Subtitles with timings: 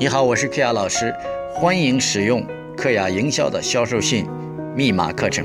[0.00, 1.12] 你好，我是克雅老师，
[1.52, 2.46] 欢迎使用
[2.76, 4.24] 克雅营销的销售信
[4.72, 5.44] 密码课程。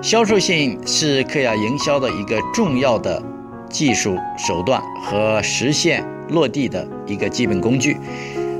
[0.00, 3.20] 销售信是克雅营销的一个重要的
[3.68, 7.96] 技术手段和实现落地的一个基本工具。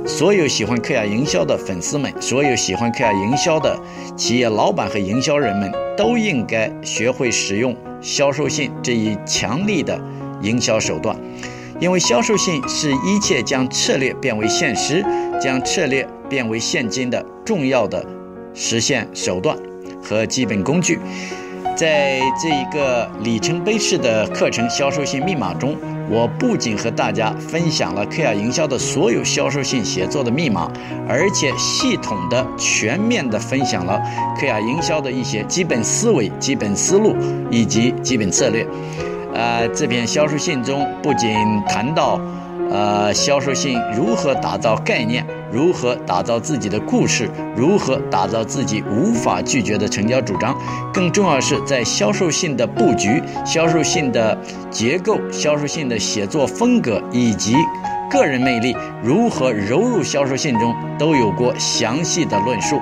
[0.05, 3.81] 所有喜欢克雅营销的粉丝们，所有喜欢克雅营销的
[4.17, 9.97] 企业老板和营销人们，都应该学会使用销售信这一强力的
[10.43, 11.17] 营销手段。
[11.81, 15.03] 因为销售性是一切将策略变为现实、
[15.41, 18.05] 将策略变为现金的重要的
[18.53, 19.57] 实现手段
[20.03, 20.99] 和基本工具。
[21.75, 25.75] 在这一个里程碑式的课程《销售性密码》中，
[26.11, 30.71] 我不仅和大家分享了克亚营销的所有销售性写作的密码，
[31.09, 33.99] 而且系统的、全面的分享了
[34.39, 37.17] 克亚营销的一些基本思维、基本思路
[37.51, 38.67] 以及基本策略。
[39.35, 41.31] 呃，这篇销售信中不仅
[41.69, 42.21] 谈到，
[42.71, 50.57] 呃，销售信如何打造概念，如何打造自己的故事，如何打造自己无法拒绝的成交主张，
[50.93, 54.37] 更重要是在销售信的布局、销售信的
[54.71, 57.55] 结构、销售信的写作风格以及
[58.11, 62.81] 个人魅力如何融入销售信中，都有过详细的论述，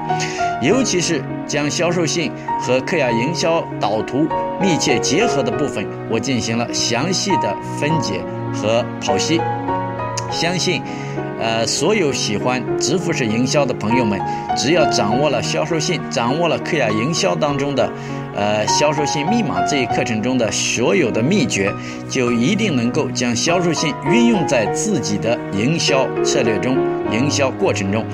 [0.63, 4.27] 尤其是将销售信和克雅营销导图。
[4.61, 8.21] 密切结合的部分，我进行了详细的分解
[8.53, 9.41] 和剖析。
[10.33, 10.83] 相信，
[11.39, 14.21] 呃，所有喜欢直服式营销的朋友们，
[14.57, 17.89] 只要掌握了销售信，掌握了克雅营销当中的，
[18.39, 21.73] 呃，销售信密码这一课程中的所有的秘诀，
[22.09, 26.79] 就一定能够将销售信运用在自己的营销策略中、
[27.11, 28.05] 营销过程中。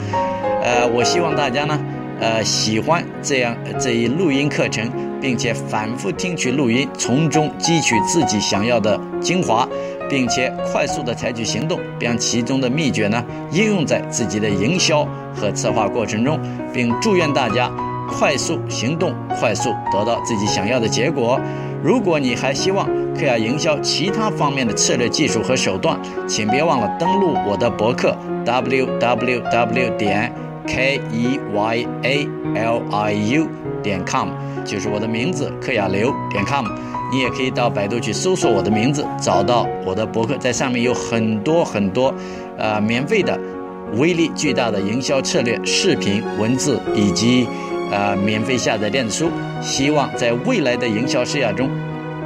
[0.62, 1.78] 呃，我希望大家呢。
[2.20, 4.88] 呃，喜欢这样这一录音课程，
[5.20, 9.68] 并且反复听取录音，从中汲取自己想要的精华，
[10.08, 16.38] 并且快速的采取行动，将其中的秘诀呢应用在自己的营销和策划过程中，
[16.72, 17.68] 并祝愿大家
[18.08, 21.40] 快速行动，快速得到自己想要的结果。
[21.82, 30.32] 如果你还希望克雅营销其他方面的策略、技术和手段，请别忘了登录我的博客 www 点。
[30.66, 33.46] k e y a l i u
[33.82, 34.30] 点 com
[34.64, 36.64] 就是我的名字，克雅流点 com。
[37.12, 42.14] 你也可以到百度去搜索我的名字，找到我的博客，在上面有很多很多，
[42.56, 43.38] 呃，免费的、
[43.98, 47.46] 威力巨大的营销策略视频、文字以及
[47.94, 49.30] 呃免费下载电子书。
[49.62, 51.70] 希望在未来的营销事业中，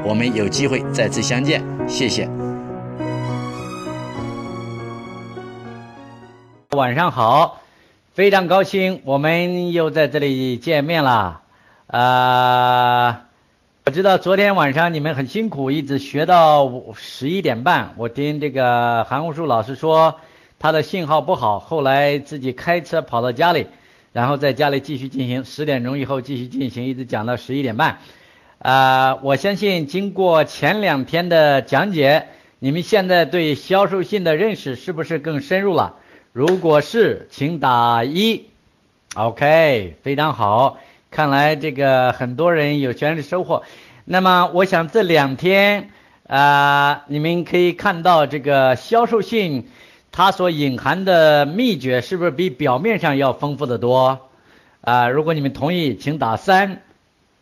[0.02, 1.62] 我们有机会再次相见。
[1.86, 2.26] 谢谢。
[6.70, 7.60] 晚上好。
[8.14, 11.42] 非常高兴，我们又在这里见面了。
[11.86, 13.16] 呃，
[13.86, 17.94] 我知道昨天晚上你们很辛苦，一直学到十一点半。
[17.96, 20.16] 我听这个韩红树老师说，
[20.58, 23.68] 他的信号不好，后来自己开车跑到家里，
[24.18, 27.98] 然后在家里继续进行，十点钟以后继续进行，一直讲到十一点半。
[28.58, 32.26] 啊，我相信经过前两天的讲解，
[32.58, 35.94] 你们现在对销售性的认识是不是更深入了？
[36.32, 38.46] 如果是，请打一
[39.14, 40.78] ，OK，非常好。
[41.12, 43.62] 看来这个很多人有全的收获。
[44.04, 45.90] 那么，我想这两天
[46.26, 49.68] 啊，你们可以看到这个销售性，
[50.18, 54.18] 它所隐含的秘诀是不是比表面上要丰富的多？
[54.80, 56.82] 啊，如果你们同意，请打三。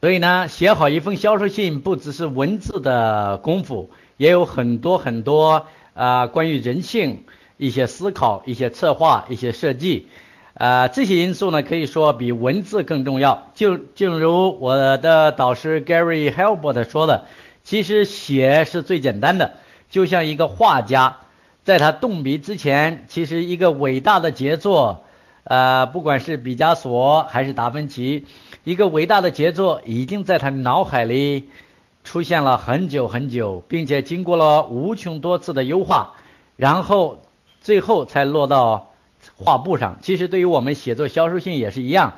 [0.03, 3.89] 所以呢，写好一封销售信，不只是文字的功夫，
[4.19, 5.65] 也有很多很多
[5.95, 7.25] 啊，关于人性。
[7.57, 10.09] 一些思考、一些策划、一些设计，
[10.53, 13.51] 啊，这些因素呢，可以说比文字更重要。
[13.55, 17.25] 就正如我的导师 Gary Halbert 说的，
[17.65, 19.55] 其实写是最简单的，
[19.89, 21.17] 就像一个画家，
[21.67, 25.05] 在他动笔之前，其实一个伟大的杰作，
[25.43, 28.25] 呃，不管是毕加索还是达芬奇，
[28.63, 31.51] 一个伟大的杰作已经在他脑海里
[32.05, 36.15] 出现了很久很久，并且经过了无穷多次的优化，
[36.57, 37.19] 然后。
[37.59, 38.93] 最后才落到
[39.35, 39.99] 画布上。
[40.01, 42.13] 其实对于我们写作销售信也是一样，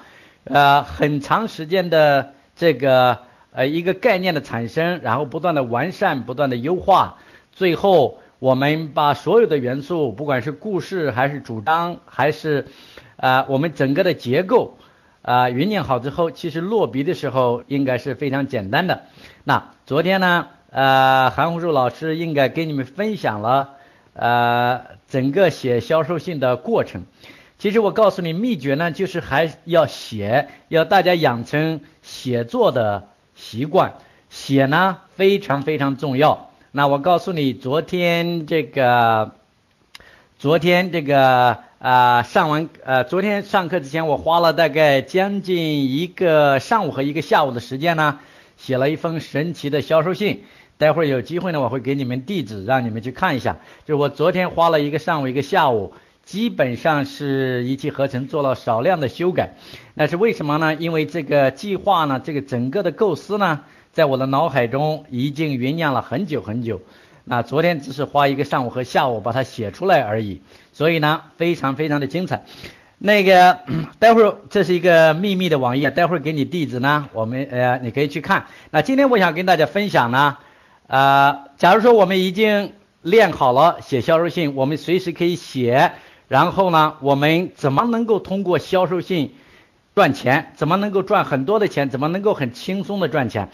[0.44, 3.20] 呃，很长时间的这个
[3.52, 7.16] 呃一个概念的产生，然后不断的完善，不断的优化，
[7.50, 12.66] 最后我们把所有的元素，不管是故事还是主张，还是
[13.16, 14.78] 啊我们整个的结构
[15.22, 19.02] 啊酝酿好之后，其实落笔的时候应该是非常简单的。
[19.42, 23.74] 那昨天呢，呃，韩红树老师应该跟你们分享了。
[24.14, 27.04] 呃，整个写销售信的过程，
[27.56, 33.94] 其实我告诉你秘诀呢，就是还要写，要大家养成写作的习惯，
[34.28, 36.47] 写呢非常非常重要。
[36.78, 39.32] 那我告诉你，昨天这个，
[40.38, 48.20] 昨天这个啊，上完呃，昨天上课之前，我花了大概将近一个上午和一个下午的时间呢，
[48.56, 50.44] 写了一封神奇的销售信。
[50.76, 53.56] 待会儿有机会呢，我会给你们地址，让你们去看一下。
[53.84, 55.94] 就是我昨天花了一个上午一个下午，
[56.24, 59.56] 基本上是一气呵成做了少量的修改。
[59.94, 60.76] 那是为什么呢？
[60.76, 63.62] 因为这个计划呢，这个整个的构思呢，
[63.98, 66.80] 在我的脑海中已经酝酿了很久很久。
[67.24, 70.40] 那昨天只是花一个上午和下午把它写出来而已，
[70.72, 72.44] 所以呢，非常非常的精彩。
[72.98, 73.58] 那个，
[73.98, 78.46] 待会儿这是一个秘密的网页，待会儿给你地址呢，我们呃，你可以去看。
[78.70, 80.36] 那今天我想跟大家分享呢。
[80.86, 85.90] 呃，假如说我们已经练好了写销售信，我们随时可以写。
[86.28, 89.34] 然后呢，我们怎么能够通过销售信
[89.96, 90.52] 赚钱？
[90.54, 91.90] 怎么能够赚很多的钱？
[91.90, 93.48] 怎么能够很轻松的赚钱？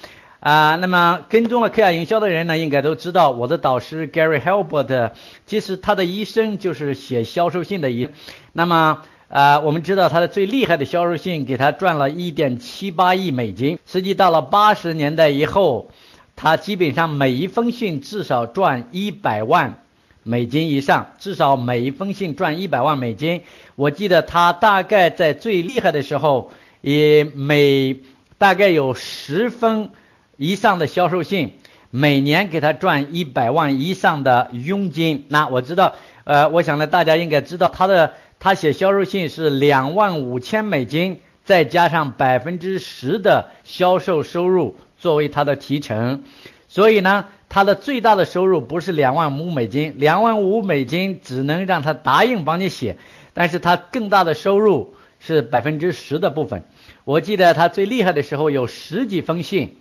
[0.45, 5.13] 啊，那么跟踪了科亚营销的人呢，应该都知道我的导师 Gary Halbert，
[5.47, 8.11] 其实他的一生就是写销售信的一。
[8.53, 13.79] 那么啊，我们知道他的最厉害的销售信给他赚了一点七八亿美金。
[13.87, 15.91] 实际到了八十年代以后。
[16.37, 19.85] 他基本上每一封信至少赚一百万
[20.25, 23.43] 美金以上，至少每一封信赚一百万美金。
[23.77, 26.51] 我记得他大概在最厉害的时候，
[26.81, 28.01] 也每
[28.37, 29.91] 大概有十封
[30.37, 31.59] 以上的销售信，
[31.91, 35.27] 每年给他赚一百万以上的佣金。
[35.29, 35.95] 那我知道，
[36.25, 44.77] 呃，我想呢，大家应该知道他的他写销售信是两万五千美金，再加上百分之十的销售收入。
[44.97, 46.23] 作为他的提成，
[46.67, 52.97] 所以呢，他的最大的收入不是两万五美金，两万五美金只能让他答应帮你写，
[53.35, 56.65] 但是他更大的收入是百分之十的部分。
[57.05, 59.77] 我记得他最厉害的时候有十几封信，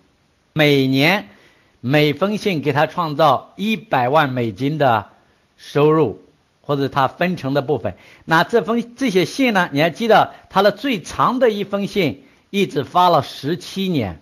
[0.54, 1.30] 每年
[1.82, 5.08] 每封信给他创造一百万美金的
[5.58, 6.22] 收入，
[6.62, 7.96] 或者他分成的部分。
[8.26, 9.70] 那这封这些信呢？
[9.72, 14.20] 你还记得他的最长的一封信一直发了十七年。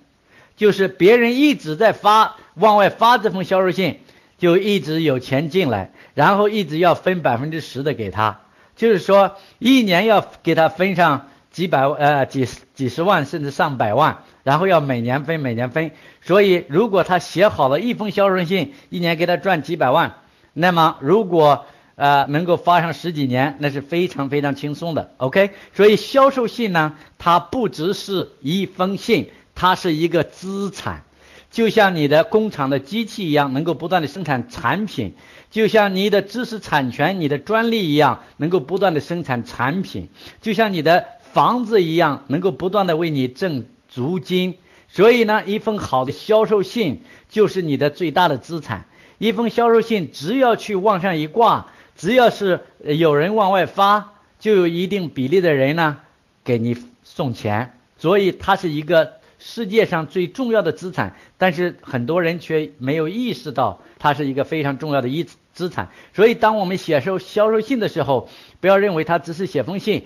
[0.57, 3.99] 就是别人一直在发往外发这封销售信，
[4.37, 8.41] 就一直有钱进来，然后一直要分百分之十的给他，
[8.75, 15.91] 就是说一年要给他分上几百呃几十几十万甚至上百万，然后要每年分每年分。
[16.21, 20.15] 所以如果他写好了一封销售信，一年给他赚几百万，
[20.53, 21.65] 那么如果
[21.95, 25.11] 呃能够发上十几年，那是非常非常轻松的。
[25.17, 29.29] OK，所以销售信呢，它不只是一封信。
[29.53, 31.03] 它是一个资产，
[31.51, 35.11] 就像你的工厂的机器一样，能够不断的生产产品；
[35.51, 40.07] 就像你的知识产权、你的专利一样，能够不断的生产产品；
[40.41, 44.57] 就像你的房子一样，能够不断的为你挣租金。
[44.89, 48.85] 所以呢，一封好的销售信就是你的最大的资产。
[49.19, 55.99] 一封销售信只要去往上一挂，只要是有人往外发，就有一定比例的人呢
[56.43, 57.77] 给你送钱。
[57.99, 59.21] 所以它是一个。
[59.43, 65.89] 世界上最重要的资产，但是很多人却没有意识到它是一个非常重要的一资产。
[66.13, 68.29] 所以，当我们写售销售信的时候，
[68.59, 70.05] 不要认为它只是写封信，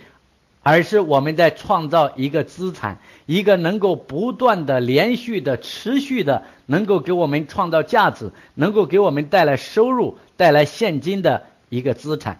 [0.64, 12.39] 而是我们在创造一个资产，一个能够不断的、连续的、持续的，能够给我们创造价值，能够给我们带来收入、带来现金的一个资产。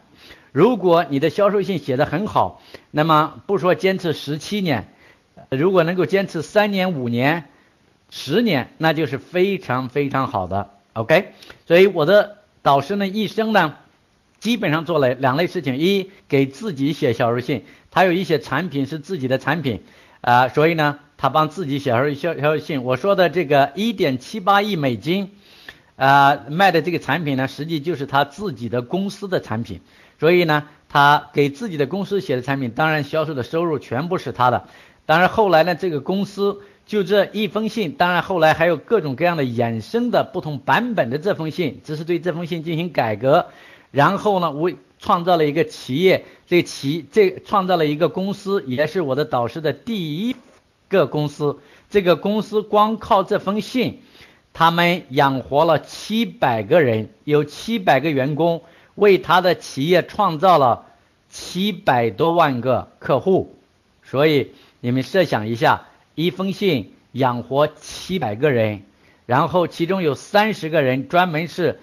[0.52, 2.62] 如果你的销售信写得很好，
[2.92, 4.88] 那么不说坚持十七年。
[5.50, 7.50] 如果能够坚持三年、五年、
[8.10, 10.70] 十年，那就是非常非常好的。
[10.94, 11.34] OK，
[11.68, 13.76] 所以我的导师呢，一生呢，
[14.40, 19.84] 基本上做了两类事情：一给自己写销售信，他有一些产品是自己的产品
[20.26, 22.84] 啊，所以呢，他帮自己写销销销售信。
[22.84, 25.30] 我说的这个一点七八亿美金
[25.98, 29.82] 啊卖的这个产品呢，实际就是他自己的公司的产品，
[30.20, 34.66] 所以呢，他给自己的公司写的产品，当然销售的收入全部是他的。
[35.06, 43.46] 当然后来呢，这个公司就这一封信，当然后来还有各种各样的衍生的不同版本的这封信，只是对这封信进行改革，
[43.96, 50.36] 然后呢，我创造了一个企业，这企这创造了一个公司，也是我的导师的第一
[50.90, 51.58] 个公司。
[51.90, 54.02] 这个公司光靠这封信，
[54.54, 58.64] 他们养活了七百个人，有七百个员工，
[58.96, 60.86] 为他的企业创造了
[61.30, 63.56] 七百多万个客户，
[64.04, 64.52] 所以。
[64.82, 68.84] 你们设想一下，一封信养活七百个人，
[69.26, 71.80] 然后其中有三十个人专门是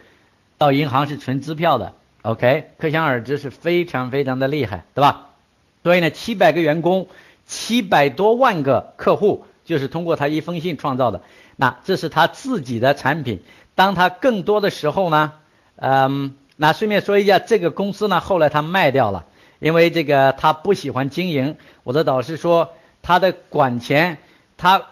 [0.56, 5.28] 到银行是存支票的，OK，可想而知是非常非常的厉害，对吧？
[5.82, 7.08] 所以呢，七百个员工，
[7.46, 11.20] 七百多万个客户，就是通过他一封信创造的。
[11.56, 13.42] 那这是他自己的产品。
[13.74, 15.32] 当他更多的时候呢，
[15.76, 19.26] 嗯，那顺便说一下，这个公司呢，后来他卖掉了。
[19.58, 21.56] 因为这个他不喜欢经营。
[21.84, 24.18] 我的导师说，他的管钱，
[24.56, 24.82] 他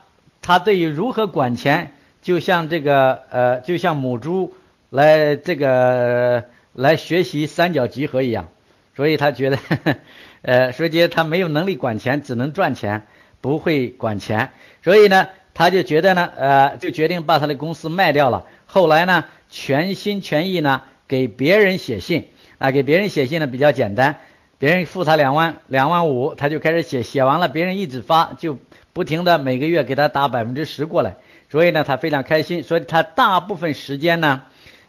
[0.42, 4.54] 他对于如何管钱，就像这个呃，就像母猪
[4.90, 6.44] 来这个
[6.80, 8.48] 来学习三角集合一样，
[8.96, 9.96] 所以他觉得，呵 呵
[10.42, 13.06] 呃，所以他没有能力管钱，只能赚钱，
[13.40, 14.50] 不会管钱，
[14.82, 18.46] 所以呢，他就觉得呢，呃，就决定把他的公司卖掉了。
[18.66, 22.28] 后来呢，全心全意呢给别人写信。
[22.58, 24.18] 啊，给别人写信呢比较简单，
[24.58, 28.58] 别人付他两万两万五，他就开始写，写完了别人一直发，就
[28.92, 31.16] 不停的每个月给他打百分之十过来，
[31.48, 34.42] 所以呢他非常开心，所以他大部分时间呢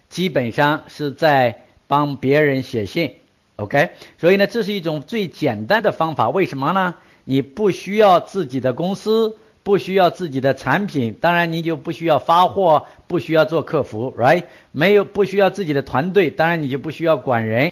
[0.10, 1.61] 基本上是在
[1.92, 3.16] 帮别人写信
[3.58, 6.96] ，OK，所以呢这是一种最简单的方法，为什么呢？
[7.26, 9.36] 你不需要自己的公司。
[9.64, 14.46] 不需要自己的产品，当然你就不需要发货，不需要做客服，right？
[14.72, 17.72] 没有不需要自己的团队，当然你就不需要管人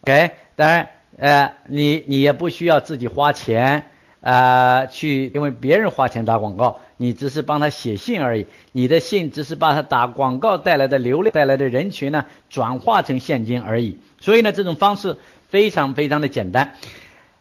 [0.00, 0.30] ，OK？
[0.54, 15.16] 当然，呃，你你也不需要自己花钱，呃，去因为别人花钱打广告，你只是帮他写信而已，你的信只是把他打广告带来的流量带来的人群呢转化成现金而已，所以呢这种方式
[15.48, 16.74] 非常非常的简单。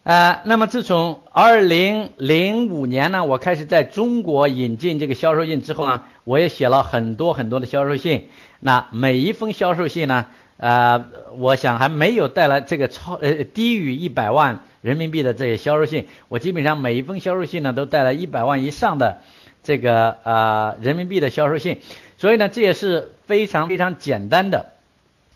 [0.04, 8.28] 呃，那么自从二零零五年呢，我开始在中国引进这个销售信之后呢，我也写了很多很多的销售信。
[8.60, 10.28] 那每一封销售信呢，
[10.58, 11.06] 呃，
[11.38, 16.08] 我想还没有带来这个超呃低于一百万人民币的这些销售信。
[16.28, 19.18] 我基本上每一封销售信呢，都带来一百万以上的
[19.64, 21.82] 这个呃人民币的销售信。
[22.20, 24.68] 所以呢，这也是非常非常简单的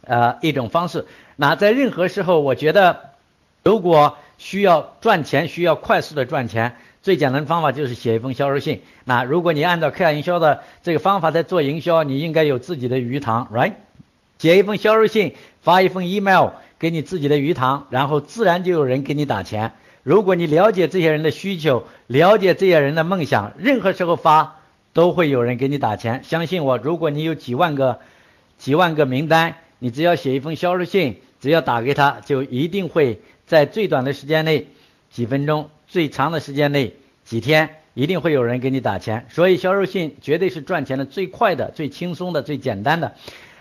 [0.05, 1.07] 呃一种方式。
[1.35, 3.09] 那在任何时候，我觉得
[3.63, 8.83] 如果需要赚钱，需要快速的赚钱，最简单的方法就是写一封销售信。
[9.03, 13.73] 那如果你按照科亚营销的这个方法在做营销，你应该有自己的鱼塘，right？
[14.37, 19.73] 写一封销售信，发一封 email 给你自己的鱼塘，然后自然就有人给你打钱。
[20.01, 24.61] 如果你了解这些人的需求，了解这些人的梦想，任何时候发
[24.93, 26.21] 都会有人给你打钱。
[26.23, 27.99] 相信我，如果你有几万个、
[28.57, 33.19] 几万个名单，你只要写一封销售信，只要打给他，就一定会。
[33.45, 34.67] 在最短的时间内，
[35.09, 36.93] 几分钟；最长的时间内，
[37.25, 39.25] 几天，一定会有人给你打钱。
[39.29, 43.15] 所以销售信绝对是赚钱的最快的、最轻松的、最简单的。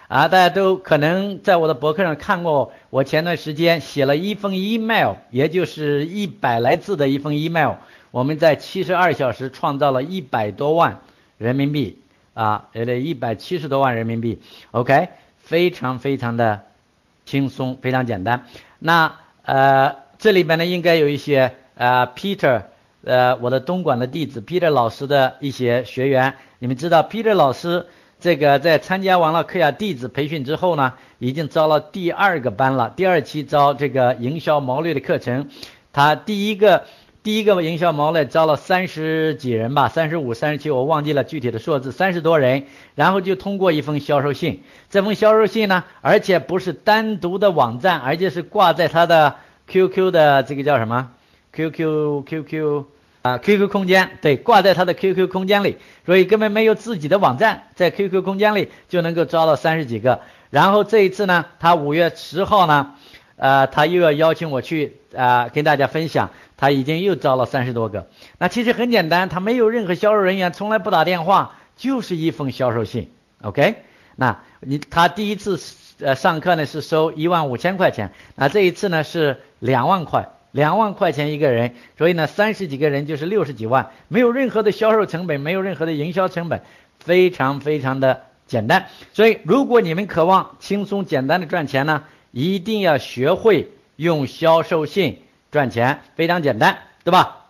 [0.08, 7.74] 啊，大家都可能在我的博客上看过，我前段时间写了一封 email，也就是一百来字的一封 email，
[8.10, 11.00] 我们在七十二小时创造了一百多万
[11.36, 11.98] 人民币
[12.34, 14.40] 啊，也得一百七十多万人民币。
[14.72, 16.62] OK，非常非常的
[17.24, 18.46] 轻松，非常简单。
[18.78, 19.16] 那。
[19.50, 22.64] 呃，这里边呢应该有一些呃，Peter，
[23.02, 26.34] 呃，我的东莞的弟子 Peter 老师的一些学员。
[26.58, 27.86] 你们知道 Peter 老师
[28.20, 35.48] 这个在参加完了克雅弟子培训之后呢，已经招了第二个班了，第二期招这个营销毛略的课程。
[35.92, 36.84] 他第一个
[37.22, 42.64] 第一个营销毛略招了三十几人吧，三十五、三十七，我忘记了具体的数字，三十多人。
[42.94, 44.62] 然后就通过一封销售信。
[44.90, 49.36] 这封销售信呢，而且不是单独的网站，而且是挂在他的
[49.68, 51.10] QQ 的这个叫什么
[51.52, 52.84] ？QQ QQ
[53.22, 60.20] 啊，QQ 空间，对，挂在他的 QQ 空间里，所以根本没有自己的网站，在 QQ 空间里就能够招到三十几个。
[60.50, 62.94] 然后这一次呢，他五月十号呢，
[63.36, 68.06] 呃，他又要邀请我去啊，跟大家分享，他已经又招了三十多个。
[68.38, 73.10] 那其实很简单，他没有任何销售人员，从来不打电话，就是一封销售信
[73.42, 73.82] ，OK。
[74.16, 75.60] 那你他第一次
[76.00, 86.62] 呃上课呢是收一万五千块钱，那这一次呢是两万块，两万块钱一个人，所以呢三十几个人就是六十几万，没有任何的销售成本，没有任何的营销成本，
[86.98, 88.86] 非常非常的简单。
[89.12, 97.46] 所以如果你们渴望轻松简单的赚钱呢，一定要学会用销售信赚钱，非常简单，对吧？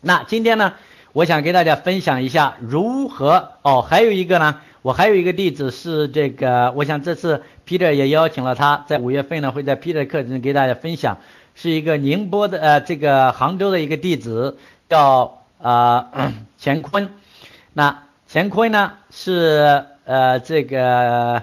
[0.00, 0.74] 那今天呢，
[1.12, 4.60] 我想给大家分享一下如何哦，还有一个呢。
[4.80, 11.18] 我还有一个弟子是这个，我想这次 Peter 也邀请了他，在五月份呢会在 Peter 课程给大家分享，
[11.60, 16.06] 是一个宁波的呃这个杭州的一个弟子叫 啊
[16.60, 17.10] 乾坤，
[17.72, 21.42] 那乾坤呢是呃这个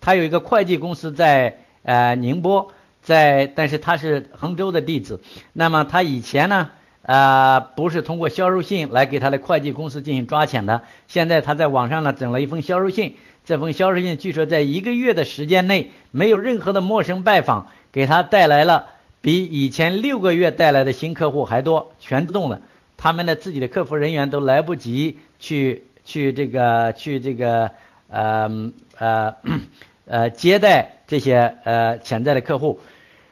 [0.00, 2.72] 他有一个会计公司在呃宁波，
[3.02, 5.20] 在但是他是杭州的弟子，
[5.52, 6.70] 那么他以前呢。
[7.02, 10.82] 呃，不是通过销售信来给他的会计公司进行抓钱的。
[11.08, 18.86] 现在他在网上呢整了一封销售信，这封销售信据说在一个月的时间内，没有任何的陌生拜访，给他带来了
[19.20, 22.62] 比以前六个月带来的新客户还多，全自动的。
[22.96, 27.70] 他们的自己的客服人员都来不及去去这个去这个
[28.08, 29.34] 呃呃
[30.04, 32.80] 呃接待这些呃潜在的客户。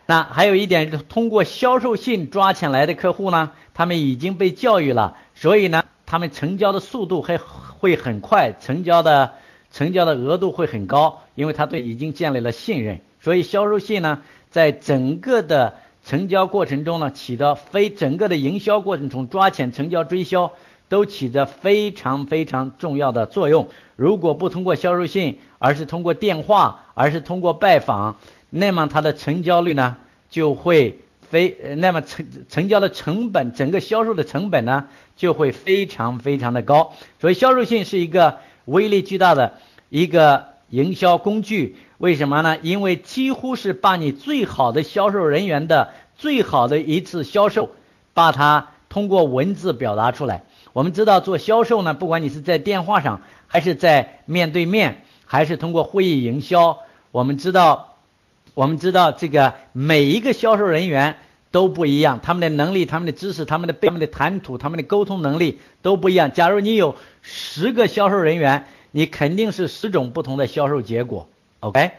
[0.06, 9.34] 那还有一点，通过销售信抓钱来的客户呢，他们已经被教育了，所以呢，他们成交的速度还会很快，成交的
[9.70, 13.00] 成交的额度会很高，因为他对已经建立了信任。
[13.20, 15.74] 所以销售信呢，在整个的
[16.04, 20.52] 成交过程中呢，起到非整个的营销过程中抓钱、成交、追销
[20.88, 23.68] 都起着非常非常重要的作用。
[23.96, 28.16] 如果不通过销售信，而是通过电话，而是通过拜访。
[28.48, 29.98] 那么它的成交率呢
[30.30, 36.94] 就会非，那么成成交的成本，整个销售的成本呢就会非常非常的高。
[37.20, 39.54] 所以销售信是一个威力巨大的
[39.90, 41.76] 一个营销工具。
[41.98, 42.58] 为什么呢？
[42.62, 47.70] 因为几乎是把你最好的销售人员的最好的一次销售，
[48.14, 50.44] 把它通过文字表达出来。
[50.72, 56.78] 我们知道做销售呢，不管你是在电话上，还是在面对面，还是通过会议营销，
[57.10, 57.84] 我们知道。
[58.54, 61.18] 我们知道这个每一个销售人员
[61.52, 66.32] 都不一样，他们的能力、他们的知识、他们的他们的谈吐、他们的沟通能力都不一样。
[66.32, 71.28] 假如你有十个销售人员，你肯定是十种不同的销售结果。
[71.60, 71.90] OK，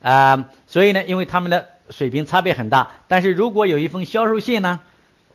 [0.00, 2.90] 啊，所以呢，因为他们的水平差别很大。
[3.08, 4.80] 但是如果有一封销售信呢，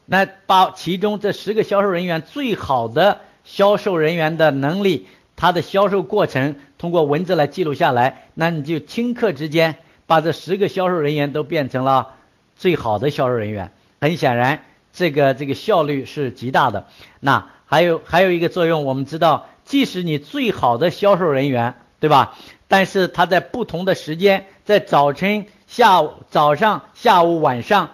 [0.05, 9.77] 那把其中这十个销售人员最好的销售人员的能力，他的销售过程通过文字来记录下来，那你就顷刻之间。
[10.07, 12.15] 把这十个销售人员都变成了
[12.57, 13.71] 最好的销售人员，
[14.01, 16.87] 很显然，这个这个效率是极大的。
[17.21, 22.37] 那还有还有一个作用，我们知道，即使你最好的销售人员，对吧？
[22.71, 27.89] 但是他在不同的时间，在早晨、下午、早上、下午、晚上，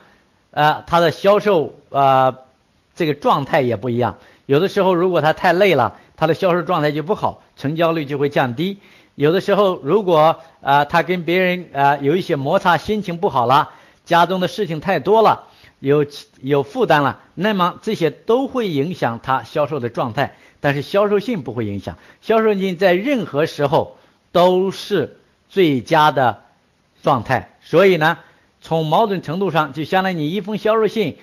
[0.51, 2.37] 呃，他的销售呃
[2.95, 4.19] 这个状态也不一样。
[4.45, 8.77] 有的时候，如果他太累了，他的销售状态就不好，成交率就会降低。
[9.15, 13.71] 有的时候，如果啊他跟别人啊有一些摩擦，心情不好了，
[14.05, 15.45] 家中的事情太多了，
[15.79, 16.05] 有
[16.39, 20.35] 有负担了，那么这些都会影响他销售的状态。
[20.59, 23.96] 但是销售性不会影响，销售性在任何时候
[24.37, 25.17] 都是
[25.49, 26.43] 最佳的
[27.01, 27.55] 状态。
[27.61, 28.19] 所以呢，
[28.61, 31.17] 从某种程度上，就相当于你一封销售信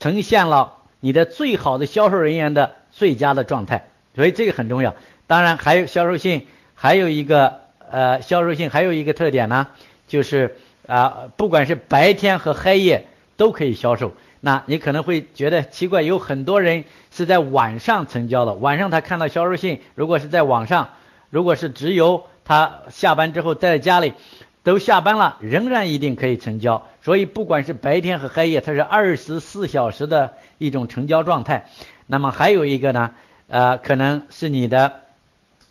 [0.00, 3.88] 呈现了你的最好的销售人员的最佳的状态。
[4.14, 4.94] 所以这个很重要。
[5.26, 6.46] 当然还有销售信。
[6.78, 9.68] 还有一个呃销售信还有一个特点呢，
[10.08, 13.06] 就是啊不管是白天和黑夜
[13.38, 14.12] 都可以销售。
[14.40, 18.52] 那你可能会觉得奇怪，有很多人是在晚上成交的。
[18.52, 20.90] 晚上他看到销售信，如果是在网上，
[21.30, 24.14] 如果是只有他下班之后在家里，
[24.62, 26.86] 都下班了，仍然一定可以成交。
[27.02, 31.68] 所以不管是白天和黑夜，它是二十四小时的一种成交状态。
[32.06, 33.10] 那么还有一个呢，
[33.48, 35.00] 呃，可能是你的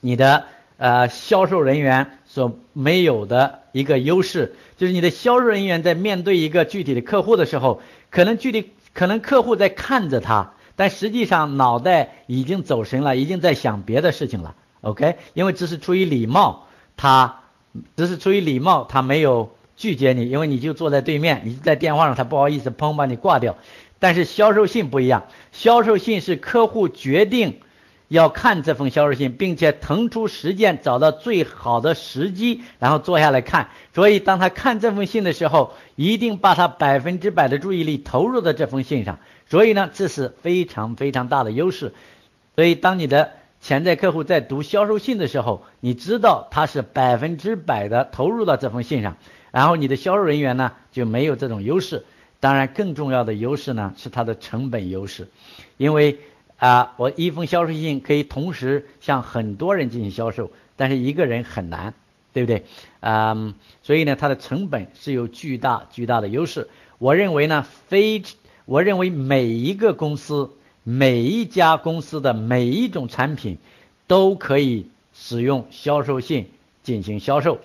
[0.02, 0.44] 你的。
[0.78, 14.54] 呃，销售人员所没有的一个优势，就是你的销售人员在面对一个具体的客户的时候，可能具体可能客户在看着他，但实际上脑袋已经走神了，已经在想别的事情了。
[14.82, 16.65] OK，因为这是出于礼貌，
[16.98, 17.42] 他
[17.96, 23.58] 只是出于礼貌，他没有拒绝你，因为你就坐在对面，你在电话上，他不好意思砰把你挂掉。
[24.00, 27.60] 但是销售信不一样，销售信是客户决定。
[28.08, 33.70] 要看这封销售信，并且腾出时间找到最好的时机，然后坐下来看。
[33.96, 39.18] 所以，当他看这封信的时候，一定把他百分之百的注意力投入到这封信上。
[39.50, 41.96] 所以呢，这是非常非常大的优势。
[42.56, 43.32] 所以，当你的
[43.66, 49.18] 潜在客户在读销售信的时候，你知道他是百分之百的投入到这封信上，
[49.50, 52.06] 然后你的销售人员呢就没有这种优势。
[52.40, 55.28] 当然，更重要的优势呢是它的成本优势，
[55.78, 56.20] 因为。
[56.58, 61.94] 啊，我一封销售信可以同时向很多人进行销售，但是一个人很难，
[62.32, 62.64] 对不对？
[63.02, 66.70] 嗯，所以呢，它的成本是有巨大巨大的优势。
[66.98, 68.24] 我认为呢，非
[68.64, 70.50] 我认为每一个公司、
[70.88, 73.58] 每一家公司的每一种产品
[74.06, 76.52] 都可以使用销售信
[76.84, 77.58] 进行销售。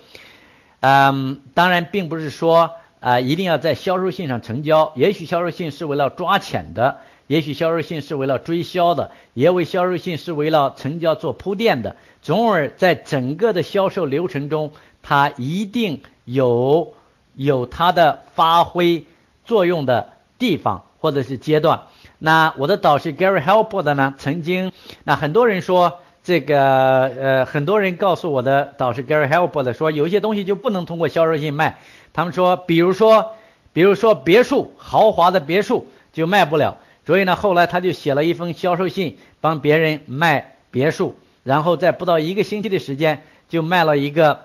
[0.79, 6.97] 嗯，当然，并不是说啊一定要在销售信上成交，也许销售信是为了抓钱的。
[7.27, 11.95] 也许销售信是为了追销的，也为销售信是为了成交做铺垫的。
[12.23, 14.71] 总而在整个的销售流程中，
[15.03, 16.93] 它一定有
[17.35, 19.05] 有它的发挥
[19.45, 21.83] 作用的地方或者是阶段。
[22.23, 24.71] 那我的导师 Gary Halbert 呢，曾经
[25.03, 31.79] 那很多人说这个呃，很多人告诉我的导师 Gary Halbert 说，有一些东西就不能通过销售信卖。
[32.13, 33.33] 他们说，比如说，
[33.73, 36.77] 比如说别墅，豪华的别墅就卖不了。
[37.07, 44.41] 所以呢，后来他就写了一封销售信，帮别人卖别墅，然后在不到一个星期的时间，就卖了一个，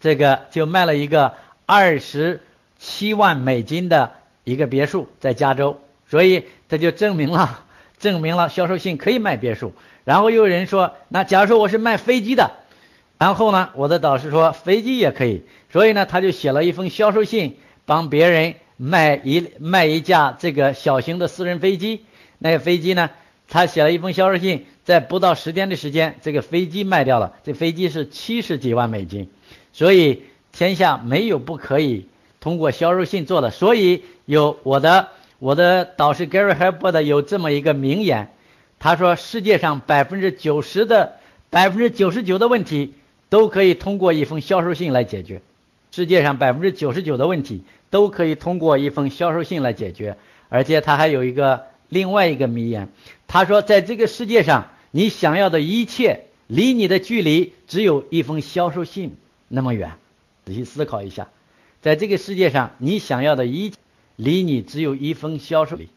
[0.00, 1.34] 这个就卖了一个
[1.66, 2.40] 二十
[2.78, 4.12] 七万美金的
[4.44, 7.64] 一个别墅在加州，所以这就证明了，
[7.98, 9.74] 证明了销售信可以卖别墅。
[10.04, 12.50] 然后又有人说，那假如说我是卖飞机的，
[13.18, 22.06] 然后呢，我的导师说飞机也可以，所以呢，他就写了一封销售信，帮别人卖一卖一架这个小型的私人飞机。
[22.38, 23.10] 那个飞机呢，
[23.48, 27.34] 他写了一封销售信，在不到十天的时间，这个飞机卖掉了。
[27.44, 29.28] 这飞机是七十几万美金，
[29.74, 32.06] 所以天下没有不可以
[32.40, 33.50] 通过销售信做的。
[33.50, 35.08] 所以有我的
[35.42, 38.30] 我的导师 Gary Halbert 有这么一个名言。
[38.78, 41.16] 他说：“世界上百分之九十的
[41.50, 42.94] 百分之九十九的问题
[43.28, 45.42] 都可以通过一封销售信来解决。
[45.90, 50.16] 世界上百分之九十九的问题都可以通过一封销售信来解决。
[50.48, 52.88] 而且他还有一个另外一个名言，
[53.26, 59.16] 他说：在这个世界上，你想要的一切离你的距离只有一封销售信
[59.48, 59.90] 那么远。
[60.44, 61.30] 仔细思考一下，
[61.80, 63.76] 在这个世界上，你想要的一切
[64.16, 65.88] 离你只有一封销售信。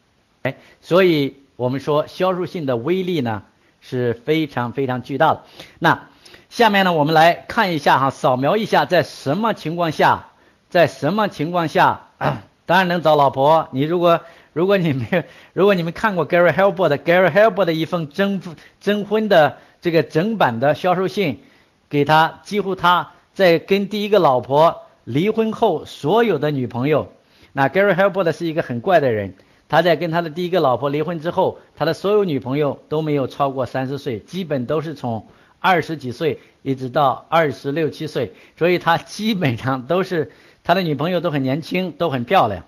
[0.42, 3.42] 哎，所以。”我们说销售信的威力呢
[3.80, 5.44] 是非常非常巨大的。
[5.78, 6.10] 那
[6.50, 10.26] 下面呢，我们来看一下哈，扫描一下在什么情况下，
[10.68, 12.08] 在什么情况下，
[12.66, 13.68] 当然能找老婆。
[13.72, 14.20] 你如果
[14.52, 15.22] 如果你没有，
[15.54, 18.42] 如果你们看过 Gary Halbert Gary Halbert 的一封征
[18.78, 21.40] 征婚的这个整版的销售信，
[21.88, 27.10] 给他几乎他在跟第一个老婆离婚后所有的女朋友，
[27.56, 29.32] 那 Gary Herbert 是一个很怪的人。
[29.66, 35.26] 他在跟他的第一个老婆离婚之后，他的所有女朋友都没有超过三十岁，基本都是从
[35.58, 40.32] 二十几岁一直到二十六七岁，所以他基本上都是
[40.64, 42.64] 他的女朋友都很年轻，都很漂亮。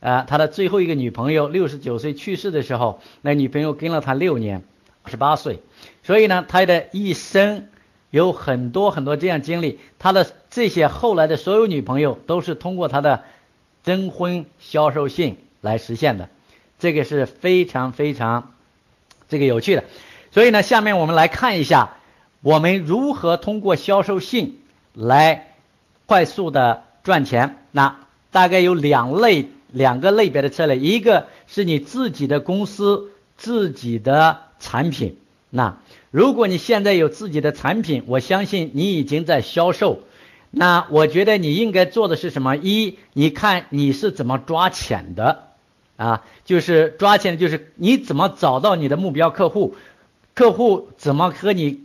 [0.00, 4.64] 啊，他的最后一个女朋友六十九岁去世的时候，那女朋友跟了他六年，
[5.06, 5.60] 十八岁。
[6.02, 7.68] 所以呢，他的一生
[8.10, 9.78] 有很多很多这样经历。
[10.00, 13.22] 他的这些后来的所有女朋友都是通过他的
[13.84, 16.28] 征婚销售信来实现的。
[16.78, 18.54] 这个是非常非常
[19.28, 19.84] 这个有趣的，
[20.32, 21.96] 所以呢，下面我们来看一下
[22.40, 24.60] 我们如何通过销售信
[24.92, 25.54] 来
[26.06, 27.58] 快速的赚钱。
[27.70, 35.16] 那大概有两类两个类别的策略，一个是你自己的公司自己的产品。
[35.50, 35.78] 那
[36.10, 40.00] 如果你现在有自己的产品，我相信你已经在销售。
[40.52, 42.56] 那我觉得你应该做的是什么？
[42.56, 45.48] 一，你看你是怎么抓钱的。
[45.96, 49.76] 啊，就是抓钱，就是你怎么找到你的目标客户？
[50.34, 51.80] 客户怎么和你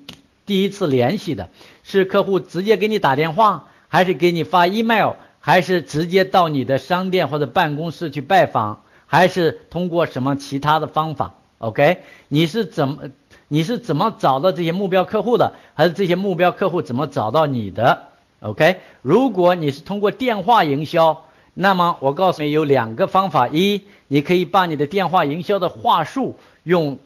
[0.46, 1.50] 第一次联系的？
[1.84, 13.10] 是客户直接给你打电话，还是给你发 email，还是直接到你的商店或者办公室去拜访，还是通过什么其他的方法？OK，你是怎么
[13.48, 15.54] 你是怎么找到这些目标客户的？
[15.76, 18.07] 还是这些目标客户怎么找到你的
[18.40, 21.24] ？OK，如果你是通过电话营销。
[21.60, 27.00] 那么我告诉你有两个方法：一，你可以把你的电话营销的话术用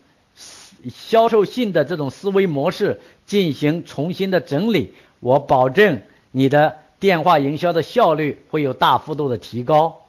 [0.94, 10.02] 销售性的这种思维模式进行重新的整理，我保证你的电话营销的效率会有大幅度的提高。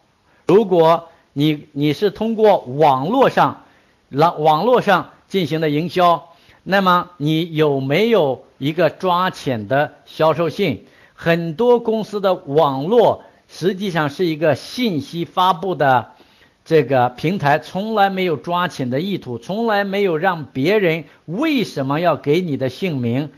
[0.48, 3.62] 如果你你是通过网络上，
[4.10, 6.30] 网网络上进行的营销，
[6.64, 10.84] 那么你有没有一个抓钱的销售性？
[11.22, 13.22] 很多公司的网络。
[13.54, 16.12] 实际上是一个信息发布的
[16.64, 23.28] 这个平台，从来没有抓钱的意图，从来没有让别人为什么要给你的姓名、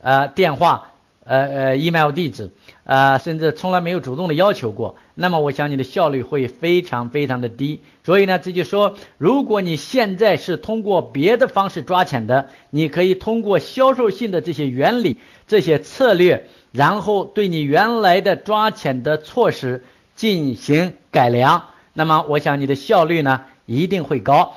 [0.00, 2.50] 呃电话、呃呃 email 地址，
[2.84, 4.96] 呃甚至从来没有主动的要求过。
[5.14, 7.82] 那么我想你的效率会非常非常的低。
[8.04, 16.48] 所以呢，这就说，如果你现在是通过别的方式抓钱的，你可以通过销售性的这些原理、这些策略。
[16.72, 24.56] 然后对你原来的抓潜的措施进行改良，那么我想你的效率呢一定会高，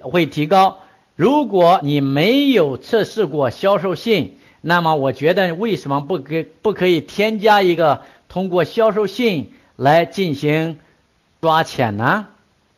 [0.00, 0.78] 会提高。
[1.16, 10.78] 如果你没有测试过销售信，那么我觉得为什么不给不可以添加一个通过销售信来进行
[11.40, 12.28] 抓潜呢？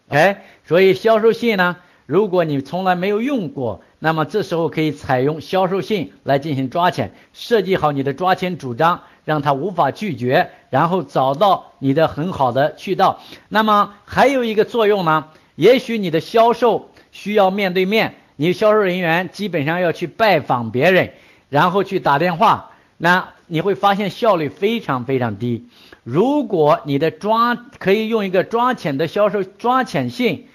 [0.09, 3.83] 哎，所以销售信呢，如果你从来没有用过。
[3.99, 13.21] 那么这时候可以采用销售信来进行抓钱，设计好你的抓钱主张，让他无法拒绝，然后找到你的很好的渠道。
[13.49, 21.15] 那么还有一个作用呢，也许你的销售需要面对面，你销售人员基本上要去拜访别人，
[21.49, 25.67] 然后去打电话，那你会发现效率非常非常低。
[26.03, 30.47] 如果你的抓可以用一个抓钱的销售抓钱信，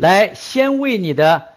[0.00, 1.48] 来先为你的。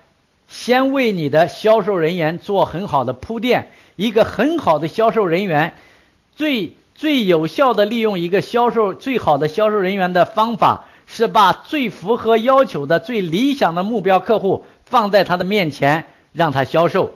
[0.50, 5.74] 先为你的销售人员做很好的铺垫，一个很好的销售人员，
[6.36, 17.16] 最最有效的利用一个销售最好的销售人员的方法是把最符合要求的、最理想的目标客户放在他的面前，让他销售。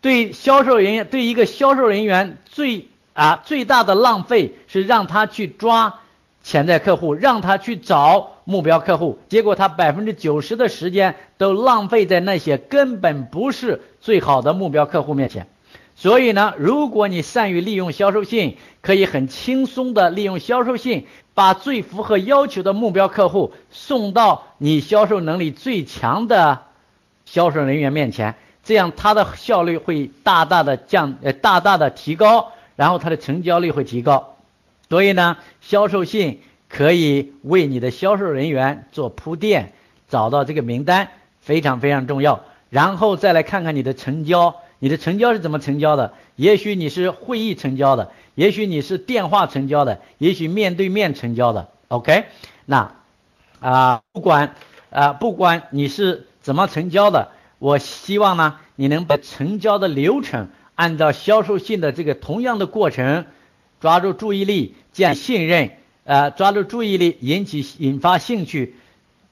[0.00, 6.00] 对销售人员，对一个销售人员最啊最大的浪费是让他去抓
[6.42, 15.46] 潜在客户，让他去找目标客户，结果他百分之九十的时间都浪费在那些根本不是最好的目标客户面前。
[15.94, 26.62] 所以呢，如果你善于利用销售信，可以很轻松的利用销售信，把最符合要求的目标客户送到你销售能力最强的
[27.26, 28.34] 销售人员面前。
[28.64, 34.36] 这样，他的效率会大大的降，呃，大大的提高，然后它的成交率会提高。
[34.90, 39.72] 所以呢，销售信可以为你的销售人员做铺垫，
[40.08, 41.08] 找到这个名单
[41.40, 42.44] 非常非常重要。
[42.70, 46.12] 然后再来看看你的成交，你的成交是怎么成交的？
[46.34, 51.68] 也许你是会议成交的，也许你是电话成交的，也许面对面成交的。
[51.86, 52.24] OK，
[52.66, 52.92] 那
[53.60, 54.56] 啊，不管
[54.90, 57.28] 啊，不管你是怎么成交的。
[57.60, 63.26] 我希望呢，你能把成交的流程按照销售信的这个同样的过程，
[63.80, 65.70] 抓住注意力，建信任，
[66.04, 68.76] 呃，抓住注意力，引起引发兴趣，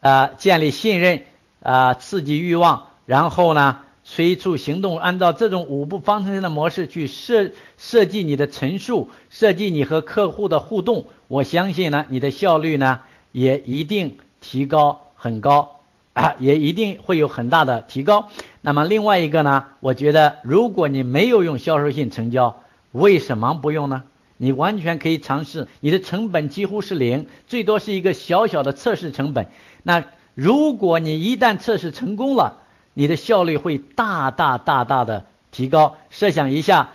[0.01, 1.23] 呃，建立信任，
[1.63, 13.01] 啊，刺激欲望，然后呢，催促行动，按照这种五步方程式的模式去设设计你的陈述，设计你和客户的互动，我相信呢，你的效率呢
[13.33, 15.75] 也一定提高很高。
[16.15, 18.29] 啊，也一定会有很大的提高。
[18.61, 24.03] 那么另外一个呢，我觉得如果你没有用销售性成交，为什么不用呢？
[24.39, 29.49] 你完全可以尝试，你的成本几乎是零，最多是一个小小的测试成本。
[29.83, 32.59] 那如果你一旦测试成功了，
[32.95, 35.99] 你的效率会大大大大的提高。
[36.11, 36.91] 设想一下，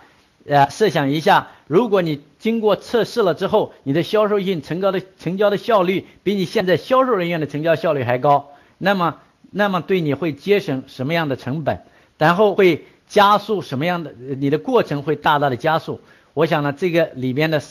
[0.46, 8.50] 呃，设想一下，如果你经过测试了之后，你的销售性成交的成交的效率比你现在销售人员的成交效率还高。
[8.78, 9.16] 那么，
[9.50, 11.82] 那么对你会节省什么样的成本？
[12.16, 14.14] 然后会加速什么样的？
[14.38, 16.00] 你的过程会大大的加速。
[16.34, 17.62] 我想呢，这个里面的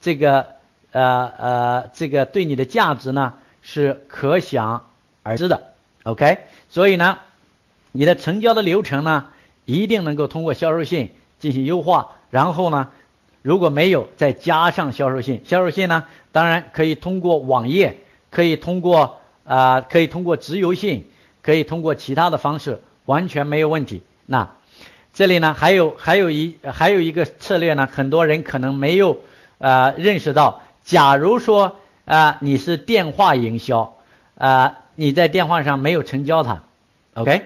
[0.00, 0.46] 这个
[0.92, 4.86] 呃呃，这个对你的价值呢是可想
[5.24, 5.72] 而知的。
[6.04, 7.18] OK，所以呢，
[7.90, 9.26] 你的成交的流程呢
[9.64, 12.12] 一定能够通过销售信进行优化。
[12.30, 12.90] 然后呢，
[13.42, 15.42] 如果没有，再加上销售信。
[15.44, 17.98] 销售信呢，当然可以通过网页，
[18.30, 19.16] 可以通过。
[19.42, 21.10] 啊，可以通过直邮信，
[21.42, 24.00] 可以通过其他的方式，完全没有问题。
[24.26, 24.48] 那
[25.12, 29.20] 这里呢，还有还有一还有一个策略呢，很多人可能没有
[29.58, 30.62] 呃认识到。
[30.84, 33.96] 假如说啊你是电话营销
[34.36, 36.62] 啊，你在电话上没有成交他
[37.14, 37.42] ，OK，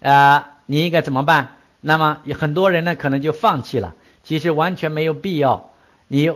[0.00, 1.56] 啊你应该怎么办？
[1.80, 3.94] 那么很多人呢可能就放弃了。
[4.22, 5.70] 其实完全没有必要，
[6.06, 6.30] 你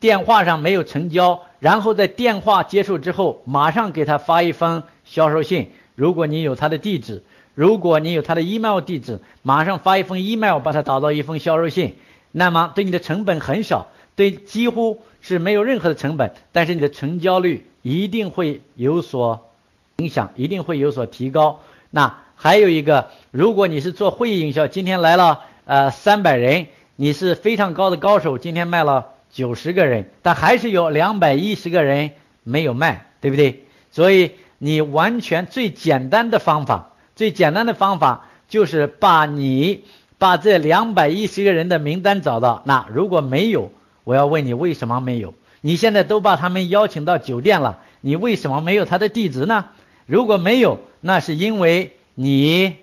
[0.00, 1.42] 电话上没有成交。
[1.60, 5.70] 然后在电话结束之后，马上给他发一封销售信。
[5.94, 7.22] 如果你有他的地址，
[7.54, 11.96] 如果你有他的 email 地址，马上发一封 email，把它打到一封销售信。
[12.30, 19.48] 那么对你的成本很少，对几乎是没有任何的成本，但是你的成交率一定会有所
[19.96, 21.60] 影响，一定会有所提高。
[21.90, 29.08] 那还有一个，如果你是做会议营销，今天来了呃三百人，你是非常高的高手，今天卖了。
[29.34, 32.10] 九十个人，但还是有两百一十个人
[32.42, 33.64] 没有卖，对不对？
[33.90, 39.84] 所以你完全最简单的方法，最简单的方法就是把你
[40.18, 42.62] 把这两百一十个人的名单找到。
[42.64, 43.72] 那如果没有，
[44.04, 45.34] 我要问你为什么没有？
[45.60, 49.66] 你现在都把他们邀请到酒店了，你为什么没有他的地址呢？
[50.06, 52.76] 如果没有，那是因为你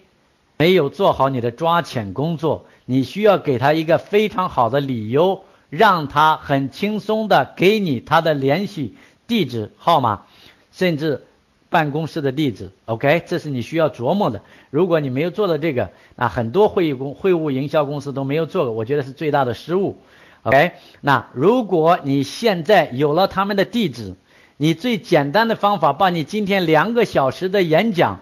[0.58, 5.44] 没有做好你的抓潜工作，你需要给他一个非常好的理由。
[5.70, 8.96] 让他很轻松的给你他的联系
[9.28, 10.24] 地址号码，
[10.72, 11.28] 甚至
[11.70, 12.70] 办公室的地址。
[12.86, 14.42] OK，这是你需要琢磨的。
[14.70, 19.98] 如果你没有做到这个，那很多会议公会务营销公司都没有做过，我觉得是最大的失误。
[20.44, 24.16] OK，那如果你现在有了他们的地址，
[24.58, 28.20] 你最简单的方法，把你今天两个小时的演讲，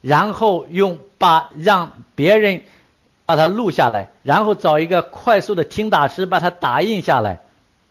[0.00, 2.62] 然后用把让别人。
[3.28, 7.40] 把它录下来，然后找一个快速的听打师把它打印下来，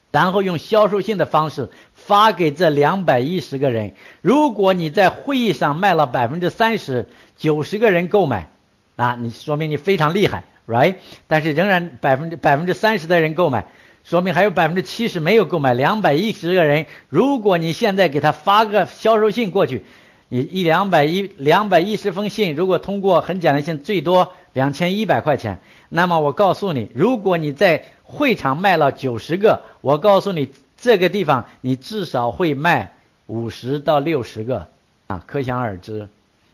[0.10, 1.70] 然后用销售性的方式
[2.06, 3.94] 发给这两百一十个人。
[4.22, 8.50] 如果你在会议上卖了百分之三十，九十个人购买，
[8.96, 10.96] 啊，你说明你非常厉害，right？
[11.26, 13.66] 但是仍然百分之百分之三十的人购买，
[14.04, 15.74] 说明还有百分之七十没有购买。
[15.74, 19.84] 两百一十个人，如果你现在给他发个销售信过去，
[20.30, 25.60] 你一两百一两百一十封信，如果通过很简单信，最多两千一百块钱。
[25.90, 30.52] 那么我告诉你，如果你在会场卖了九十个，我告诉你
[30.86, 32.94] 这个地方你至少会卖
[33.26, 34.68] 五十到六十个
[35.08, 36.08] 啊，可想而知，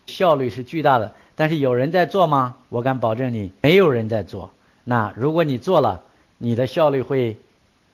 [0.07, 1.11] 效率是巨大的。
[1.35, 2.55] 但是有人在做吗？
[2.69, 4.51] 我敢保证你没有人在做。
[4.85, 6.03] 那如果你做了，
[6.37, 7.35] 你的效率会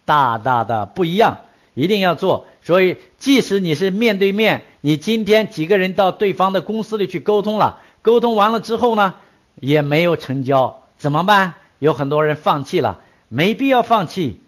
[0.06, 1.40] 大大的不一样，
[1.74, 2.46] 一定要做。
[2.62, 9.16] 所以，即使你是面对面，你今天几个人到对方的公司里去沟通了，沟通完了之后呢，
[9.56, 11.56] 也没有成交，怎么办？
[11.80, 14.40] 有很多人放弃了，没必要放弃。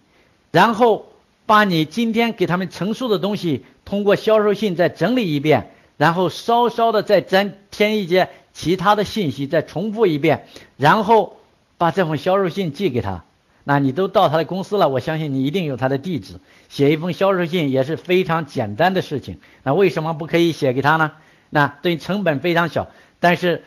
[0.51, 1.07] 然后
[1.49, 10.45] 把你今天给他们陈述的东西，通过销售信再整理一遍，然后稍稍的再增添一些其他的信息，再重复一遍，
[10.77, 11.37] 然后
[11.79, 13.23] 把这封销售信寄给他。
[13.63, 19.39] 那你都到他的公司了，我相信你一定有他的地址，写一封销售信也是非常简单的事情。
[19.63, 21.13] 那为什么不可以写给他呢？
[21.49, 23.63] 那对成本非常小，但是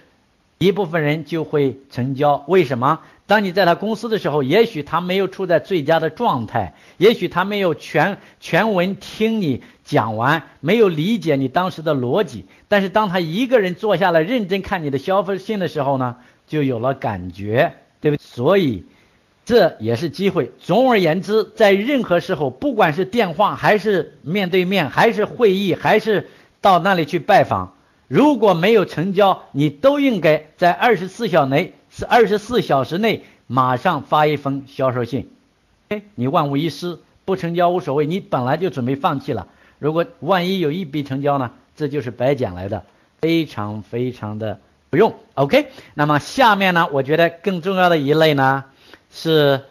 [0.58, 2.44] 一部分人就会成交。
[2.46, 3.00] 为什么？
[3.26, 12.44] 当你在他公司的时候，也许他没有处在最佳的状态，也许他没有全全文听你讲完，没有理解你当时的逻辑。
[12.68, 18.20] 但是当他一个人坐下来认真看你的销售信的时候呢，就有了感觉，对不对？
[18.22, 18.84] 所以。
[19.44, 20.52] 这也是机会。
[20.60, 26.30] 总而言之，在任何时候，不管是电话还是面对面，还是会议，还是
[26.60, 27.74] 到那里去拜访，
[28.06, 35.30] 如果没有成交，你都应该在二十四小时内是二十四小时内马上发一封销售信。
[35.88, 39.46] 哎，你万无一失，不成交无所谓，你本来就准备放弃了。
[39.78, 41.50] 如果万一有一笔成交呢？
[41.76, 42.84] 这就是白捡来的，
[43.20, 44.58] 非常非常的
[44.90, 45.14] 不用。
[45.34, 48.64] OK，那么下面呢，我觉得更重要的一类呢。
[49.10, 49.62] 是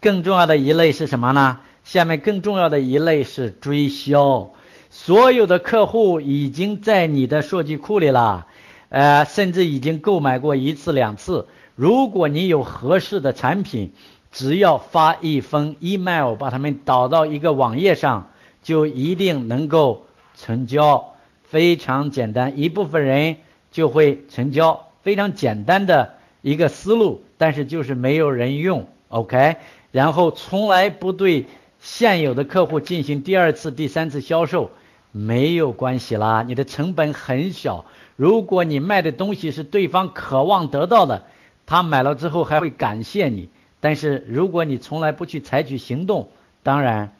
[0.00, 1.60] 更重要的一类是什么呢？
[1.84, 4.50] 下面更重要的一类是追销。
[4.88, 8.46] 所有的客户已经在你的数据库里了，
[8.88, 11.46] 呃，甚至已经购买过一次两次。
[11.76, 13.92] 如果你有合适的产品，
[14.32, 18.30] 只要发一封 email，把他们导到一个网页上，
[18.62, 21.12] 就一定能够成交。
[21.44, 23.36] 非常简单，一部分人
[23.70, 24.88] 就会成交。
[25.02, 27.22] 非常简单的一个思路。
[27.38, 29.56] 但是就是没有人用，OK，
[29.92, 31.44] 然后从来不对
[31.80, 34.70] 现有的客户进行第二次、第三次销售，
[35.12, 37.84] 没有关系啦，你的成本很小。
[38.16, 41.24] 如果你卖的东西是对方渴望得到的，
[41.66, 43.48] 他买了之后还会感谢你。
[43.80, 46.30] 但是如果你从来不去采取行动，
[46.62, 47.12] 当然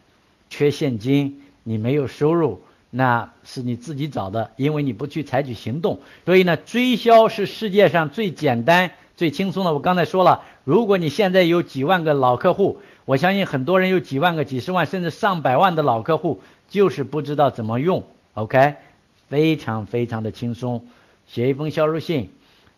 [0.49, 6.01] 缺现金，你没有收入，那是你自己找的，因为你不去采取行动。
[6.25, 8.93] 所以呢，追销是世界上最简单。
[9.17, 18.05] 最轻松的，我刚才说了，如果你现在有几万个老客户，我相信很多人有几万个、几十万甚至上百万的老客户，就是不知道怎么用。
[18.35, 18.75] OK，
[19.31, 20.87] 非常非常的轻松，
[21.27, 22.31] 写一封销售信，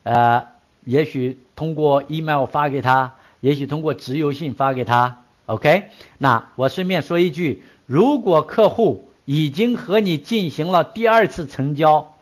[0.04, 0.46] 呃，
[0.88, 5.22] 也许通过 email 发给他，也许通过直邮信发给他。
[5.44, 12.14] OK，那我顺便说一句，如果客户已经和你进行了第二次成交，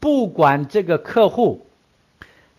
[0.00, 1.66] 不管这个客户。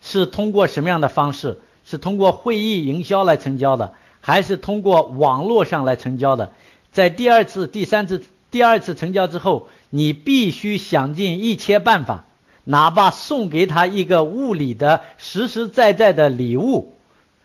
[0.00, 1.58] 是通过什么样的方式？
[1.84, 6.52] 是通过会议营销来成交的，还是通过网络上来成交的？
[6.92, 12.24] 在第二次、第三次、第二次成交之后，你必须想尽一切办法，
[12.68, 16.92] 哪怕送给他一个物理的、实实在在的礼物，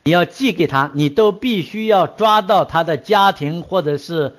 [0.04, 4.36] 你要寄给他，你都必须要抓到他的家庭或者是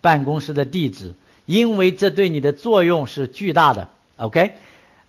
[0.00, 1.14] 办公室的地址，
[1.44, 3.88] 因为这对你的作用是巨大的。
[4.16, 4.52] OK，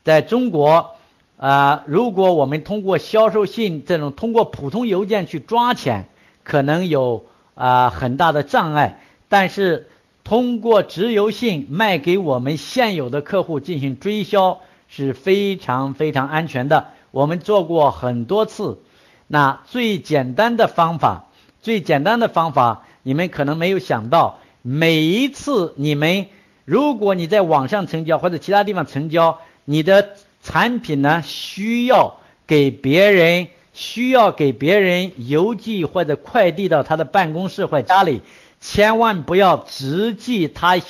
[0.04, 0.96] 在中国。
[1.38, 6.06] 啊，如果我们通过销售信这种通过普通邮件去抓钱，
[6.44, 9.02] 可能有啊很大的障碍。
[9.28, 9.90] 但是
[10.24, 14.60] 通过直邮信卖给我们现有的客户进行追销
[14.92, 16.90] 是非常非常安全的。
[17.10, 18.78] 我们做过很多次。
[19.26, 21.26] 那最简单的方法，
[21.64, 26.28] 最简单的方法，你们可能没有想到，每一次你们
[26.66, 30.10] 如果你在网上成交或者其他地方成交，你的。
[30.44, 38.24] 产品呢，需要给别人，需要给别人邮寄或者快递到他的办公室或家里，
[38.60, 40.82] 千万不要直寄他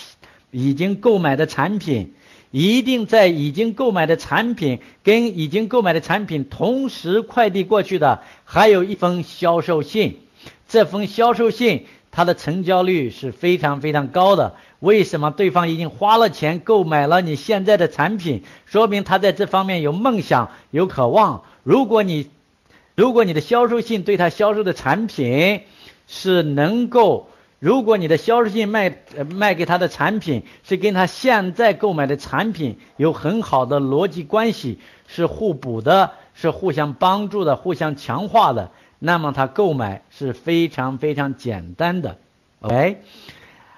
[0.52, 2.14] 已经购买的产品，
[2.52, 10.20] 一定在已经购买的产品跟已经购买的产品同时快递过去的，还有一封销售信，
[10.68, 14.56] 这封销售信它的成交率是非常非常高的。
[14.80, 18.44] 为什么对方已经花了钱购买了你现在的产品？
[18.66, 21.44] 说明他在这方面有梦想、有渴望。
[21.64, 22.30] 如果你，
[22.96, 25.62] 如果你的销售信对他销售的产品
[26.08, 27.30] 是能够
[27.62, 42.18] 如果你的销售性卖呃卖给他的产品是跟他现在购买的产品有很好的逻辑关系，是互补的，是互相帮助的，互相强化的，那么他购买是非常非常简单的。
[42.62, 42.98] OK，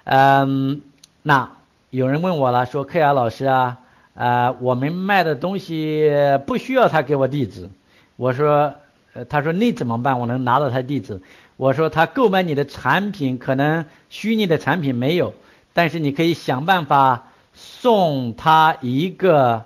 [0.05, 0.81] 嗯，
[1.21, 1.51] 那
[1.89, 3.79] 有人问我了，说克雅老师啊，
[4.13, 6.09] 呃，我们卖的东西
[6.47, 7.69] 不需要他给我地址，
[8.15, 8.75] 我说，
[9.11, 10.21] 呃，他说那怎么办？
[10.21, 11.21] 我能拿到他地址？
[11.57, 15.33] 我说他购买你的产品，可能虚拟的产品没有，
[15.73, 19.65] 但是你可以想办法送他一个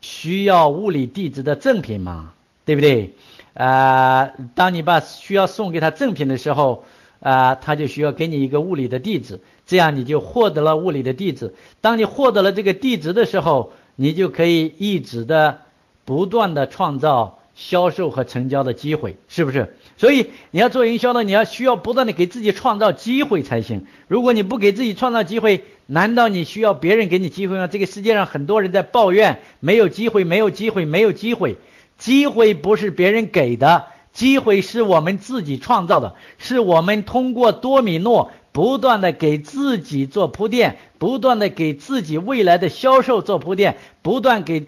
[0.00, 2.32] 需要物理地址的赠品嘛，
[2.64, 3.14] 对不对？
[3.54, 6.84] 呃，当你把需要送给他赠品的时候。
[7.20, 11.52] 啊，他就需要给你一个物理的地址，这样你就获得了物理的地址。
[11.80, 15.62] 当你获得了这个地址的时候，你就可以一直的
[16.04, 19.74] 不断的创造销售和成交的机会，是不是？
[19.98, 23.84] 所以你要做营销呢，你要需要不断的给自己创造机会才行。
[24.06, 27.66] 如果你不给自己创造机会，难道你需要别人给你机会吗？
[27.66, 31.56] 这个世界上很多人在抱怨没有机会，没有机会，没有机会。
[31.98, 33.86] 机会不是别人给的。
[34.12, 44.66] 机会是我们自己创造的，是我们通过多米诺不断的给自己做铺垫，不断的给自己未来的销售做铺垫，不断给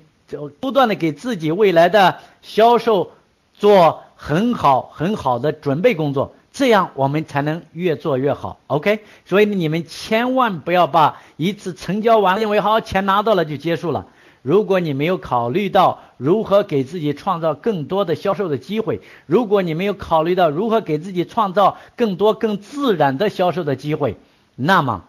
[0.61, 3.12] 不断的给自己未来的销售
[3.55, 8.61] 做很好很好的准备工作，这样我们才能越做越好。
[8.66, 14.07] OK，所以你们千万不要把一次成交完了，认为好钱拿到了就结束了。
[14.43, 24.16] 如果你没有考虑到如何给自己创造更多的销售的机会，如果你没有考虑到如何给自己创造更多更自然的销售的机会，
[24.55, 25.07] 那么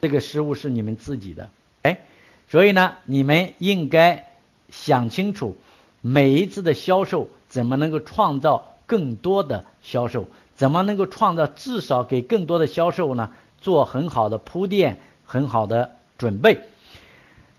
[0.00, 1.48] 这个失误是你们自己的。
[1.82, 2.00] 哎，
[2.50, 4.26] 所以呢，你们应该
[4.68, 5.56] 想清楚
[6.00, 13.30] 每一次的销售怎么能够创造更多的销售，怎么能够创造至少给更多的销售呢
[13.60, 16.60] 做很好的铺垫，很好的准备。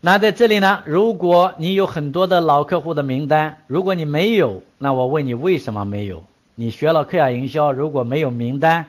[0.01, 6.23] 那在这里呢，如果你有很多的老客户的名单，如果你没有，那我问你为什么没有？
[6.55, 8.85] 你学了克亚营销，如果没有名单，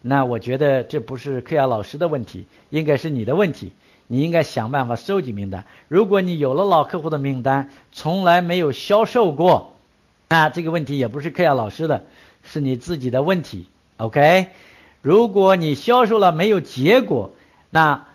[0.00, 3.72] 那我觉得这不是克亚老师的问题，应该是你的问题。
[4.06, 5.64] 你应该想办法收集名单。
[5.88, 9.73] 如果你有了老客户的名单，从来没有销售过，
[10.28, 12.04] 那这个问题也不是克亚老师的，
[12.42, 13.68] 是你自己的问题。
[13.96, 14.48] OK？
[15.02, 17.32] 如果你销售了没有结果，
[17.70, 18.06] 那。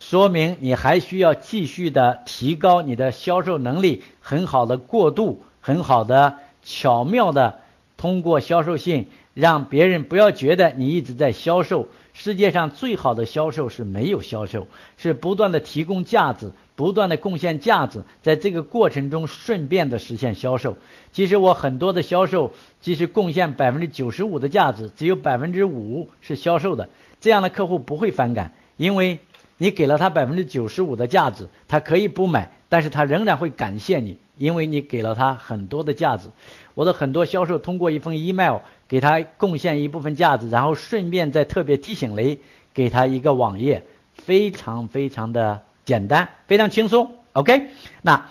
[0.00, 7.58] 说明你还需要继续的提高你的销售能力，很好的过渡，很好的巧妙的
[7.96, 11.88] 通过销售性，让别人不要觉得你一直在销售。
[12.12, 20.76] 世界上最好的销售是没有销售，是不断的提供价值，不断的贡献价值，在这个过程中顺便的实现销售。
[21.12, 26.88] 其实我很多的销售，即使贡献百分之九十五的价值，只有百分之五是销售的，
[27.20, 29.18] 这样的客户不会反感，因为。
[29.60, 36.28] 你给了他百分之九十五的价值，他可以不买，但是他仍然会感谢你，因为你给了他很多的价值。
[36.74, 42.38] 我的很多销售通过一封 email 给他贡献一部分价值，然后顺便再特别提醒雷
[42.72, 43.82] 给他一个网页，
[44.14, 47.10] 非常非常的简单，非常轻松。
[47.32, 47.70] OK，
[48.02, 48.28] 那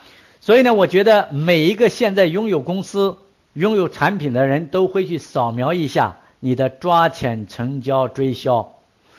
[0.47, 3.17] 所以呢，我觉得每一个现在拥有公司、
[3.51, 8.73] 拥有产品的人都会去扫描一下你的抓钱成交追销。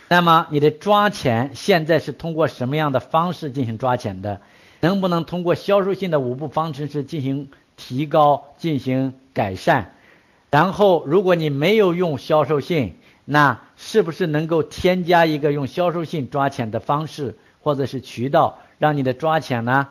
[0.09, 4.41] 那么你的抓钱现在是通过什么样的方式进行抓钱的？
[4.81, 9.93] 能不能通过销售性的五步方程式进行提高、进行改善？
[10.51, 12.95] 然后，如果你没有用销售性，
[13.26, 19.89] 那是不是能够添加一个用销售性抓钱的方式或者是渠道，让你的抓钱呢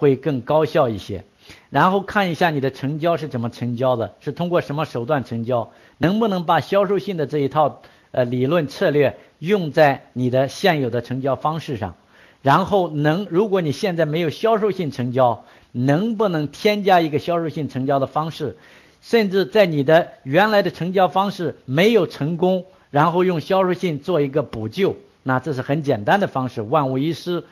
[0.00, 1.24] 会更高效一些？
[1.68, 5.70] 然后看一下你的成交是怎么成交的，是通过什么手段成交？
[5.98, 9.18] 能不能把销售性的这一套呃理论策略？
[9.38, 11.96] 用在你的现有的成交方式上，
[12.40, 18.56] 然后能，如果你现在没有销售性成交，能不能添加一个销售性成交的方式？
[19.02, 27.42] 甚至在你的原来的成交方式没有成功，然后用销售性做一个补救，那这是很简单的方式，万无一失，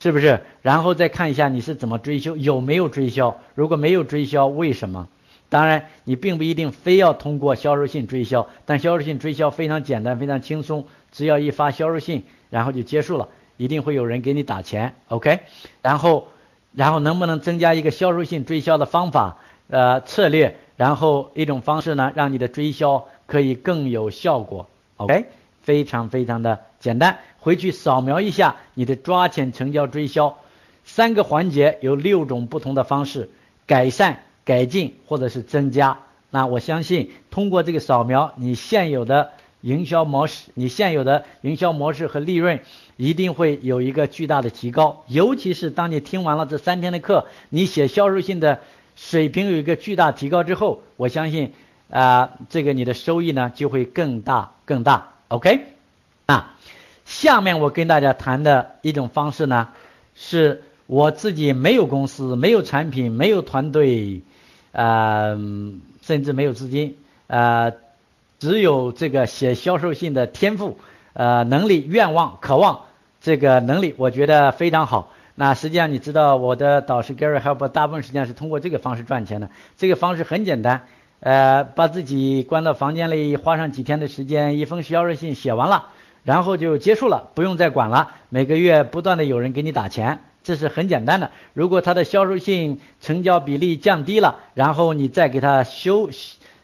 [0.00, 0.40] 是不是？
[0.62, 3.38] 然后再看一下你是怎么追销，有没有追销？
[3.54, 5.06] 如果没有追销，为什么？
[5.48, 10.86] 当然，你并不一定非要通过销售性追销，但销售性追销非常简单，非常轻松。
[11.12, 15.40] 只要一发销售信，然后就结束了，一定会有人给你打钱，OK？
[15.82, 16.28] 然后，
[16.72, 19.38] 然后能不能增加一个销售性追销的方法，
[19.68, 20.56] 呃，策略？
[20.76, 25.26] 然后一种方式呢，让你的追销可以更有效果，OK？
[25.62, 30.38] 非常非常的简单，回去扫描一下你的抓钱成交追销
[30.84, 33.30] 三个环节，有六种不同的方式，
[33.66, 35.98] 改善、改进或者是增加。
[36.30, 39.30] 那我相信通过这个扫描，你现有的。
[39.62, 42.60] 营销模式，你现有的营销模式和利润
[42.96, 45.04] 一定会有一个巨大的提高。
[45.06, 48.60] 尤其是当你听完了这三天的课，你写销售信的
[48.96, 51.52] 水平有一个巨大提高之后，我相信
[51.90, 55.08] 啊，这个你的收益呢就会更大更大。
[55.28, 55.66] OK，
[56.24, 56.56] 啊，
[57.10, 59.70] 下面我跟大家谈的一种方式呢，
[60.14, 64.20] 是我自己没有公司、没有产品、没有团队，
[64.70, 65.36] 呃，
[66.02, 66.96] 甚至没有资金，
[67.26, 67.72] 呃。
[68.38, 70.78] 只有这个写销售信的天赋、
[71.12, 72.86] 呃能力、愿望、渴望
[73.20, 75.12] 这个能力，我觉得非常好。
[75.34, 79.50] 那实际上你知道，我的导师 Gary Help 大部分时间是通过这个方式赚钱的。
[79.76, 80.86] 这个方式很简单，
[81.20, 85.88] 呃，把自己关到房间里，花上几天的时间，一封销售信写完了，
[86.24, 88.12] 然后就结束了，不用再管了。
[88.28, 91.30] 每个月不断的有人给你打钱，这是很简单的。
[91.54, 96.10] 如果他的销售性成交比例降低了，然后你再给他修。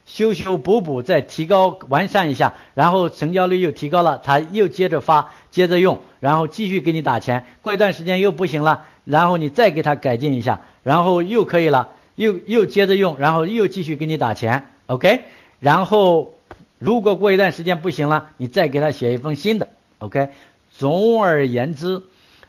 [0.09, 7.45] 修修补补，再提高完善一下，然后成交率又提高了，他又接着发，接着用，然后继续给你打钱。
[7.61, 14.69] 过一段时间又不行了，然后你再给他改进一下，然后又可以了，又又接着用，然后又继续给你打钱。
[14.87, 15.25] OK，
[15.59, 16.35] 然后
[16.79, 19.69] 如果过一段时间不行了，你再给他写一封新的。
[19.99, 20.31] OK，
[20.71, 22.03] 总而言之，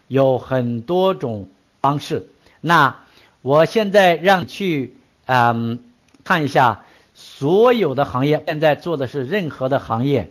[0.07, 1.49] 有很多种
[1.81, 2.27] 方式。
[2.61, 2.97] 那
[3.41, 5.79] 我现在让去嗯
[6.23, 6.83] 看一下。
[7.19, 10.29] 所有的行业现在做的是任何的行业，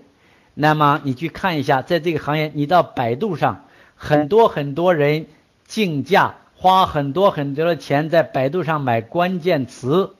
[0.54, 3.64] 那么你去看一下，在这个行业，你到百度上，
[3.96, 5.26] 很多很多人
[5.66, 10.14] 竞价，花很多很多的钱在百度上买关键词，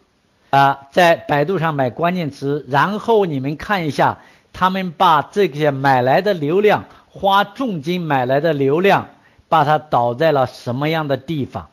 [0.50, 4.18] 啊，在百度上买关键词，然后你们看一下，
[4.52, 9.08] 他们把这些买来的流量，花重金买来的流量，
[9.48, 11.68] 把它导在了什么样的地方？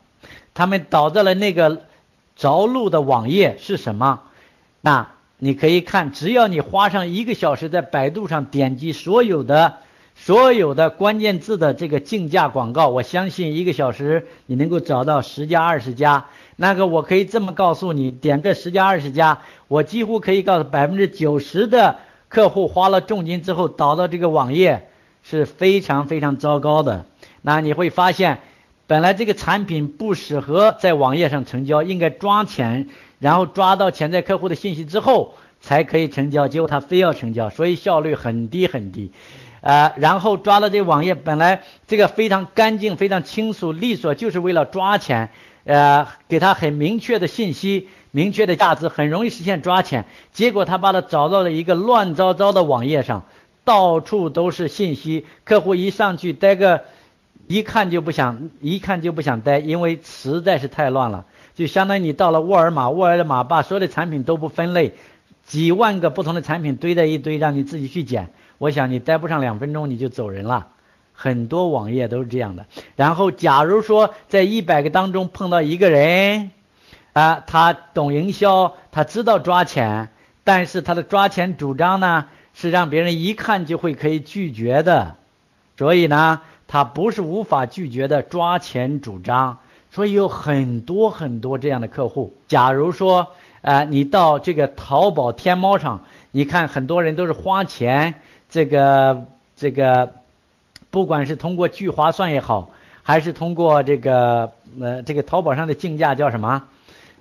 [0.53, 1.83] 他们导在了那个
[2.35, 4.21] 着陆的网页是什么？
[4.81, 5.07] 那
[5.37, 9.77] 你可以看，只要你花上一个小时在百度上点击所有的
[10.15, 16.25] 所有的关键字的这个竞价广告，我相信一个小时你能够找到十家二十家。
[16.55, 21.97] 那个我可以这么告诉你，点个十家二十家，我几乎可以告诉百分之九十的
[22.29, 24.89] 客户花了重金之后导到这个网页
[25.23, 27.05] 是非常非常糟糕的。
[27.41, 28.39] 那你会发现，
[28.87, 32.89] 本来这个产品不适合在网页上成交，应该抓钱。
[33.19, 36.49] 然后抓到潜在客户的信息之后，才可以成交。
[36.49, 39.13] 结果他非要成交，所以效率很低很低。
[39.61, 45.29] 呃，然后抓了这网页，本来这个非常干净、非常清楚利索，就是为了抓钱。
[45.65, 50.05] 呃，给他很明确的信息、明确的价值，很容易实现抓钱。
[50.33, 53.23] 结果他把他找到了一个乱糟糟的网页上，
[53.63, 55.25] 到处都是信息。
[55.45, 56.83] 客户一上去待个，
[57.47, 61.25] 一看就不想，一看就不想待，因为实在是太乱了。
[61.55, 64.93] 就相当于你到了沃尔玛，沃尔玛把所有的产品都不分类，
[65.45, 68.29] 几万个不同的产品堆在一堆，让你自己去捡。
[68.57, 70.67] 我想你待不上两分钟你就走人了。
[71.13, 72.65] 很多网页都是这样的。
[72.95, 76.51] 然后，假如说在一百个当中碰到一个人，
[77.13, 80.09] 啊，他懂营销，他知道抓钱，
[80.43, 85.15] 但是他的抓钱主张呢是让别人一看就会可以拒绝的，
[85.77, 89.59] 所以呢，他不是无法拒绝的抓钱主张。
[89.91, 92.33] 所以有很多很多这样的客户。
[92.47, 93.27] 假如说，
[93.61, 96.01] 呃，你到这个淘宝、天猫上，
[96.31, 98.15] 你看很多人都是花钱，
[98.49, 100.11] 这个这个，
[100.93, 102.69] 不管是通过聚划算也好，
[103.01, 106.65] 还是通过这个呃这个淘宝上的竞价叫什么？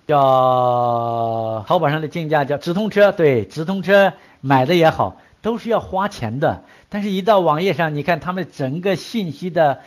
[0.07, 4.13] 叫淘宝上的竞价叫直通车，对，直通车
[4.43, 6.65] 买的也好，都是要花钱的。
[6.91, 9.81] 但是，一到网页上，你看他们整个信息的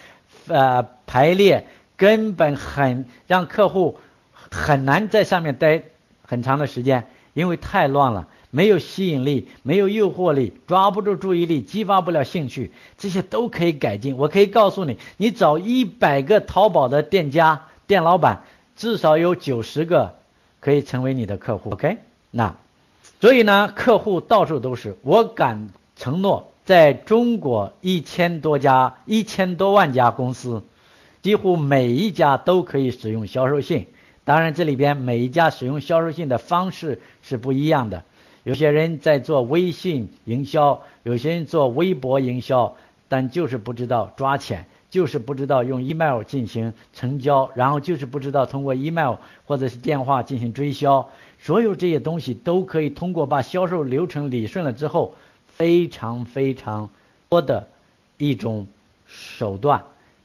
[0.48, 1.68] 呃排列。
[1.98, 3.98] 根本很让客户
[4.34, 5.82] 很难在上面待
[6.28, 14.16] 很长的时间，因为太乱了，没有吸引力，没有诱惑力，抓不住注意力，激发不了兴趣，这些都可以改进。
[14.16, 18.44] 我可以告诉你，你找一百个淘宝的店家、店老板，
[18.78, 20.16] 至少有九十个
[20.62, 21.72] 可以成为你的客户。
[21.72, 21.98] OK，
[22.32, 22.56] 那
[23.20, 30.64] 所以呢，客户到处都是，我敢承诺，在中国一千多家、一千多万家公司。
[31.22, 33.88] 几乎每一家都可以使用销售信，
[34.24, 38.06] 当然这里边每一家使用销售信的方式是不一样的。
[38.46, 42.78] 有些人在做微信营销，有些人做微博营销，
[43.10, 49.16] 但就是不知道抓钱，就是不知道用 email 进行成交，然后就是不知道通过 email
[49.46, 51.10] 或者是电话进行追销。
[51.40, 55.16] 所有这些东西都可以通过把销售流程理顺了之后，
[55.48, 56.90] 非常非常
[57.28, 57.68] 多的
[58.18, 58.68] 一种
[59.08, 59.84] 手段。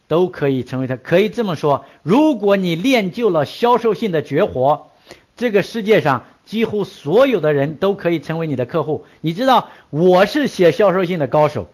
[0.09, 4.89] 都可以成为他，可以这么说：如果你练就了销售性的绝活，
[5.37, 9.05] 这个世界上几乎所有的人都可以成为你的客户。
[9.21, 11.69] 你知道我是写销售信的高手，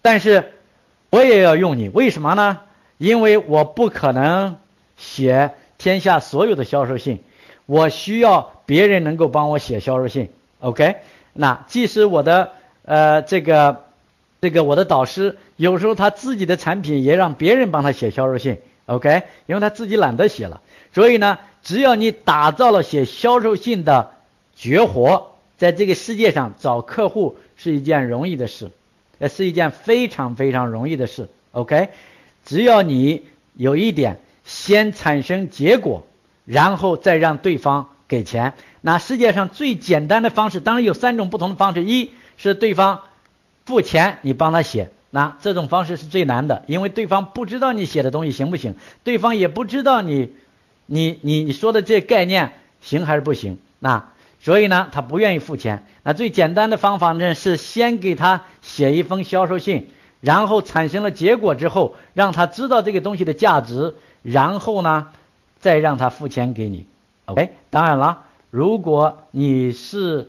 [0.00, 0.52] 但是
[1.10, 2.60] 我也要用你，为什么呢？
[2.98, 4.58] 因为我不可能
[4.96, 7.18] 写天下所有的销售信，
[7.66, 10.30] 我需要别人能够帮我写销售信。
[10.60, 10.98] OK，
[11.32, 12.52] 那即使我的
[12.84, 13.86] 呃这个
[14.40, 18.58] 这个我的导师有时候他自己的产品也让别人帮他写销售信。
[18.86, 20.60] OK，因为他自己懒得写了，
[20.92, 24.12] 所以呢，只要你打造了写销售信的
[24.56, 28.70] 绝活，在这个世界上找客户是一件容易的事，
[29.18, 31.28] 呃，是一件非常非常容易的事。
[31.52, 31.90] OK，
[32.44, 33.22] 只要你
[33.54, 36.06] 有一点，先产生结果，
[36.44, 38.54] 然后再让对方给钱。
[38.80, 43.02] 那世界上最简单的方式，当然有三种不同的方式，一是对方
[43.64, 44.90] 付钱，你帮他写。
[45.10, 50.32] 那这种方式是最难的，因为对方不知道你写的东西行不行，对方也不知道你，
[50.86, 53.58] 你你你说的这概念行还是不行。
[53.78, 54.10] 那
[54.40, 55.84] 所以呢，他不愿意付钱。
[56.02, 65.08] 那最简单的方法呢，是先给他写一封销售信，然后产生了结果之后，让他知道这个东西的价值，然后呢，
[65.60, 66.86] 再让他付钱给你。
[67.26, 70.28] OK，当然了，如果你是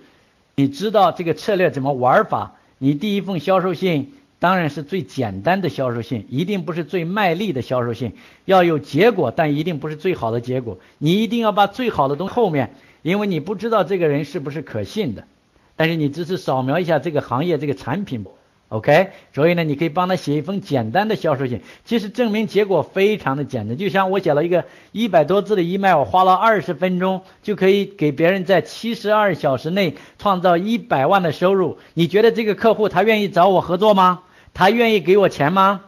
[0.56, 4.14] 你知道这个策略怎么玩法，你第一封销售信。
[4.44, 8.12] 当然是最简单的销售信，一定不是最卖力的销售信，
[8.44, 10.80] 要有结果，但一定不是最好的结果。
[10.98, 15.24] 你一定要把最好的东西后面，因为你不知道这个人是不是可信的，
[15.78, 18.26] 但是你只是扫描一下这个行业这个产品
[18.68, 19.12] ，OK？
[19.34, 23.78] 所以呢，你可以帮他写一封简单的销售信，其实证明结果非常的简单。
[23.78, 31.78] 就像我写了一个一百多字的 email，我花了二十分钟就可以给别人在七十二小时内创造一百万的收入。
[31.94, 34.24] 你觉得这个客户他愿意找我合作吗？
[34.54, 35.82] 他愿意给我钱吗？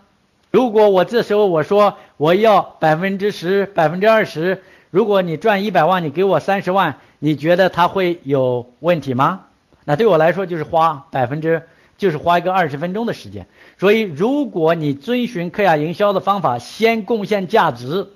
[0.51, 9.41] 如果我这时候我说我要百分之十、百分之二十，如果你赚一百万，你给我三十万，你觉得他会有问题吗？
[9.83, 11.63] 那对我来说就是花百分之，
[11.97, 13.47] 就是花一个二十分钟的时间。
[13.77, 18.07] 所以，如果你遵循克亚营销的方法，先贡献价值，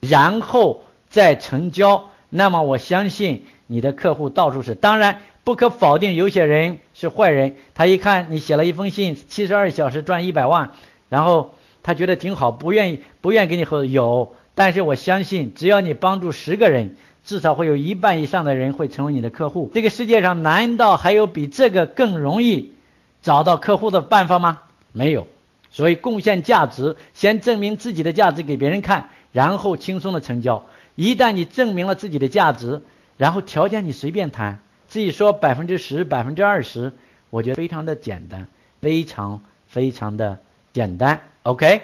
[0.00, 4.74] 然后再成交，那么我相信你的客户到处是。
[4.74, 5.20] 当然。
[5.44, 7.56] 不可否定，有些人是坏人。
[7.74, 10.70] 他一看你写了一封信，七十二小时赚一百万，
[11.10, 13.84] 然后他觉得挺好，不愿意不愿意跟你合作。
[13.84, 19.70] 有，但是我相信，只要你帮助十个人，至少会有一半以上的人会成为你的客户。
[19.74, 22.72] 这个世界上难道还有比这个更容易
[23.20, 24.60] 找到客户的办法吗？
[24.92, 25.26] 没有。
[25.70, 30.66] 所以贡献价值，先证明自己的价值给别人看，然后轻松的成交。
[30.94, 32.82] 一旦你证明了自己的价值，
[33.16, 34.60] 然后条件你随便谈。
[34.94, 36.92] 至于说百分之十、百分之二十，
[37.30, 38.46] 我觉得非常的简单，
[38.80, 40.38] 非常非常的
[40.72, 41.20] 简单。
[41.42, 41.82] OK，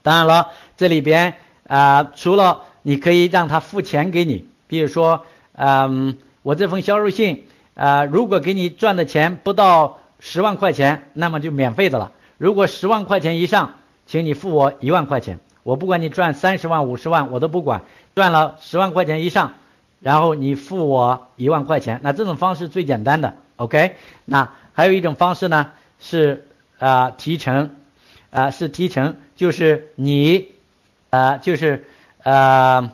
[0.00, 0.48] 当然了，
[0.78, 1.34] 这里边
[1.66, 12.12] 啊，除了你可以让他付钱给你，比如说，嗯，我这封销售信啊，如果给你赚的钱不到十万块钱，那么就免费的了。
[12.38, 13.74] 如果十万块钱以上，
[14.06, 17.82] 请你付我一万块钱，我不管你赚三十万、五十万，我都不管，
[18.14, 19.52] 赚了十万块钱以上。
[20.04, 23.96] 然后你付我一万块钱，那这种方式最简单的，OK？
[24.26, 26.46] 那还有一种方式呢，是
[26.78, 27.74] 啊提成，
[28.30, 30.48] 啊是提成，就是你，
[31.08, 31.86] 啊就是
[32.22, 32.92] 呃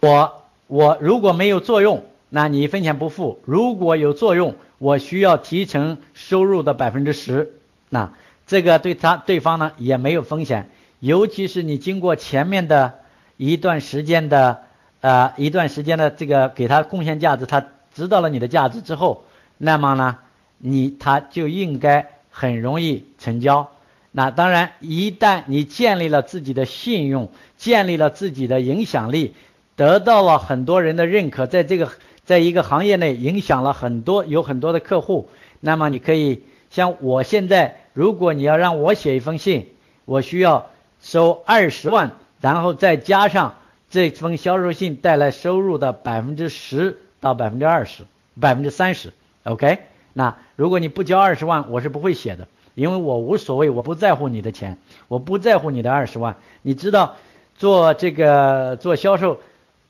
[0.00, 7.52] 我我如果没有作用，那你一分钱不付；如果有作用，我需要提成收入的百分之十。
[7.90, 8.12] 那
[8.48, 12.94] 这个对他对方呢也没有风险，尤其是你经过前面的
[13.36, 14.64] 一段时间的。
[15.00, 19.24] 呃，一段时间的这个给他贡献价值，他知道了你的价值之后，
[19.56, 20.18] 那么呢，
[20.58, 23.70] 你他就应该很容易成交。
[24.12, 29.34] 那当然，一旦你建立了自己的信用，建立了自己的影响力，
[29.74, 31.90] 得到了很多人的认可，在这个
[32.26, 35.30] 在一个行业内影响了很多有很多的客户，
[35.60, 39.68] 那么你可以像我现在，如果你要让我写一封信，
[40.04, 40.70] 我需要
[41.00, 42.10] 收二十万，
[42.42, 43.54] 然后再加上。
[43.90, 48.04] 这封销售信带来收入的百分之十到百分之二十，
[48.38, 49.12] 百分之三十
[49.42, 49.80] ，OK？
[50.12, 54.78] 那如果你不交二十万，我是不会写的，因为我无所谓，我不在乎你的钱，
[55.08, 56.36] 我不在乎你的二十万。
[56.62, 57.16] 你知道，
[57.56, 59.40] 做这个做销售，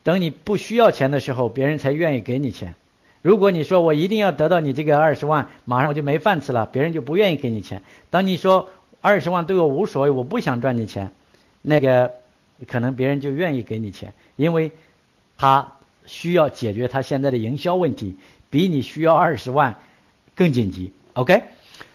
[0.03, 2.75] 等你不需要钱的时候，别人才愿意给你钱。
[3.21, 7.83] 如果你说我一定要得到你这个二十万，马上我就没饭吃了，别人就不愿意给你钱。
[8.09, 8.71] 当你说
[9.03, 11.11] 二十万对我无所谓，我不想赚你钱，
[11.61, 12.13] 那个。
[12.67, 14.73] 可能别人就愿意给你钱，因为
[15.37, 15.73] 他
[16.07, 18.17] 需要解决他现在的营销问题，
[18.51, 19.77] 比你需要二十万
[20.35, 20.93] 更紧急。
[21.15, 21.43] OK，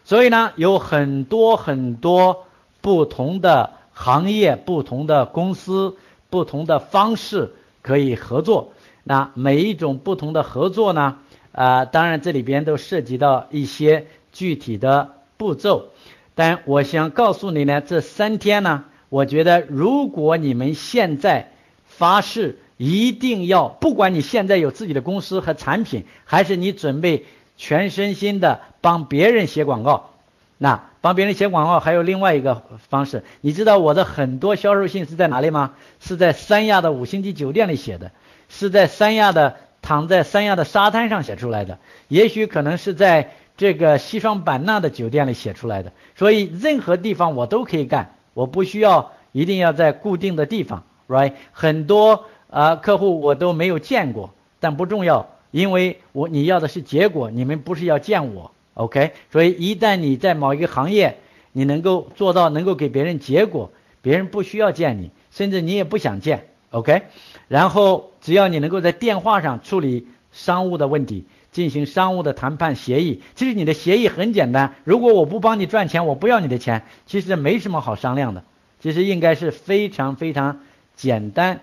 [0.04, 2.46] 所以呢，有很多很多
[2.82, 5.96] 不同的行业、不同的公司、
[6.30, 8.74] 不同的方式可以合作。
[9.04, 11.18] 那每一种不同的合作呢，
[11.52, 15.90] 啊，当然这里边都涉及到一些具体的步骤。
[16.34, 21.52] 但我想告诉你呢，这三天呢，我觉得如果你们现在
[21.86, 27.26] 发誓一定要，不管你现在有自己的公司和产品，还是你准备
[27.58, 30.12] 全身心的帮别人写广告，
[30.58, 33.24] 那帮别人写广告还有另外一个方式。
[33.42, 35.74] 你知道我的很多销售信是在哪里吗？
[36.00, 38.12] 是在三亚的五星级酒店里写的，
[38.50, 43.32] 是在三亚的躺在三亚的沙滩上写出来的，也许可能是在。
[43.58, 51.32] 这个西双版纳的酒店里写出来的，所以任何地方我都可以干，我不需要一定要在固定的地方，right？
[51.54, 54.30] 很多啊客户我都没有见过，
[54.60, 59.14] 但不重要，因为我你要的是结果，你们不是要见我，OK？
[59.32, 61.18] 所以一旦你在某一个行业，
[61.54, 63.72] 你能够做到能够给别人结果，
[64.02, 67.04] 别人不需要见你，甚至你也不想见，OK？
[67.48, 71.24] 然后只要你能够在电话上处理商务的问题。
[71.56, 74.76] 进行商务的谈判协议，其实你的协议很简单。
[74.84, 78.44] 如果我不帮你赚钱，我不要你的钱，其实没什么好商量的。
[78.82, 80.60] 其实应该是非常非常
[80.98, 81.62] 简单、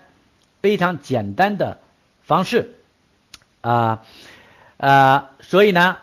[0.63, 1.77] 非常简单的
[2.23, 2.73] 方式
[3.61, 4.01] 啊
[4.77, 5.29] 啊！
[5.41, 5.97] 所以呢，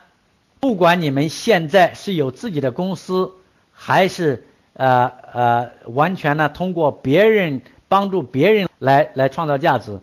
[0.60, 3.32] 不管你们现在是有自己的公司，
[3.72, 9.98] 还是呃呃完全呢通过别人帮助别人来来创造价值，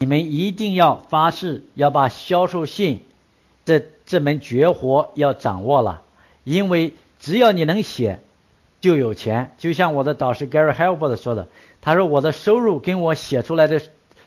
[0.00, 3.06] 你们一定要发誓要把销售信。
[3.64, 6.02] 这这门绝活要掌握了，
[6.44, 8.20] 因为只要你能写，
[8.80, 9.52] 就有钱。
[9.58, 11.48] 就像我的导师 Gary Halbert 说的，
[11.80, 13.80] 他说我的收入跟我写出来的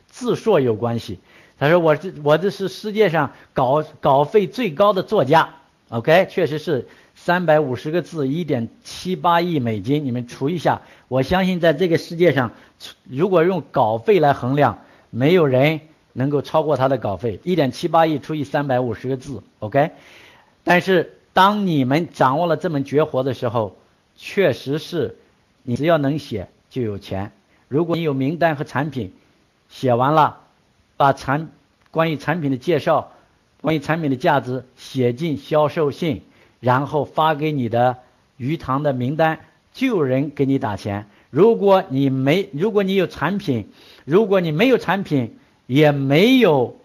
[0.08, 1.20] 字数有关系。
[1.58, 5.56] 他说我这我这是世界上稿稿费最高的作家。
[5.90, 10.04] OK，确实是三百五十个字，一点七八亿美金。
[10.04, 12.52] 你们除一下，我相信在这个世界上，
[13.04, 14.80] 如果用稿费来衡量，
[15.10, 15.82] 没有人。
[16.18, 19.92] 能够超过他的稿费，一点七八亿除以三百五十个字，OK。
[20.64, 23.76] 但是当你们掌握了这门绝活的时候，
[24.16, 25.18] 确实是，
[25.62, 27.34] 你只要能写就有钱。
[27.68, 29.12] 如果你有名单和产品，
[29.68, 30.38] 写完了，
[30.96, 31.50] 把产
[31.92, 33.12] 关于产品的介绍，
[33.60, 36.22] 关于产品的价值写进销售信，
[36.62, 37.98] 然后发给你的
[38.38, 39.40] 鱼塘的名单，
[39.74, 41.08] 就有人给你打钱。
[41.30, 43.68] 如果你没，如果你有产品，
[44.06, 45.38] 如果你没有产品，
[45.68, 46.76] 也没有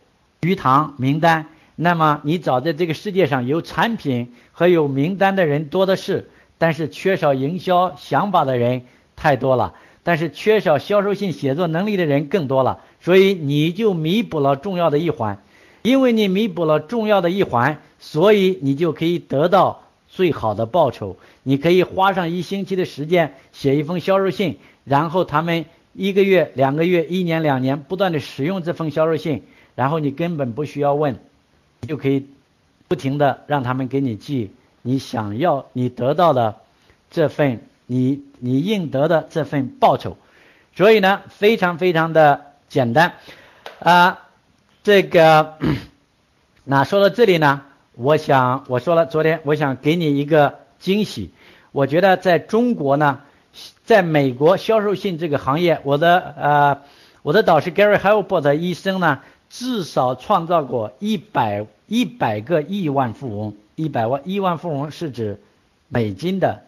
[0.41, 8.83] 鱼塘名单，那么你找在这个世界上有产品和有名单的人多的是，但是缺少营销想法的人
[9.17, 15.43] 太多了，但是缺少销售性写作能力的人更多了，所以你就弥补了重要的一环，
[15.83, 21.17] 因为你弥补了重要的一环，所以你就可以得到最好的报酬。
[21.43, 25.67] 你可以花上一星期的时间写一封销售信，然后他们。
[26.01, 29.43] 一个月、两个月、一年、两年，不断的使用这封销售信，
[29.75, 31.19] 然后你根本不需要问，
[31.83, 32.27] 你就可以
[32.89, 36.57] 不停的让他们给你寄你想要、你得到的
[37.11, 40.17] 这份你你应得的这份报酬。
[40.75, 43.13] 所以呢，非常非常的简单
[43.79, 44.21] 啊。
[44.83, 45.59] 这个，
[46.65, 47.61] 那说到这里呢，
[47.93, 51.31] 我想我说了，昨天我想给你一个惊喜。
[51.73, 53.21] 我觉得在中国呢。
[53.85, 56.79] 在美国销售性这个行业，我的呃，
[57.23, 65.41] 我的导师 Gary Halbert 医生呢，至少创造过一百一百个亿万富翁，一百万亿万富翁是指
[65.89, 66.63] 美金的，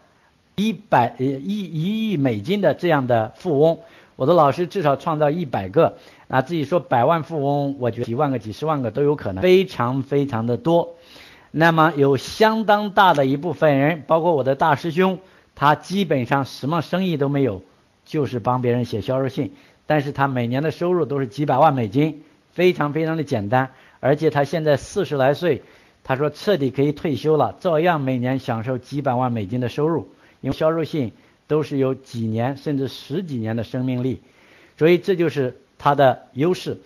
[0.55, 3.79] 一百呃一一亿美金的这样的富翁，
[4.17, 5.95] 我的老师至少创造一百个，
[6.27, 10.95] 啊，自己说百万富翁，我觉得几万个、几十万个都有可能，非常非常的多。
[11.51, 15.19] 那么有相当大的一部分人，包括我的大师兄。
[15.55, 17.61] 他基本上什么生意都没有，
[18.05, 19.53] 就是帮别人写销售信，
[19.85, 22.23] 但是他每年的收入都是几百万美金，
[22.53, 25.61] 非常非常的简单，而且他现在四十来岁，
[26.03, 30.09] 他说彻底可以退休了，照样每年享受几百万美金的收入，
[30.41, 31.11] 因为销售信
[31.47, 34.21] 都是有几年甚至十几年的生命力，
[34.77, 36.79] 所以这就是他的优势，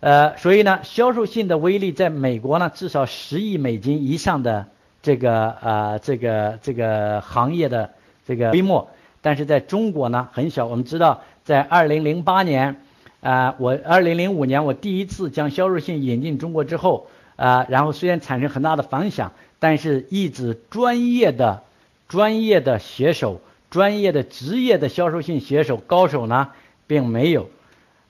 [0.00, 4.68] 呃，所以呢，销售信的威力在美国呢，至少十亿美金以上的。
[5.02, 7.88] 这个啊，这个这个行业的
[8.26, 8.86] 这个规模，
[9.22, 10.66] 但是在中国呢很小。
[10.66, 12.82] 我们知道，在二零零八年
[13.22, 21.62] 啊，我二零零五年我第一次将销售信引进中国之后啊，然后虽然产生很大的反响，但是一直专业的、
[22.06, 23.40] 专业的写手、
[23.70, 26.50] 专业的职业的销售信写手高手呢，
[26.86, 27.48] 并没有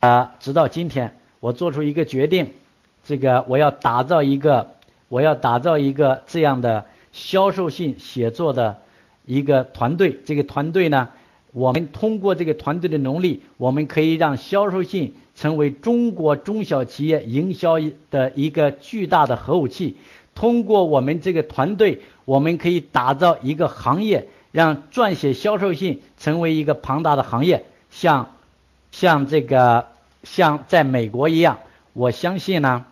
[0.01, 0.35] 啊。
[0.41, 2.53] 直到今天，我做出一个决定，
[3.05, 4.73] 这个我要打造一个。
[5.11, 8.79] 我要打造一个这样的销售性写作的
[9.27, 10.17] 一个团队。
[10.25, 11.09] 这个团队呢，
[11.53, 17.75] 我们通过这个团队的能力，我们可以让销售性成为中国中小企业营销
[18.13, 19.97] 的一个巨大的核武器。
[20.33, 28.31] 通过我们这个团队，我们可以打造一个行业，让撰写销售信成为一个庞大的行业，像
[28.93, 29.89] 像这个
[30.23, 31.59] 像在美国一样。
[31.95, 32.87] 我相信呢，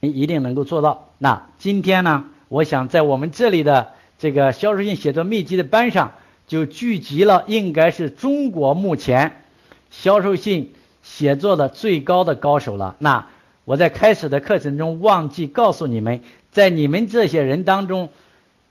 [0.00, 1.03] 你一定能够做到。
[1.18, 6.12] 那今天呢，我想在我们这里的这个销售性写作秘籍的班上，
[6.46, 9.44] 就聚集了应该是中国目前
[9.90, 12.96] 销售性写作的最高的高手了。
[12.98, 13.26] 那
[13.64, 18.10] 我在开始的课程中忘记告诉你们，在你们这些人当中，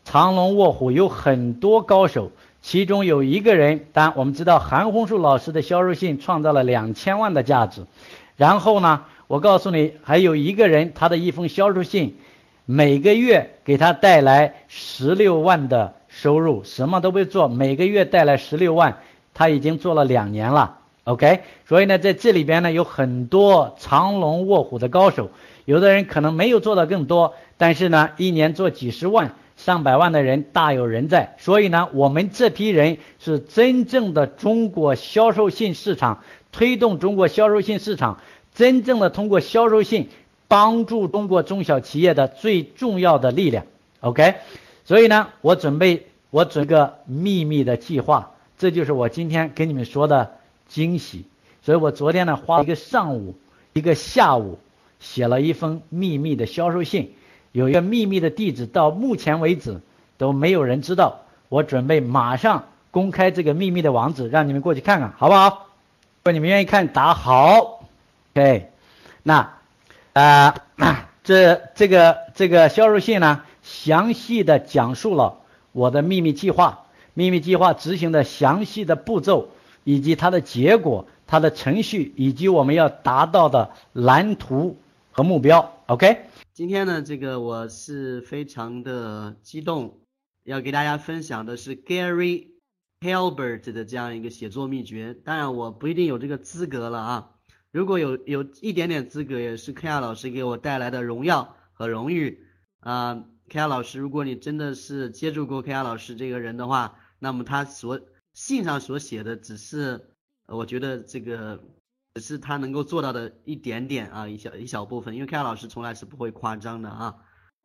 [0.03, 2.31] 藏龙卧虎有很多高手，
[2.61, 7.85] 其中有一个人，当我们知道韩红树老师的销售性创造了两千万的价值，
[8.35, 9.05] 然后呢？
[9.27, 12.17] 我告诉你，还有一个人，他的一封销售信，
[12.65, 18.99] 每个月给他带来十六万的收入，什么都不做，每个月带来十六万，
[19.33, 20.77] 他已经做了两年了。
[21.03, 25.29] OK，所以呢，在这里边呢，有很多藏龙卧虎的高手，
[25.65, 31.35] 有的人可能没有做到更多，但是呢，一年做几十万、上百万的人大有人在。
[31.39, 38.19] 所以呢，我们这批人是真正的中国销售性市场推动中国销售性市场。
[38.55, 40.09] 真正的通过销售性
[40.53, 43.65] 帮助中国中小企业的最重要的力量
[44.01, 44.35] ，OK，
[44.85, 50.33] 所以呢，我准备我准个秘密的计划，这就是我今天跟你们说的
[50.67, 51.25] 惊喜。
[51.63, 53.35] 所以我昨天呢花了一个上午，
[53.73, 54.59] 一个下午
[54.99, 57.15] 写了一封秘密的销售信，
[57.51, 59.81] 有一个秘密的地址，到目前为止
[60.19, 61.21] 都没有人知道。
[61.49, 65.49] 我准备马上公开这个秘密的网址，让你们过去看看，好不好？
[65.49, 67.83] 如果你们愿意看，打好。
[68.35, 68.69] OK，
[69.23, 69.52] 那
[70.15, 70.53] 啊，
[71.23, 75.39] 这这个这个销售信呢，详细的讲述了
[75.71, 76.85] 我的秘密计划，
[77.15, 79.49] 秘密计划执行的详细的步骤，
[79.83, 84.77] 以及它的结果、它的程序，以及我们要达到的蓝图
[85.11, 85.73] 和目标。
[85.87, 89.97] OK，今天呢，这个我是非常的激动，
[90.43, 92.49] 要给大家分享的是 Gary
[93.01, 95.15] Halbert 的这样一个写作秘诀。
[95.25, 97.29] 当然，我不一定有这个资格了啊。
[97.73, 102.45] 如果有有一点点资格，也是 K R 老师给我带来的荣耀和荣誉
[102.81, 107.99] 啊，K R 老师，如果你真的是接触过 K R 老师这个人的话，那么他所
[108.33, 109.99] 信上所写的只是，
[110.45, 111.59] 我觉得这个
[112.13, 117.15] 只是他能够做到的一点点啊，一小一小部分，因为 K R 老师从来是不会夸张的啊。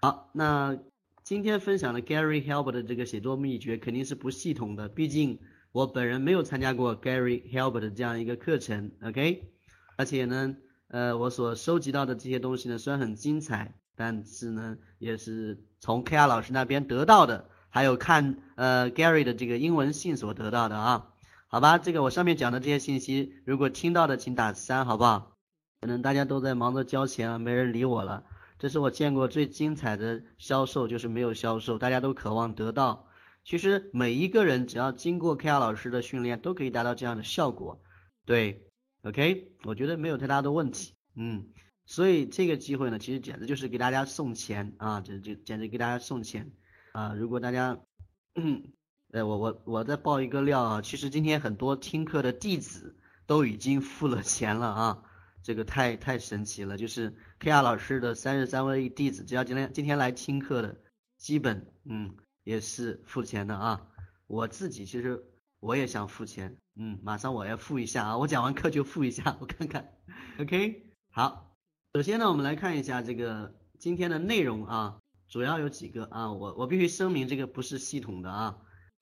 [0.01, 0.79] 好，那
[1.23, 5.39] 今天分享的 Gary Halbert 的这个写作秘诀肯定是不系统的，毕竟
[5.71, 9.53] 我本人没有参加过 Gary Halbert 的这样一个课程，OK。
[9.99, 10.55] 而且呢，
[10.87, 21.09] 呃，我所收集到的这些东西呢，虽然很精彩，但是呢，也是从 K R 老师那边得到的，还有看呃 Gary 的这个英文信所得到的啊。
[21.49, 25.37] 好吧，这个我上面讲的这些信息，如果听到的请打三，好不好？
[25.81, 28.23] 可能大家都在忙着交钱啊，没人理我了。
[28.61, 33.09] 这是我见过最精彩的销售，就是没有销售，大家都渴望得到。
[33.43, 37.83] 其实每一个人只要经过 K R 老师的训练，都可以达到这样的效果。
[38.25, 38.68] 对。
[39.09, 41.49] OK，我觉得没有太大的问题，嗯，
[41.87, 46.53] 所以这个机会呢，其实简直就是给大家送钱啊，这这简直给大家送钱
[46.93, 47.15] 啊！
[47.15, 47.81] 如果大家，
[49.11, 55.03] 呃，我我我再爆一个料啊，其实今天很多听课的弟子都已经付了钱了啊，
[55.43, 60.77] 这个太太神奇了，就是 K R 老师的三十三位弟子，只要今天今天来听课的，
[61.17, 63.87] 基本嗯也是付钱的啊，
[64.27, 65.25] 我自己其实。
[65.61, 69.93] 我也想付钱，嗯，马上我要付一下啊，我讲完课就付一下，我看看
[70.39, 71.57] ，OK，好，
[71.95, 78.59] 首先呢，我们来看一下这个今天的内容啊，主要有几个啊，我我必须声明这个不是系统的啊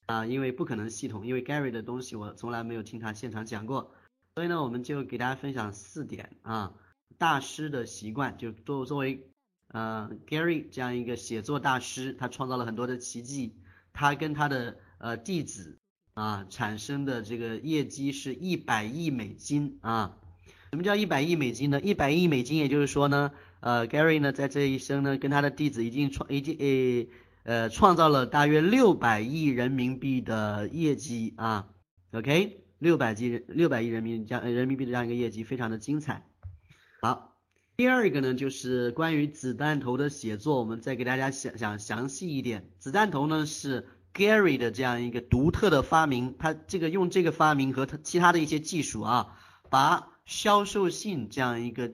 [0.07, 3.93] 啊，因为不可能系统，因为 Gary 的东西我从来没有听他现场讲过，
[4.35, 6.73] 所以呢，我们就给大家分享四点啊，
[7.19, 9.29] 大师的习惯，就作作为
[9.69, 13.61] 呃 Gary 这样一个写作大师，他创造了很多的奇迹，
[13.93, 15.79] 他跟他的呃弟子。
[16.17, 20.17] 啊，产生的这个业绩是一百亿美金啊！
[20.71, 21.79] 什么叫一百亿美金呢？
[21.83, 27.11] 一百亿美金，也就是说呢，呃，Gary 呢在这一生呢，跟他的弟子已经创，已经诶
[27.43, 31.69] 呃创造了大约六百亿人民币的业绩啊。
[32.13, 36.27] OK，六百亿六百亿人民这样人民币的这样一个业绩，非常的精彩。
[37.03, 37.37] 好，
[37.77, 42.71] 第二个呢，就是关于子弹头的写作，我们再给大家想想详细一点。
[42.79, 43.87] 子弹头呢是。
[44.17, 49.37] Gary 的这样一个独特的发明，他这个用这个发明和他其他的一些技术啊，
[49.69, 51.93] 把销售信这样一个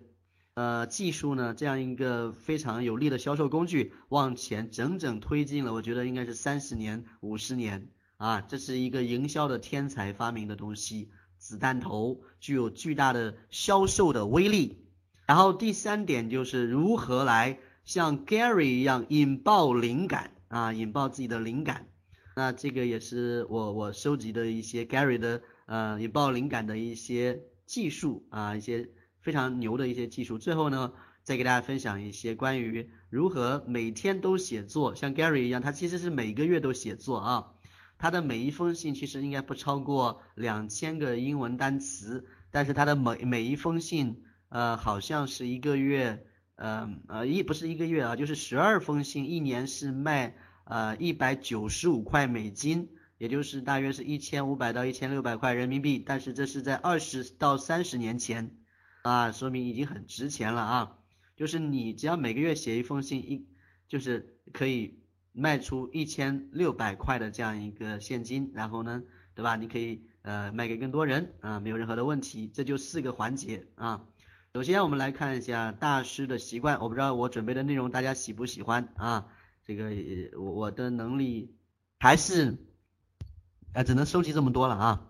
[0.55, 14.79] 呃技术呢，这样一个非常有力的销售工具往前整整推进了，我觉得应该是三十年、五十年啊，这是一个营销的天才发明的东西，子弹头，具有巨大的销售的威力。
[15.27, 21.89] 然后第三点就是如何来像 Gary 一样引爆灵感啊，引爆自己的灵感。
[22.35, 28.89] 那这个也是我我收集的一些 Gary 的呃引爆灵感的一些技术啊，一些
[29.21, 30.39] 非常牛的一些技术。
[30.39, 37.53] 最后呢，再给大家分享一些关于如何每天都写作，像 Gary 一样，他其实是每个月都写作啊。
[37.99, 46.27] 他的每一封信其实应该不超过两千个英文单词，但是他的每每一封信，呃，好像是一个月，
[46.57, 52.89] 呃呃一不是一个月啊，就是十二封信，一年是卖呃一百九十五块美金，
[53.19, 58.57] 也就是大约是一千五百到一千六百块人民币，但是这是在二十到三十年前
[59.03, 60.99] 啊，说明已经很值钱了啊，
[61.37, 63.47] 就是你只要每个月写一封信，一
[63.89, 65.01] 就是可以。
[65.35, 69.03] 卖出一千六百块的这样一个现金，然后呢，
[69.35, 69.57] 对吧？
[69.57, 72.51] 你可以呃卖给更多人啊，没有任何的问题。
[72.53, 74.05] 这就四个环节啊。
[74.53, 79.27] 首先我们来看一下大师的习惯，我不知道我准备的内容大家喜不喜欢啊？
[79.65, 79.91] 这个
[80.39, 81.55] 我我的能力
[81.99, 82.57] 还是
[83.73, 85.09] 啊只能收集这么多了啊。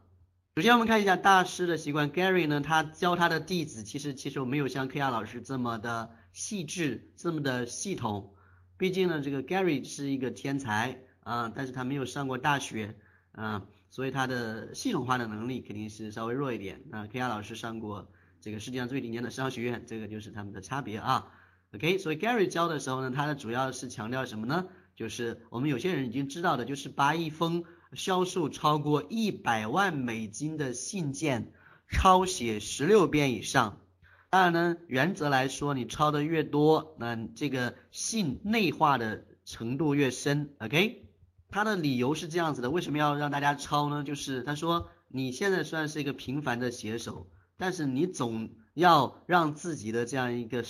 [0.57, 8.34] 首先我们看一下大师的习惯，Gary 呢，他教他的弟子其实其实我没有像 K R 老师这么的细致，这么的系统。
[8.76, 12.96] 毕竟呢，这个 Gary 是一个天才啊，但是他没有上过大学
[13.30, 17.07] 啊，所以他的系统化的能力肯定是稍微弱一点啊。
[17.07, 21.32] K R 老师上过这个世界上最顶尖的商学院，这个就是他们的差别啊。
[21.75, 24.66] OK，所以 Gary 教的时候呢，他的主要是强调什么呢？
[24.95, 27.64] 就是我们有些人已经知道的，就是把一封
[27.95, 31.53] 销售超过一百万美金的信件
[31.89, 33.81] 抄写十六遍以上。
[34.29, 40.55] 当然呢，原则来说，你抄的越多，那这个信内化的程度越深。
[40.59, 41.09] OK，
[41.49, 44.05] 他的理由是这样子的，为什么要让大家抄呢？
[44.05, 50.62] 就是他说，你现在算是一个平凡的写手，但是你总要让自己的这样一个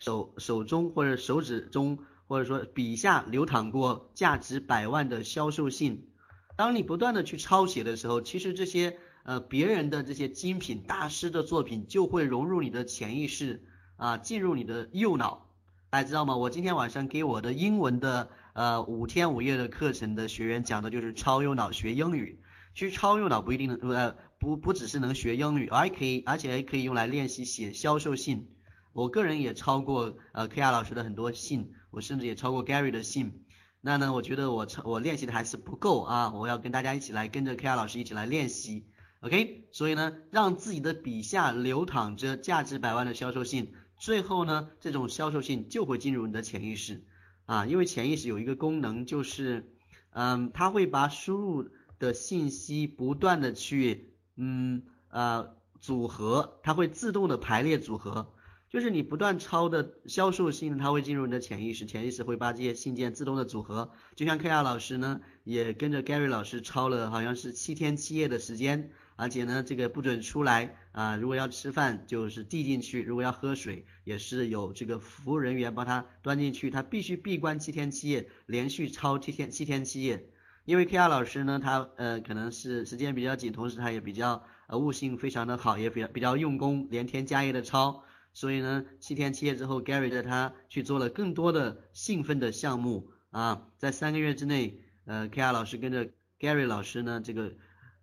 [0.00, 6.08] 手手中或者手指中或者说笔下流淌过价值百万的销售信。
[6.56, 8.98] 当你不断的去抄写的时候，其实这些。
[9.22, 13.62] 呃，别人的这些精品大师的作品就会融入你的潜意识
[13.96, 15.46] 啊，进入你的右脑，
[15.90, 16.38] 大家知道吗？
[16.38, 22.40] 我今天晚上给我的英文的呃五天五夜的课程的学员讲的就是超右脑学英语。
[22.74, 28.48] 其实超右脑不一定能呃不不只是能学英语，而可以而且还可以用来练习写销售信。
[28.92, 33.44] 我个人也抄过呃 K R 老师的很多信，我甚至也抄过 Gary 的信。
[33.80, 38.86] 那呢，我觉得我抄我练习的还是不够啊，我要跟大家一起来跟着 K R 老师一起来练习。
[39.20, 47.04] OK，所以呢，让自己的笔下流淌着价值百万的销售信，最后呢，这种销售信就会进入你的潜意识
[47.46, 49.72] 啊，因为潜意识有一个功能，就是
[50.10, 51.68] 嗯，它会把输入
[51.98, 58.32] 的信息不断的去嗯呃组合，它会自动的排列组合。
[58.70, 63.90] 就是你不断抄的销售信，它会进入你的潜意识，潜意识会把这些信件自动的组合。
[64.14, 80.28] 就像 K R 老师呢，也跟着 Gary 老师抄了好像是七天七夜的时间，而且呢，这个不准出来啊，如果要吃饭就是递进去，如果要喝水也是有这个服务人员帮他端进去，他必须闭关七天七夜，连续抄七天七天七夜。
[80.64, 88.04] 因为 K R 老师呢，他呃可能是时间比较紧，同时他也比较呃悟性非常的好，也比较比较用功，连天加夜的抄。
[88.32, 96.08] 所以呢，七天七夜之后，Gary 带他去做了更多的兴奋的项目啊，在三个月之内，呃，K.R 老师跟着
[96.38, 97.52] Gary 老师呢，这个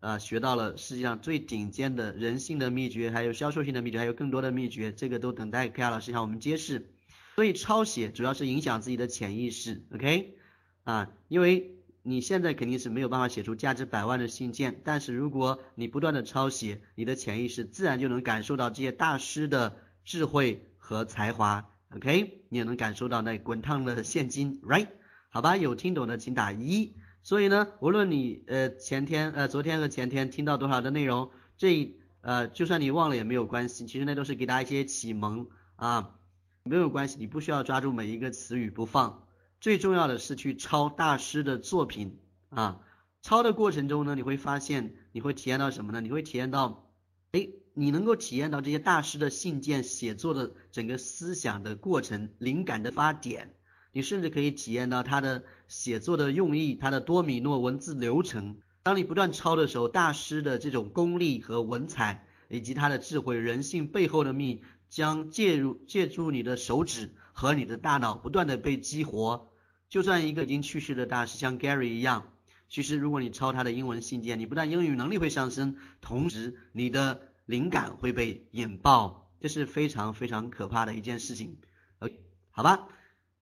[0.01, 6.91] 呃学到了世界上最顶尖的人性的秘诀，还有销售性的秘诀，还有更多的秘诀，这个都等待 K.R 老师向我们揭示。
[7.36, 10.36] 所以抄写主要是影响自己的潜意识，OK？
[10.84, 19.78] 啊，因为你现在肯定是没有办法写出价值百万的信件，但是如果你不断的抄写，你的潜意识自然就能感受到这些大师的。
[20.08, 24.88] 智慧和才华，OK，你也能感受到那滚烫的现金，Right？
[25.28, 26.95] 好吧，有听懂的请打一。
[27.24, 35.45] 所以呢，无论你呃前天呃昨天和前天听到多少的内容，这呃就算你忘了也没有关系，其实那都是给大家一些启蒙
[35.76, 36.16] 啊，
[36.64, 39.28] 没有关系，你不需要抓住每一个词语不放，
[39.60, 42.80] 最重要的是去抄大师的作品啊，
[43.22, 45.99] 抄的过程中呢，你会发现你会体验到什么呢？
[45.99, 46.93] 你会体验到，
[47.34, 47.49] 哎。
[47.80, 53.53] 你能够体验到这些大师的信件写作的整个思想的过程、灵感的发点，
[53.91, 58.57] 你甚至可以体验到他的写作的用意、他的多米诺文字流程。
[58.82, 69.51] 当你不断抄的时候，大师的这种功力和文采，以及他的智慧、人性背后的秘，将介入借助你的手指和你的大脑不断的被激活。
[69.88, 72.32] 就算一个已经去世的大师，像 Gary 一样，
[72.69, 81.58] 其实如果你抄他的英文信件，你不但英语能力会上升，同时你的灵感会被引爆，这是非常非常可怕的一件事情。
[81.98, 82.22] OK，
[82.52, 82.88] 好吧，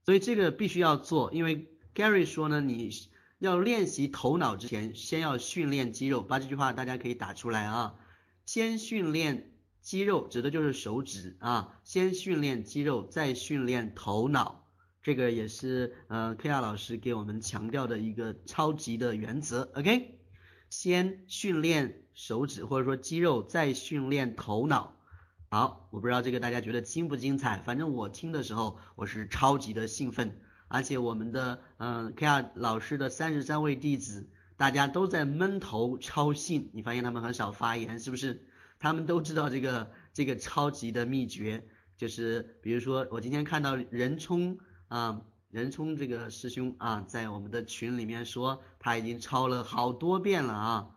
[0.05, 2.89] 所以这个必须要做，因为 Gary 说呢，你
[3.39, 7.95] 要练习头脑之前，先要训练肌肉，把这句话大家可以打出来啊，
[8.45, 9.51] 先训练。
[9.81, 14.65] 肌肉指的就是手指啊，先训练肌肉，再训练头脑，
[15.03, 19.71] 这个也是呃 K R 老师给我们强调的一个超级的原则。
[19.75, 20.14] OK，
[20.77, 24.97] 先训练手指或者说肌肉，再训练头脑。
[25.49, 38.45] 好，我不知道这个大家觉得精不精彩，反正我听的时候我是超级的兴奋，而且我们的嗯 K R 老师的三十三位弟子，大家都在闷头抄信，你发现他们很少发言，是不是？
[38.77, 41.65] 他们都知道这个这个超级的秘诀，
[41.95, 44.57] 就是比如说我今天看到任冲
[44.89, 45.21] 啊，
[45.55, 50.89] 任冲这个师兄啊，在我们的群里面说他已经抄了好多遍了啊，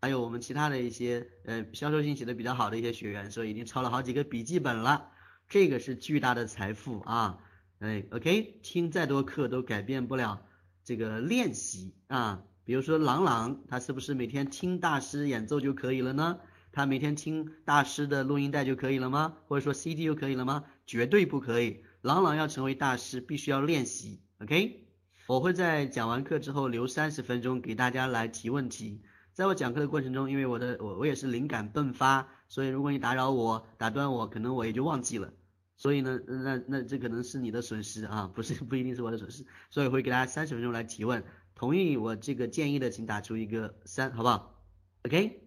[0.00, 5.10] 还有我们其他的一些呃销售信写的比较好的一些学员说已经抄了好几个笔记本了，
[5.50, 7.38] 这个是巨大的财富啊，
[7.80, 10.46] 哎，OK，听再多课都改变不了
[10.82, 16.38] 这个练习啊，比如说朗朗他是不是每天听大师演奏就可以了呢？
[16.72, 19.36] 他每天听大师的录音带就可以了吗？
[19.46, 20.64] 或者说 CD 就可以了吗？
[20.86, 21.84] 绝对不可以。
[22.06, 24.20] 朗朗要成为大师，必须要练习。
[24.38, 24.86] OK，
[25.26, 29.02] 我会在讲完课之后留三十分钟给大家来提问题。
[29.32, 35.32] 在我讲课的过程中，因为我的我我也是灵感迸发，所以如果你打扰我、打断我，可能我也就忘记了。
[35.76, 39.44] 所以呢，那那这可能是你的损失啊，不是不一定是我的损失。
[39.68, 41.24] 所以会给大家三十分钟来提问。
[41.56, 44.62] 同意我这个建议的，请打出一个三，好不好
[45.02, 45.42] ？OK。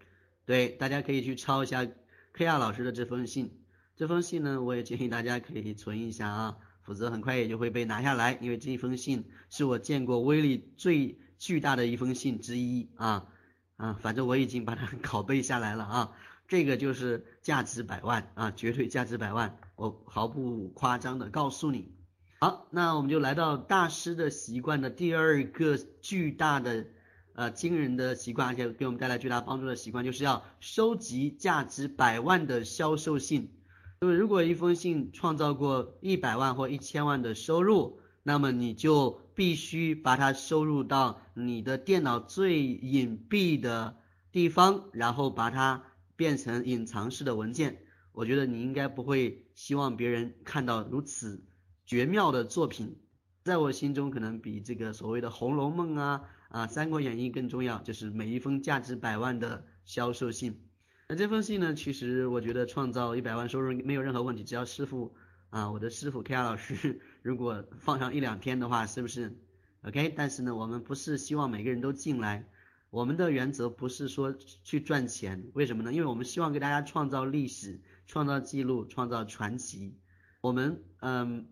[0.45, 1.88] 对，大家可以去抄一下
[2.34, 3.59] K R 老师的这封信。
[4.00, 8.39] 这封信呢，我也建议大家可以存一下啊，否则很快也就会被拿下来。
[8.39, 13.28] 因为这一封信是我见过威力最巨大的一封信之一啊
[13.76, 16.12] 啊，反正我已经把它 拷贝下来了啊。
[16.47, 21.93] 这个就是价值百万啊，绝对价值百万，我毫不夸张的告诉你。
[22.39, 26.86] 好，那我们就来到大师的习惯的第二个巨大的。
[27.34, 33.59] 呃，惊人的习惯，而且给我们带来巨大帮助的习惯，就是要收集价值百万的销售信。
[34.02, 43.97] 就是如果一封信创造过一百万或一千万的收入，那么你就必须把它收入到你的电脑最隐蔽的
[44.32, 45.84] 地方，然后把它
[46.16, 47.84] 变成隐藏式的文件。
[48.14, 51.43] 我觉得你应该不会希望别人看到如此
[51.86, 52.95] 绝妙的作品，
[53.43, 56.22] 在我心中可能比这个所谓的《红楼梦》啊。
[56.50, 60.69] 啊，《三国演义》更重要，就是每一封价值百万的销售信。
[61.12, 65.12] 那这封信呢，其实我觉得创造一百万收入没有任何问题，只要师傅
[65.49, 69.36] 啊，我的师傅 K R 老师如果放上一两天的话，是不是
[69.82, 70.14] ？OK？
[70.16, 72.47] 但是呢，我们不是希望每个人都进来，
[72.91, 74.32] 我们的原则不是说
[74.64, 75.91] 去赚钱，为什么呢？
[75.91, 79.97] 因为我们希望给大家创造历史、创造记录、创造传奇。
[80.41, 81.47] 我们嗯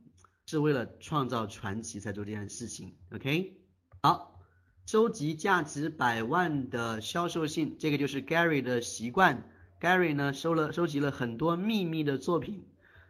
[0.45, 2.95] 是为了创造传奇才做这件事情。
[3.09, 3.57] OK？
[4.03, 4.36] 好。
[4.87, 9.43] 收集价值百万的销售信，这个就是 Gary 的习惯。
[9.81, 12.63] Gary 呢收了收集了很多秘密的作品。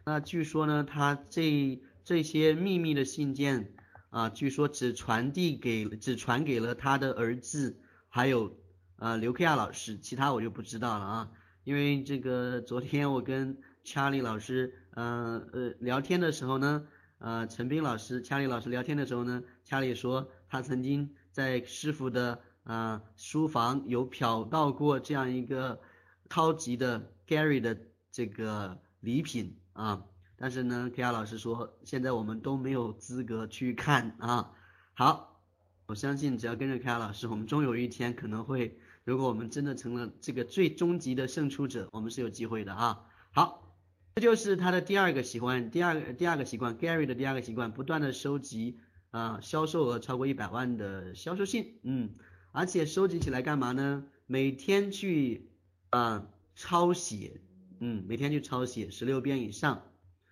[0.04, 3.74] 那据说呢，他这这些秘密的信件
[4.10, 8.56] 啊，据说只传递给只传给了他的儿子，还有
[8.96, 11.30] 呃刘克亚老师，其他我就不知道了啊。
[11.62, 21.08] 因为这个昨天我跟查理老师呃呃聊天的时候呢，呃陈斌老师查理老师聊天的时候呢查理说他曾经。
[21.38, 25.80] 在师傅的啊书房有瞟到过这样一个
[26.28, 27.78] 超级的 Gary 的
[28.10, 30.02] 这个礼品啊，
[30.36, 34.50] 但是呢，K R 老师说现在我们都没有资格去看啊。
[34.94, 35.40] 好，
[35.86, 43.06] 我相信只要跟着 K R 老师，我们终有一天可能会，如果我们真的成了这个最终极的胜出者，我们是有机会的啊。
[43.30, 43.76] 好，
[44.16, 48.80] 这就是他的第二个习惯，第二个第二个习惯，Gary 的第二个习惯，不断的收集。
[49.10, 52.14] 啊，销售额超过一百万的销售信，嗯，
[52.52, 54.04] 而且收集起来干嘛呢？
[54.26, 55.50] 每天去
[55.90, 57.40] 啊抄写，
[57.80, 59.82] 嗯，每天去抄写十六遍以上。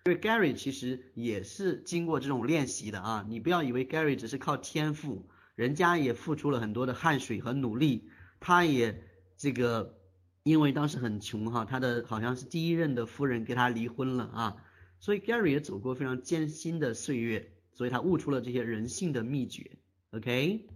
[0.05, 8.07] 因为 Gary 其实也是经过这种练习的啊，你不要以为 Gary 只是靠天赋，人家也付出了很多的汗水和努力，
[8.39, 9.03] 他也
[9.35, 9.99] 这个
[10.43, 14.55] 因为当时很穷哈，他的好像是第一任的夫人跟他离婚了啊，
[14.99, 17.51] 所以 Gary 也走过非常艰辛的岁月。
[17.77, 19.77] 所以他悟出了这些人性的秘诀
[20.09, 20.67] ，OK，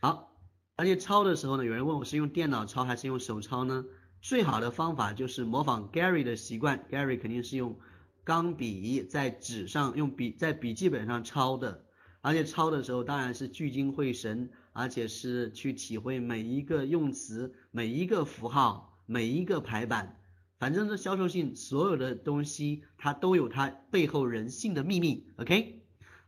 [0.00, 0.36] 好，
[0.74, 3.84] 而且抄的时候呢，有人问我是用电脑抄还是用手抄呢？
[4.20, 7.78] 最好的方法就是模仿 Gary 的习惯，Gary 肯定是用
[8.24, 11.84] 钢笔在纸上用笔在笔记本上抄的，
[12.22, 20.16] 而且抄的时候当然是聚精会神而且是去体会每一个用词、每一个符号、每一个排版。
[20.58, 25.24] 反正这销售性所有的东西，它都有它背后人性的秘密。
[25.36, 25.77] OK，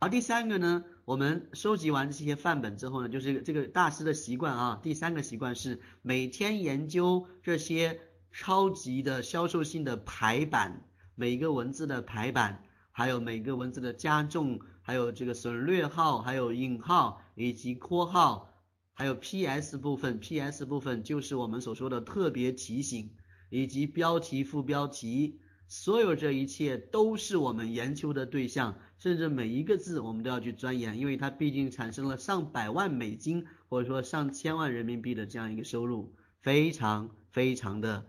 [0.03, 4.79] 好，第三个呢，我们收集完这些范本之后呢，就是这个大师的习惯啊。
[4.81, 8.01] 第三个习惯是每天研究这些
[8.31, 14.59] 超级的销售性的排版，每个文字的排版，还有每个文字的加重。
[14.81, 18.49] 还有这个省略号，还有引号以及括号，
[18.93, 23.11] 还有 P.S 部分，P.S 部分就是我们所说的特别提醒，
[23.51, 38.05] 以及标题、副标题，所有这一切都是我们研究的对象，甚至每一个字我们都要去钻研，因为它毕竟产生了上百万美金或者说上千万人民币的这样一个收入，非常非常的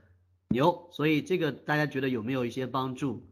[0.50, 3.26] 牛，所以这个大家觉得有没有一些帮助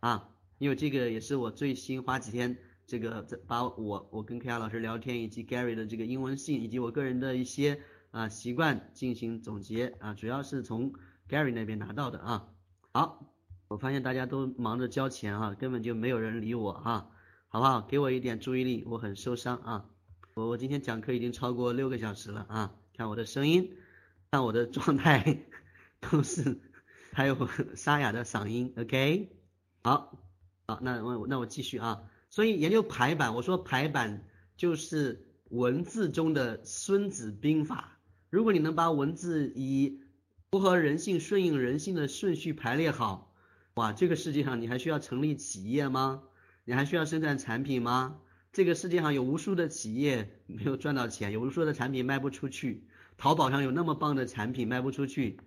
[0.00, 0.28] 啊？
[0.58, 2.58] 因为这个也是我最新花几天。
[2.88, 7.80] 这个把我我跟 K R 老师聊天，以及 Gary 的这个英文信，以及我个人的一些
[8.12, 10.92] 啊习惯进行总结啊，主要是从
[11.28, 12.48] Gary 那边拿到的啊。
[12.92, 13.35] 好，
[13.68, 17.08] 我发现大家都忙着交钱啊，根本就没有人理我啊，
[17.48, 17.80] 好不好？
[17.82, 19.84] 给我一点注意力，我很受伤啊。
[20.34, 23.76] 我我今天讲课已经超过六个小时了啊，看我的声音，
[24.30, 25.42] 看我的状态
[26.00, 26.60] 都是，
[27.12, 29.36] 还有沙哑的嗓音，OK？
[29.82, 30.16] 好，
[30.68, 32.02] 好，那我那我继续啊。
[32.30, 34.24] 所以研究排版，我说排版
[34.56, 37.98] 就是文字中的孙子兵法。
[38.30, 40.02] 如果你能把文字以
[40.50, 43.25] 符合人性、顺应人性的顺序排列好，
[43.76, 46.22] 哇，这个世界上你还需要成立企业吗？
[46.64, 48.20] 你还需要生产产品吗？
[48.50, 52.88] 这个世界上有无数的企业没有赚到钱，有无数的产品卖不出去，
[53.18, 55.38] 淘宝上有那么棒的产品卖不出去，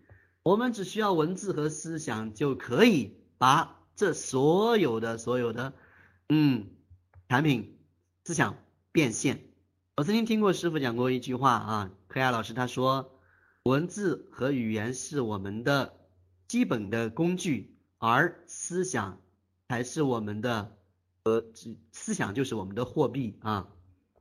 [0.44, 5.74] 我们只需要文字和思想就可以把这所有的所有的，
[6.30, 6.68] 嗯。
[7.30, 7.78] 产品
[8.26, 8.58] 思想
[8.92, 9.42] 变现。
[9.96, 13.20] 我曾经听过师傅讲过一句话啊，柯亚老师他说，
[13.64, 15.94] 文字和语言是我们的
[16.48, 19.22] 基本的工具，而思想
[19.70, 20.76] 才是我们的
[21.24, 21.46] 呃，
[21.92, 23.70] 思想就是我们的货币啊，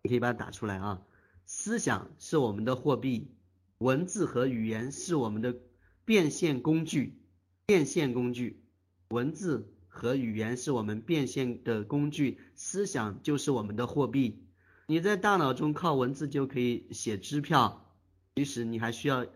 [0.03, 1.03] 你可以把它打出来啊，
[1.47, 3.33] 思想是我们的货币，
[3.79, 5.57] 文字和语言是我们的
[6.05, 7.23] 变现工具，
[7.65, 8.63] 变现工具，
[9.09, 9.75] 文字。
[9.91, 14.47] 和语言是我们变现的工具，思想就是我们的货币。
[14.87, 17.97] 你在大脑中靠文字就可以写支票，
[18.37, 19.27] 其实你还需要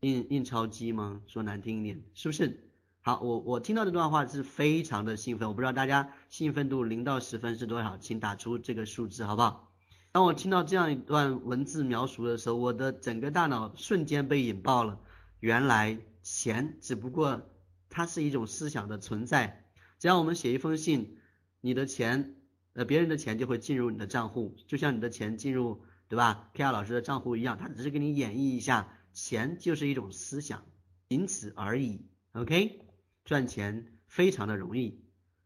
[0.00, 1.20] 印印钞机吗？
[1.26, 2.65] 说难听一点，是不是？
[3.06, 9.70] 好，我我听到这段话是非常的兴奋，我不知道大家兴奋度零到十分是多少，请打出这个数字好不好？
[10.10, 14.98] 当我听到这样一段文字描述的时候，我的整个大脑瞬间被引爆了。
[15.38, 17.40] 原来钱只不过
[17.88, 19.64] 它是一种思想的存在。
[20.00, 21.16] 只要我们写一封信，
[21.60, 22.34] 你的钱，
[22.72, 30.64] 呃，别人的钱就会进入你的账户，就像你的钱进入，对吧？K R 老师的账户一样，他只是给你演绎一下，钱就是一种思想，
[31.08, 32.04] 仅此而已。
[32.32, 32.80] OK，
[33.26, 34.98] 赚钱非常的容易。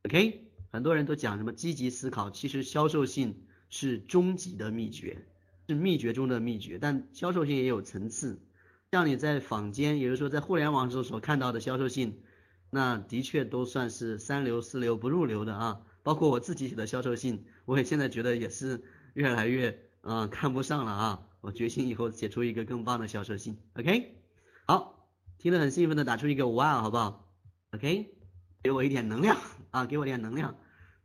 [0.05, 5.27] OK，很多人都讲什么积极思考，其实销售性是终极的秘诀，
[5.66, 6.78] 是秘诀中的秘诀。
[6.78, 8.40] 但销售性也有层次，
[8.93, 12.20] 像你在坊间，也就是说在互联网上所看到的销售性。
[12.73, 18.85] 那的确都算是三流四流不入流的啊，包括我自己写的销售信，我也现在觉得也是
[19.15, 24.15] 越来越啊看不上了啊，我决心以后写出一个更棒的销售信，OK，
[24.66, 25.09] 好，
[25.39, 27.30] 听得很兴奋的打出一个哇，好不好
[27.72, 28.14] ？OK，
[28.62, 29.38] 给我一点能量
[29.70, 30.56] 啊，给我点能量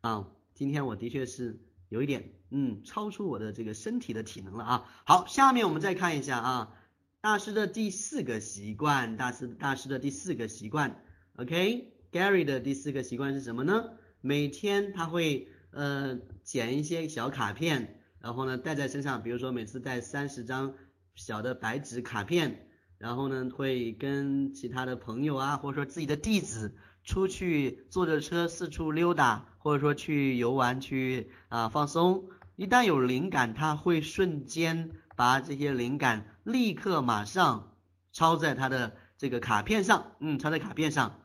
[0.01, 1.59] 啊，今天我的确是
[1.89, 6.73] 有一点嗯超出我的这个身体的体能了啊，好，下面我们再看一下啊，
[7.21, 11.03] 大师的第四个习惯，大师大师的第四个习惯。
[11.37, 13.91] OK，Gary 的第四个习惯是什么呢？
[14.21, 20.73] 每天他会呃剪一些小卡片，然后呢带在身上，比如说每次带三十张
[21.13, 22.64] 小的白纸卡片，
[22.97, 32.29] 然后呢会跟其他的朋友啊，或者说自己的弟子出去坐着车四处溜达，或者说去游玩去啊放松。
[32.55, 37.73] 一旦有灵感，他会瞬间把这些灵感立刻马上
[38.13, 41.19] 抄在他的这个卡片上，嗯，抄在卡片上。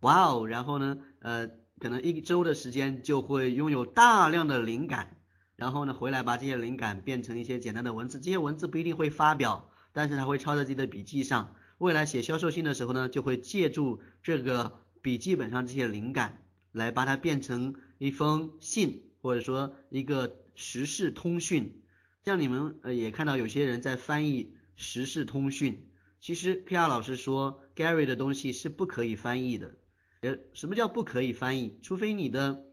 [0.00, 1.48] 哇哦，然后呢，呃，
[1.80, 5.16] 可能一周的时间就会拥有大量的灵感，
[5.56, 21.80] 然后呢，回来把这些灵感变成一些简单的文字，这些文字不一定会发表，但是他会抄在自己的笔记上，未来写销售信的时候呢，就会借助这个笔记本上这些灵感，来把它变成一封信，或者说一个时事通讯。
[22.26, 25.88] 像你们呃也看到有些人在翻译时事通讯，
[26.20, 29.78] 其实 K R 老师说 Gary 的东西是不可以翻译的。
[30.20, 31.78] 呃，什么叫不可以翻译？
[31.82, 32.64] 除非你的，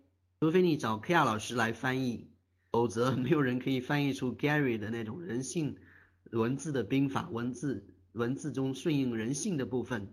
[0.42, 2.28] 除非你找 K R 老师来翻译，
[2.70, 5.78] 否则没有人可以翻译出 Gary 的那种人性
[6.40, 10.08] 文字的兵法，文字文字中顺应人性的部分，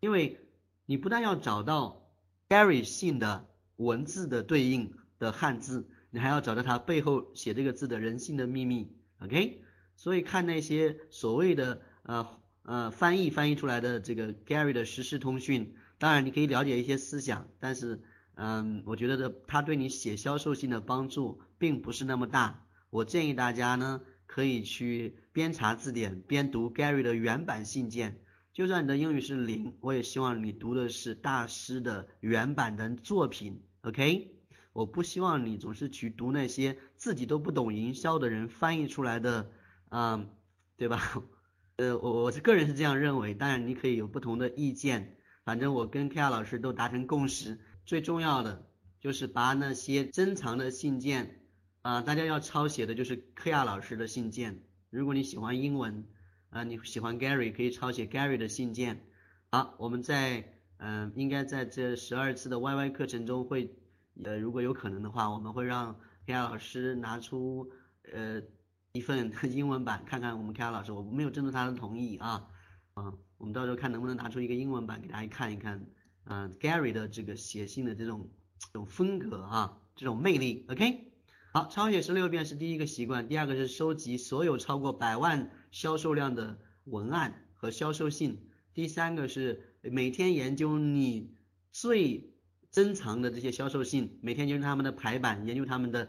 [0.00, 0.38] 因为
[0.86, 2.10] 你不但要找到
[2.48, 9.62] Gary 信的文字的对应的汉字，你还要找到他背后写这个字的人性的秘密，OK？
[9.96, 18.00] 所以看那些所谓的呃呃翻译翻译出来的这个 Gary 的实时通讯，当然你可以了解一些思想，但是
[18.34, 22.66] 嗯，我觉得的他对你写销售性的帮助并不是那么大。
[22.90, 24.00] 我建议大家呢。
[24.26, 28.20] 可以去边查字典边读 Gary 的原版信件，
[28.52, 34.30] 就算你的英语是零，我也希望你读的是大师的原版的作品，OK？
[34.72, 39.50] 我不希望你总是去读那些自己都不懂营销的人翻译出来的，
[39.90, 40.30] 嗯，
[40.76, 41.22] 对吧？
[41.76, 48.66] 呃，我我是个人是这样认为，当然你可以有不同的意见，反正我跟 K R 老师都达成共识，最重要的
[49.00, 51.43] 就是把那些珍藏的信件。
[51.84, 54.62] 啊，大家要抄写的就是科亚老师的信件。
[54.88, 56.06] 如果你喜欢英文，
[56.48, 59.04] 啊，你喜欢 Gary，可以抄写 Gary 的信件。
[59.50, 63.76] 好，我们在嗯，应该在这十二次的 YY 课程中会，
[64.24, 65.92] 呃，如果有可能的话，我们会让
[66.26, 67.70] 科亚老师拿出
[68.10, 68.40] 呃
[68.92, 72.48] 一份 英文版，看看我们科亚老师，我没有征得他的同意啊，
[72.94, 75.84] 啊，我们到时候看能不能拿出一个英文版给大家看一看，
[76.24, 81.10] 嗯，Gary 的这个写信的这种这种风格啊，这种魅力，OK。
[81.56, 88.36] 好，抄写十六遍是第一个习惯，第二个是收集所有超过百万销售量的文案和销售信，
[88.74, 91.32] 第三个是每天研究你
[91.70, 92.34] 最
[92.72, 96.08] 珍藏的这些销售信，每天研究他们的排版，研究他们的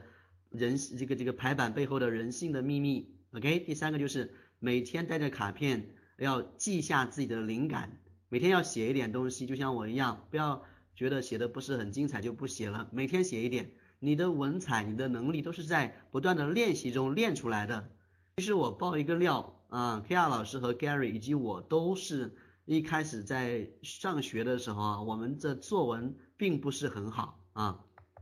[0.49, 3.13] 人这个这个排版背后的人性的秘密。
[3.33, 7.99] OK，第三个就是每天带着卡片要记下自己的灵感，
[8.29, 10.63] 每天要写一点东西，就像我一样，不要
[10.95, 13.69] 觉得写的不是很精彩就不写了，每天写一点。
[14.05, 17.89] 你的文采，你的能力都是在不断的练习中练出来的。
[18.37, 27.79] 其实我爆一个料啊，K R 老师和 Gary 以及我都是一开始在上学的时候啊，我们的作文并不是很好啊。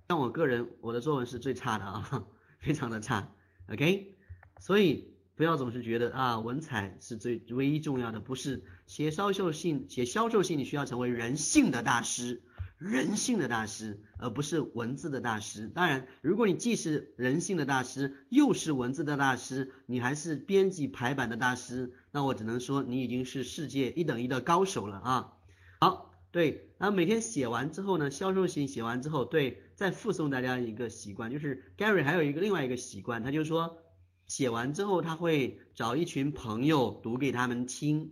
[0.08, 2.26] 像我个人，我的作文是最差的啊，
[2.60, 3.34] 非常的差。
[3.68, 4.16] OK，
[4.62, 12.42] 所以不要总是觉得啊，文采是最唯一重要的，不是写销售信，写销售信你需要成为人性的大师。
[12.84, 15.70] 人性的大师，而不是文字的大师。
[15.70, 25.34] 当然，如果你既是人性的大师，又是文字的大师，你还是编辑排版的大师，那我只能说你已经是世界一等一的高手了啊！
[25.80, 33.78] 好，对，然后每天写完之后呢，销售型写完之后，对，再附送大家一个习惯，就是 Gary 还有一个另外一个习惯，他就说
[34.28, 38.12] 写完之后他会找一群朋友读给他们听。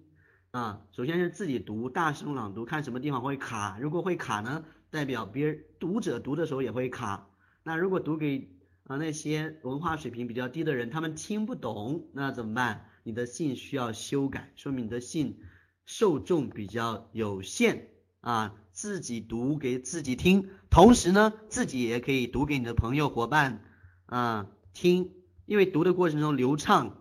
[0.52, 3.80] 啊，首先是自己读，大声朗读，看什么地方会卡。
[3.80, 7.30] 如果会卡呢，代表别人读者读的时候也会卡。
[7.64, 8.52] 那如果读给
[8.84, 12.90] 啊那些文化水平比较低的人，他们听不懂，那怎么办？
[13.03, 15.40] 你的信需要修改，说明你的信
[15.86, 17.88] 受众比较有限
[18.19, 18.56] 啊。
[18.73, 23.64] 自己读给自己听，同时呢，自己也可以读给你的朋友伙伴
[24.06, 25.14] 啊听，
[25.45, 26.98] 因为读的过程中流畅。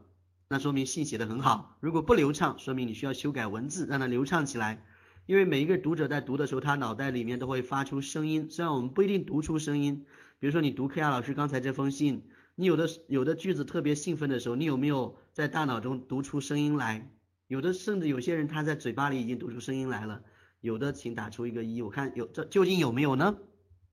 [0.52, 4.85] 那说明信写的很好，如果不流畅，说明你需要修改文字，让它流畅起来。
[5.27, 10.05] 因为每一个读者在读的时候，他脑袋里面都会发出声音，虽然我们不一定读出声音。
[10.40, 17.09] 比如说你读柯亚老师刚才这封信，你有的有的句子特别兴奋的时候，你有没有在大脑中读出声音来？
[17.47, 20.20] 有的甚至有些人他在嘴巴里已经读出声音来了，
[20.62, 23.39] 有的请打出一个一，我看有这究竟有没有呢？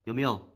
[0.02, 0.52] 有没有？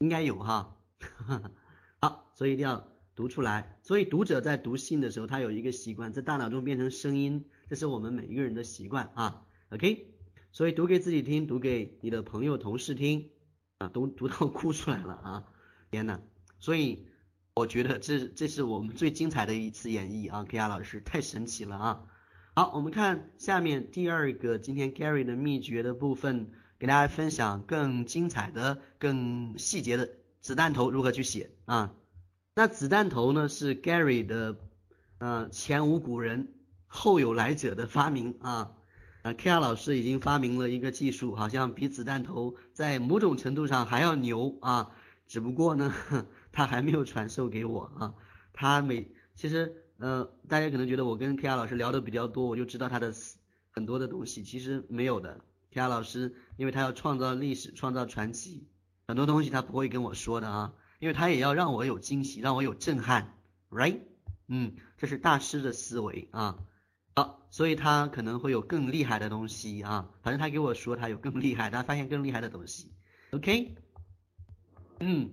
[0.00, 0.76] 应该有哈。
[2.02, 2.86] 好，所以一定要。
[3.16, 9.46] 读出来，所以读者在读信的时候，他有一个习惯，在大脑中变成声音，这是我们每一个人的习惯啊。
[9.70, 10.14] OK，
[10.52, 13.30] 所以读给自己听，读给你的朋友、同事听
[13.78, 15.44] 啊，都读到哭出来了啊！
[15.90, 16.20] 天呐，
[16.58, 17.06] 所以
[17.54, 22.04] 我觉得这这是我们最精彩的一次演绎啊，K R 老师太神奇了啊！
[22.54, 30.10] 好，我们看下面第二个今天 Gary 的秘诀的部分，给大家分享更精彩的、更细节的
[30.42, 31.94] 子弹头如何去写啊。
[32.58, 34.56] 那子弹头呢是 Gary 的，
[35.18, 36.54] 呃前无古人
[36.86, 38.72] 后有来者的发明啊，
[39.20, 44.90] 呃 K R 老师已经发明了一个技术，好像比子弹头在某种程度上还要牛啊，
[45.26, 45.94] 只不过呢
[46.50, 48.14] 他还没有传授给我啊，
[48.54, 53.12] 他每其实呃大家可能觉得我跟 K R 老师聊的比较多，我就知道他的
[53.70, 55.38] 很多的东西，其实没有的
[55.72, 58.66] ，K R 老师因为他要创造历史，创造传奇，
[59.08, 60.72] 很多东西他不会跟我说的啊。
[60.98, 63.34] 因为他也要让我有惊喜，让我有震撼
[63.70, 64.00] ，right？
[64.48, 66.58] 嗯，这是大师的思维啊。
[67.14, 70.10] 好，所以他可能会有更厉害的东西啊。
[70.22, 72.92] 反正他给我说他有更厉害，他发现更厉害的东西。
[73.32, 73.74] OK？
[75.00, 75.30] 嗯，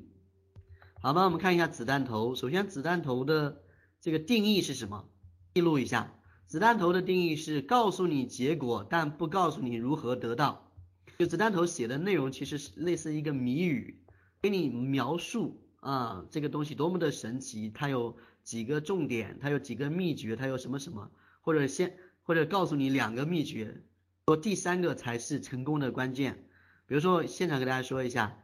[1.02, 2.36] 好吧，我们看一下子弹头。
[2.36, 3.64] 首先，子弹头的
[4.02, 5.10] 这个定义是什么？
[5.54, 6.14] 记录一下。
[6.46, 10.72] 子弹头的定义是告诉你结果，但不告诉你如何得到。
[11.18, 14.03] 就子弹头写的内容其实是类似一个谜语，
[14.44, 21.10] 给你描述啊这个东西多么的神奇，它有几个重点，它有几个秘诀，它有什么什么，
[21.40, 23.82] 或者先或者告诉你两个秘诀，
[24.28, 26.44] 说第三个才是成功的关键。
[26.88, 28.38] 比如说现场给大家说一下，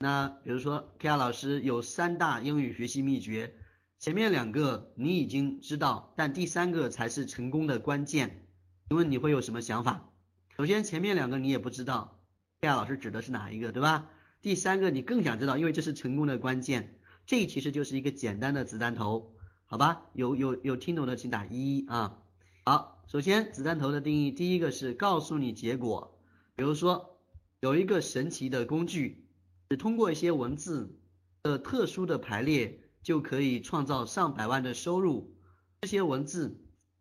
[0.00, 3.54] 那比如说 K R 老师有三大英语学习秘诀。
[4.00, 8.48] 前面两个你已经知道，但第三个才是成功的关键。
[8.88, 10.10] 请问你会有什么想法？
[10.56, 12.20] 首先前面两个你也不知道
[12.60, 14.10] ，，K 亚老师指的是哪一个，对吧？
[14.44, 17.00] 第三个你更想知道，因为这是成功的关键。
[17.24, 19.34] 这其实就是一个简单的子弹头，
[19.64, 20.02] 好吧？
[20.12, 22.18] 有有有听懂的请打一啊。
[22.66, 26.20] 好，首先子弹头的定义，第一个是告诉你结果，
[26.54, 27.18] 比如说
[27.60, 29.24] 有一个神奇的工具，
[29.70, 30.94] 只通过一些文字
[31.42, 32.80] 的特殊的排列。
[33.02, 35.36] 就可以创造上百万的收入。
[35.82, 36.58] 这些文字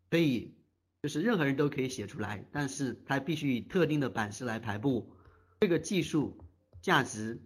[0.09, 0.53] 可以，
[1.01, 5.15] 就是任何人都可以写出来，但是它必须以特定的版式来排布。
[5.61, 6.42] 这个技术
[6.83, 7.41] 价值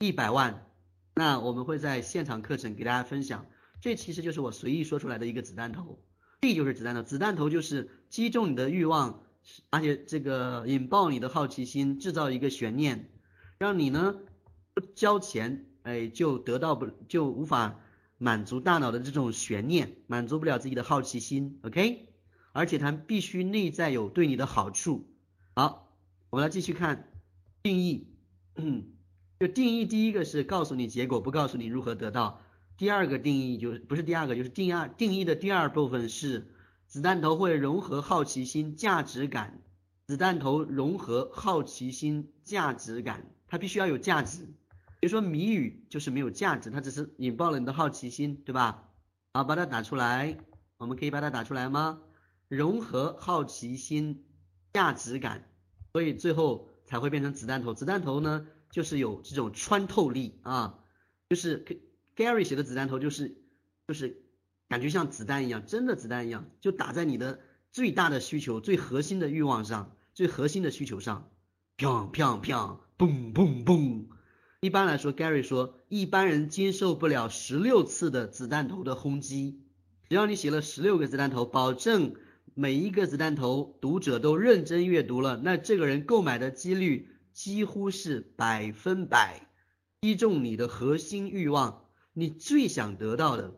[0.00, 0.66] 一百万，
[1.14, 3.46] 那我们会在现场课程给大家分享。
[3.80, 6.02] 这其实就是我随意说出来的一个子弹头，
[6.40, 7.02] 这就是子弹头。
[7.04, 9.22] 子弹头就是击中你的欲望，
[9.70, 13.10] 而且这个引爆你的好奇心，制造一个悬念，
[13.58, 14.16] 让你呢
[14.74, 17.78] 不交钱，哎，就得到不就无法。
[18.20, 22.08] 满足大脑的这种悬念，满足不了自己的好奇心，OK？
[22.50, 25.08] 而且它必须内在有对你的好处。
[25.54, 25.94] 好，
[26.30, 27.12] 我们来继续看
[27.62, 28.08] 定义。
[28.58, 28.84] 嗯
[29.40, 32.40] 就定义第一个是告诉你结果，不告诉你如何得到。
[32.76, 36.46] 第二个定义就是不是第二个，就是第二定义的第二部分是
[36.86, 39.62] 子弹头会融合好奇心、价值感。
[40.06, 44.46] 子弹头融合好奇心、价值感，它必须要有价值。
[45.00, 48.88] 比如说谜语就是没有价值，它只是引爆了你的好奇心，对吧？
[49.34, 50.38] 好，把它打出来，
[50.78, 52.00] 我们可以把它打出来吗？
[52.48, 54.24] 融合好奇心、
[54.72, 55.46] 价值感，
[55.92, 57.74] 所以最后才会变成子弹头。
[57.74, 60.80] 子弹头呢，就是有这种穿透力啊，
[61.28, 61.64] 就是
[62.16, 63.36] Gary 写的子弹头就是
[63.86, 64.22] 就是
[64.68, 67.40] 感觉像子弹一样，真的子弹一样，就打在你的
[67.70, 71.30] 最大的需求、最核心的欲望上、最核心的需求上，
[71.76, 74.06] 砰砰砰，嘣嘣嘣。
[74.60, 79.62] 一般来说，Gary 说，一般人经受不了十六次的子弹头的轰击。
[80.08, 82.14] 只要你写了十六个子弹头，保证
[82.60, 89.46] 每一个子弹头读者都认真阅读了，那这个人购买的几率几乎是百分百，
[90.00, 93.54] 击中你的核心欲望，你最想得到的。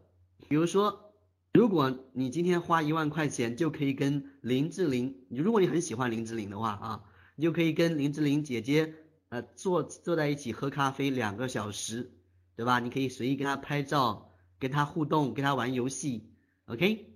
[0.51, 1.15] 比如说，
[1.55, 7.05] 如果你今天花一万块钱就可以跟林志玲，如果你很喜欢林志玲的话啊，
[7.37, 8.93] 你就可以跟林志玲姐姐。
[9.31, 12.13] 呃，坐坐在一起喝咖啡两个小时，
[12.55, 12.81] 对吧？
[12.81, 16.35] 你可以随意跟她拍照，跟她互动，跟她玩游戏
[16.67, 17.10] ，OK？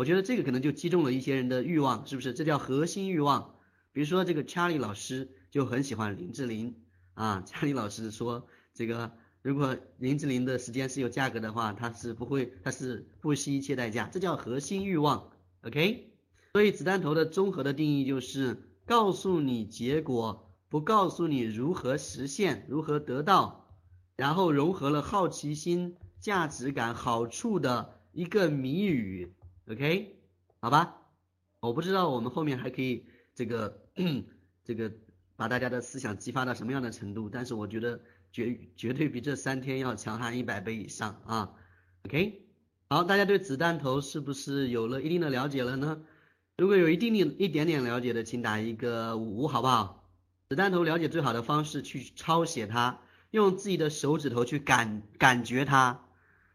[0.00, 2.32] 我觉得这个可能就击中了一些人的欲望，是不是？
[2.32, 3.54] 这叫核心欲望。
[3.92, 6.74] 比如说这个 Charlie 老师就很喜欢林志玲
[7.12, 9.12] 啊， Charlie 老师说，这个
[9.42, 15.30] 如果林志玲的时间是有价格的话，他是不会，他是不惜一切代价，这叫核心欲望
[15.64, 16.14] ，OK？
[16.54, 18.56] 所以子弹头的综合的定义就是
[18.86, 20.46] 告诉你结果。
[20.70, 23.66] 不告诉你如何实现，如何得到，
[24.16, 29.34] 然后融合了好奇心、价值感、好处的一个谜语
[29.70, 30.16] ，OK，
[30.60, 30.96] 好吧？
[31.60, 33.82] 我不知道我们后面还可以这个
[34.64, 34.90] 这个
[35.36, 38.00] 把大家的思想激发到什么样的程度，但是我觉得
[38.32, 41.54] 绝绝对比这三天要强悍一百倍以上啊
[42.06, 42.46] ，OK，
[42.88, 46.02] 好，大家对子弹头是不是有了一定的了解了呢？
[46.56, 50.10] 如果有一定的一点点了解的，请打一个五，好不好？
[50.48, 56.06] 子弹头了解最好的方式去抄写它，用自己的手指头去感感觉它。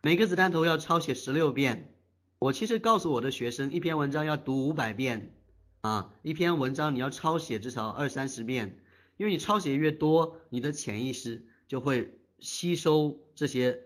[0.01, 1.94] 每个子弹头要抄写十六遍。
[2.39, 5.33] 我其实告诉我的学生，一篇文章要读五百遍
[5.81, 8.79] 啊，一篇文章你要抄写至少二三十遍，
[9.17, 13.79] 因为你抄写越多，你的潜意识就会吸收这些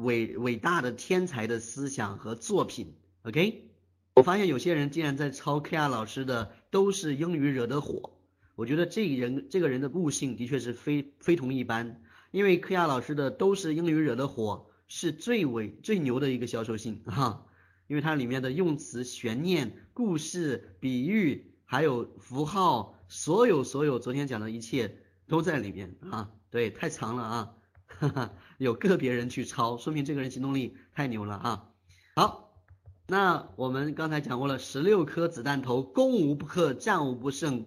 [0.00, 2.94] 伟伟大的天才的思想和作品。
[3.22, 3.70] OK，
[4.14, 8.18] 我发现有些人竟然在抄 K.R 老师的，都是英语惹的祸。
[8.56, 12.02] 我觉得这人这个人的悟性的确是非非同一般，
[12.32, 17.46] 因为科亚老师的都是英语惹的祸，是最伟最牛的一个销售性哈，
[17.86, 24.96] 因为它里面的用词、悬念、故事、比喻，还有符号，所有所有昨天讲的一切
[25.26, 27.54] 都在里面啊，对，太长了啊，
[27.86, 31.70] 哈哈，有个别人去抄，说明这个人行动力太牛了啊。
[32.16, 32.62] 好，
[33.06, 37.66] 那我们刚才讲过了，十六颗子弹头，攻无不克，战无不胜。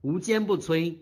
[0.00, 0.96] 无坚不摧，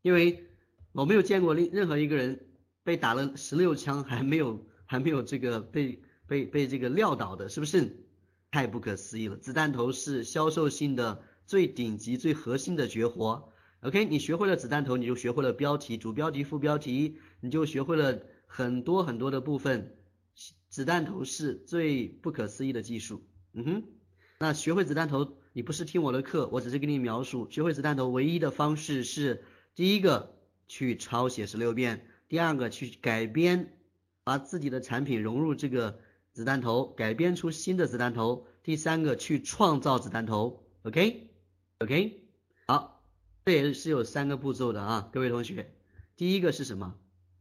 [0.00, 0.48] 因为
[0.92, 2.48] 我没有见过任任何一个人
[2.82, 8.04] 被打了十六枪还没有还没有这个被被被这个撂倒的，是不是？
[8.50, 9.36] 太不可思议了。
[9.36, 13.52] 子弹头是销售性的最顶级、最核心的绝活。
[13.80, 19.96] OK，你学会了子弹头，你就学会了标题、主标题、副标题，你就学会了很多很多的部分。
[20.68, 23.22] 子弹头是最不可思议的技术。
[23.52, 23.82] 嗯哼，
[24.38, 27.48] 那学会子弹头，你不是听我的课，我只是给你描述。
[27.50, 29.44] 学会子弹头唯一的方式是，
[29.74, 30.34] 第一个
[30.68, 33.76] 去抄写十六遍，第二个去改编，
[34.24, 35.98] 把自己的产品融入这个
[36.36, 40.62] 子弹头，改编出新的子弹头，第三个去创造子弹头。
[40.82, 42.28] OK，OK，
[42.66, 43.02] 好，
[43.46, 45.72] 这也是有三个步骤的啊，各位同学，
[46.14, 46.94] 第一个是什么？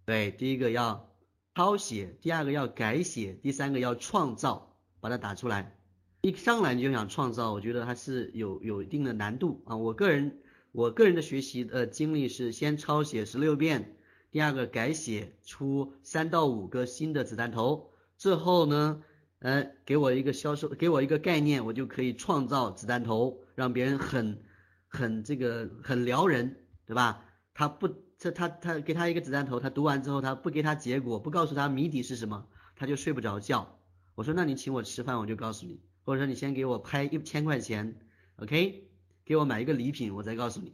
[0.05, 1.11] 对，第一个要。
[1.55, 5.77] 抄写，第二个要改写，第三个要创造，把它打出来。
[6.21, 9.75] 一上来你就想创造，我觉得还是有有一定的难度啊。
[9.75, 10.39] 我个人
[10.71, 13.97] 我个人的学习呃经历是先抄写十六遍，
[14.31, 19.01] 第二个改写出三到五个新的子弹头，最后呢，
[19.39, 24.43] 呃，给我一个销售，给我一个概念，我就可以创造子弹头，让别人很
[24.87, 27.25] 很这个很撩人，对吧？
[27.53, 27.89] 他不。
[28.17, 33.77] 这他他给他一个子弹头，他读完之后他不给他结果，不告诉他谜底是什么，他就睡不着觉。
[34.15, 37.99] 我说那你请我吃饭，我就告诉你，或者说你先给我拍一千块钱
[38.37, 38.87] ，OK，
[39.25, 40.73] 给我买一个礼品，我再告诉你。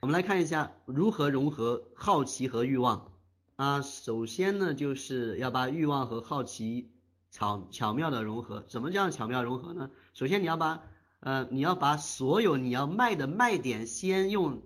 [0.00, 3.09] 我们来看一下如何融合好奇和欲望
[3.60, 3.82] 啊。
[3.82, 6.90] 首先呢，就是要把欲望和好奇
[7.30, 8.64] 巧巧妙的融合。
[8.68, 9.90] 怎么叫巧妙融合呢？
[10.14, 10.82] 首先你要把
[11.20, 14.62] 呃你要把所有你要卖的卖点先用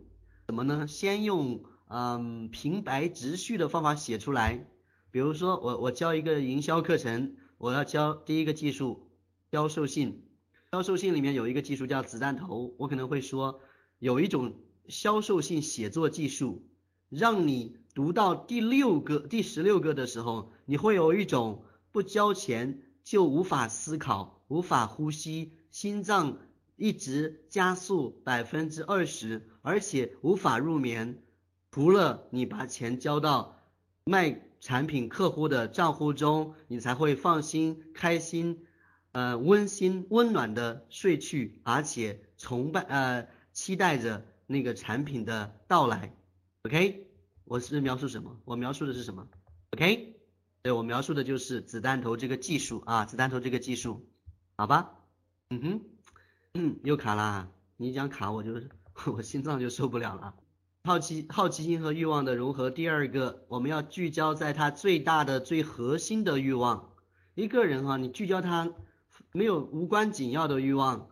[0.47, 0.87] 什么呢？
[0.87, 1.65] 先用。
[1.87, 4.67] 嗯，平白直叙的方法写出来。
[5.13, 9.11] 比如说，我我教一个营销课程，我要教第一个技术，
[9.53, 10.25] 销售性。
[10.73, 13.61] 销售性里面有一个技术叫子弹头，我可能会说，
[13.99, 14.55] 有一种
[14.89, 16.67] 销售性写作技术，
[17.11, 26.39] 让你读到第六个、第十六个的时候，你会有一种不交钱就无法思考、无法呼吸、心脏
[26.77, 31.23] 一直加速百分之二十，而且无法入眠。
[31.71, 33.61] 除了你把钱交到
[34.05, 38.67] 卖产品客户的账户中，你才会放心、开心、
[39.13, 46.13] 呃温馨、温暖的睡去，而且崇拜呃期待着那个产品的到来。
[46.63, 47.04] OK，
[47.45, 48.41] 我是描述什么？
[48.45, 49.29] 我描述的是什么
[49.73, 50.17] ？OK，
[50.63, 54.09] 对我描述的就是子弹头这个技术啊，子弹头这个技术，
[54.57, 54.93] 好吧？
[55.51, 55.83] 嗯
[56.55, 57.51] 哼，又卡啦！
[57.77, 58.55] 你讲卡，我就
[59.13, 60.35] 我心脏就受不了了。
[60.85, 62.71] 好奇、好奇心和欲望的融合。
[62.71, 66.93] 第二个，我们要聚焦在他最大的、最核心的欲望。
[67.35, 68.73] 一个人哈，你聚焦他
[69.33, 71.09] 没有无关紧要的欲望，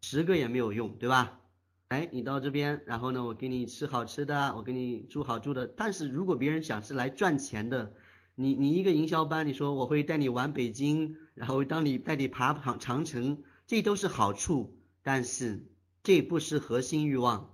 [0.00, 1.40] 十个也没有用，对吧？
[1.88, 5.66] 哎，你到这边，然后呢，我给你吃好吃的，我给你住好住的。
[5.66, 7.94] 但是如果别人想是来赚钱的，
[8.34, 15.66] 你你一个营销班，你说我会带你玩北京，然后当你带你爬长长城，这都是好处，但是
[16.02, 17.50] 这不是核心欲望，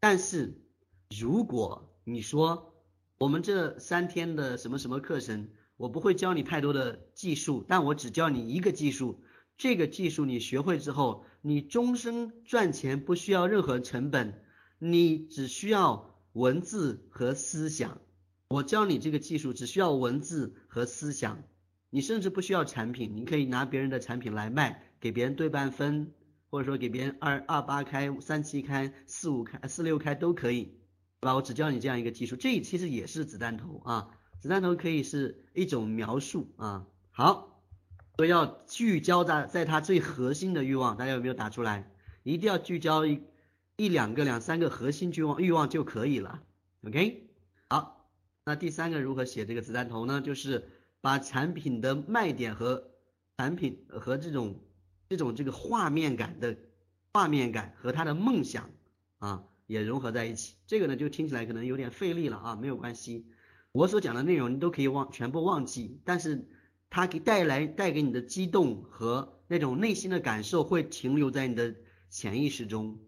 [0.00, 0.60] 但是。
[1.16, 2.74] 如果你说
[3.18, 9.22] 我们这三天的什么什么课程，我不会教你太多的技术，但我只教你一个技术，
[9.56, 14.42] 这个技术你学会之后，你终身赚钱不需要任何成本，
[14.80, 18.00] 你只需要文字和思想。
[18.48, 21.44] 我教你这个技术只需要文字和思想，
[21.88, 26.12] 你甚至不需要产品，你可以拿别人的产品来卖，给别人对半分，
[26.50, 30.64] 或者说给别人二二八开、三七开、四五开、四六开都可以。
[31.20, 34.08] 对吧，我只教你这样一个技术，这其实也是子弹头啊，
[34.40, 36.88] 子弹头可以是一种描述啊。
[37.12, 37.55] 好，
[38.16, 41.90] 所以要聚焦在在它最核心的欲望，大家有没有打出来？
[42.22, 43.22] 一定要聚焦一
[43.76, 46.42] 一两个、两三个核心欲望欲望就可以了。
[46.86, 47.28] OK，
[47.68, 48.08] 好，
[48.44, 50.20] 那第三个如何写这个子弹头呢？
[50.20, 50.68] 就是
[51.00, 52.90] 把产品的卖点和
[53.36, 54.58] 产品和这种
[55.08, 56.56] 这种这个画面感的
[57.12, 58.70] 画面感和他的梦想
[59.18, 59.44] 啊。
[59.66, 63.26] 也融合在一起，这个呢就听起来可能有点费力了啊，没有关系，
[63.72, 66.48] 我所讲的内容你都可以忘全部忘记，但是
[66.96, 71.74] 它给带来带给你的激动和那种内心的感受会停留在你的
[72.08, 72.98] 潜意识中。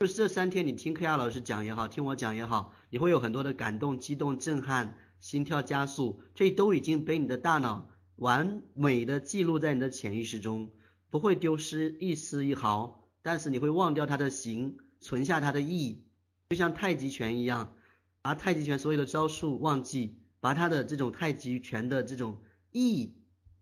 [0.00, 10.72] 就是这三天你听科亚老师讲也好，听我讲也好，你会有很多的感动、激动、震撼、心跳加速，这都已经被你的大脑完美的记录在你的潜意识中，
[11.08, 16.02] 不会丢失一丝一毫，但是你会忘掉它的形，存下它的意。
[16.50, 17.76] 就像太极拳一样，
[18.22, 22.38] 把太极拳所有的招数忘记，把它的这种太极拳的这种
[22.72, 23.14] 意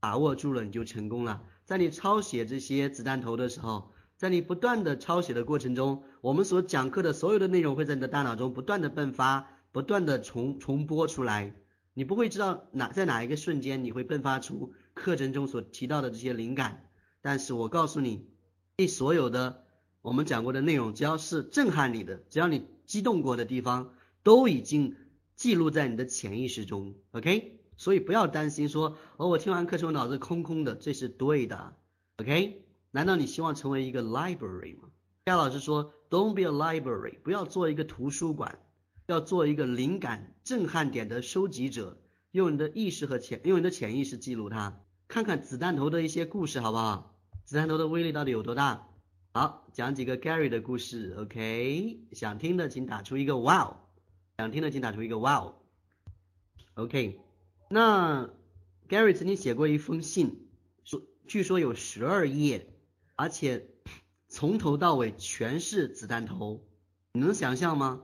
[0.05, 1.43] 把握住了，你就成功了。
[1.65, 11.55] 在你抄写这些子弹头的时候，在你不断的抄写的过程中，我们所讲课的所有的内容会在你的大脑中不断的迸发，不断的重重播出来。
[11.95, 16.85] 你不会知道哪在哪一个瞬间你会迸发出课程中所提到的这些灵感，
[17.23, 18.27] 但是我告诉你，
[18.77, 19.65] 这所有的
[20.03, 24.97] 我们讲过的内容，只要是震撼你的，只要你激动过的地方，都已经
[25.35, 26.95] 记录在你的潜意识中。
[27.13, 31.75] OK，所以不要担心说，哦，我听完课程我脑子空空的，这是对的。
[32.19, 34.89] OK，难道你希望成为一个 library 吗？
[35.27, 38.59] 夏老师说，Don't be a library，不要做一个图书馆，
[39.07, 41.99] 要做一个灵感震撼点的收集者，
[42.31, 47.15] 用你的意识和潜，用你的潜意识记录它，看看子弹头的一些故事，好不好？
[47.45, 48.89] 子弹头的威力到底有多大？
[49.33, 52.01] 好，讲几个 Gary 的故事，OK？
[52.13, 53.75] 想听的请打出一个 Wow，
[54.39, 57.21] 想听的请打出一个 Wow，OK？
[57.75, 58.31] 那
[58.89, 60.47] Gary 曾经写过一封信，
[60.85, 62.73] 说据说有十二页，
[63.17, 63.69] 而且。
[64.27, 66.67] 从头到尾全是子弹头，
[67.13, 68.03] 你能想象吗？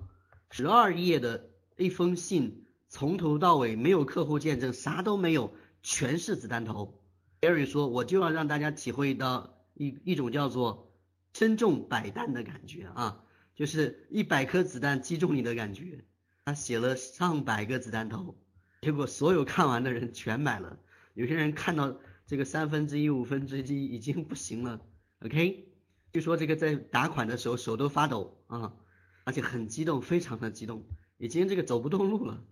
[0.53, 5.53] 十二页的一封信，从头到尾没有客户见证，啥都没有，
[5.83, 7.03] 全是子弹头。
[7.41, 10.93] Gary 说，我就要让大家体会到一一种叫做
[11.33, 13.25] 身中百弹的感觉啊，
[13.57, 16.05] 就是一百颗子弹击中你的感觉。
[16.45, 18.37] 他写了上百个子弹头，
[18.81, 20.79] 结果所有看完的人全买了，
[21.15, 24.81] 有些人看到这个三分之一、五分之一已经不行了。
[25.21, 25.67] OK。
[26.13, 28.75] 据说这个在打款的时候手都发抖啊，
[29.23, 30.85] 而且很激动，非常的激动，
[31.19, 32.43] 已经这个走不动路了。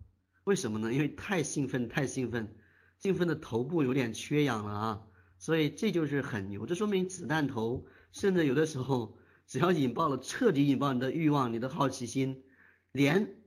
[0.45, 0.93] 为什么呢？
[0.93, 2.55] 因为太兴奋，太兴奋，
[2.99, 5.03] 兴奋的头部有点缺氧了啊。
[5.39, 9.19] 所以这就是很牛，这说明子弹头，甚至有的时候
[9.49, 12.45] 只要引爆了，彻底引爆你的欲望、你的好奇心，
[12.93, 13.38] 连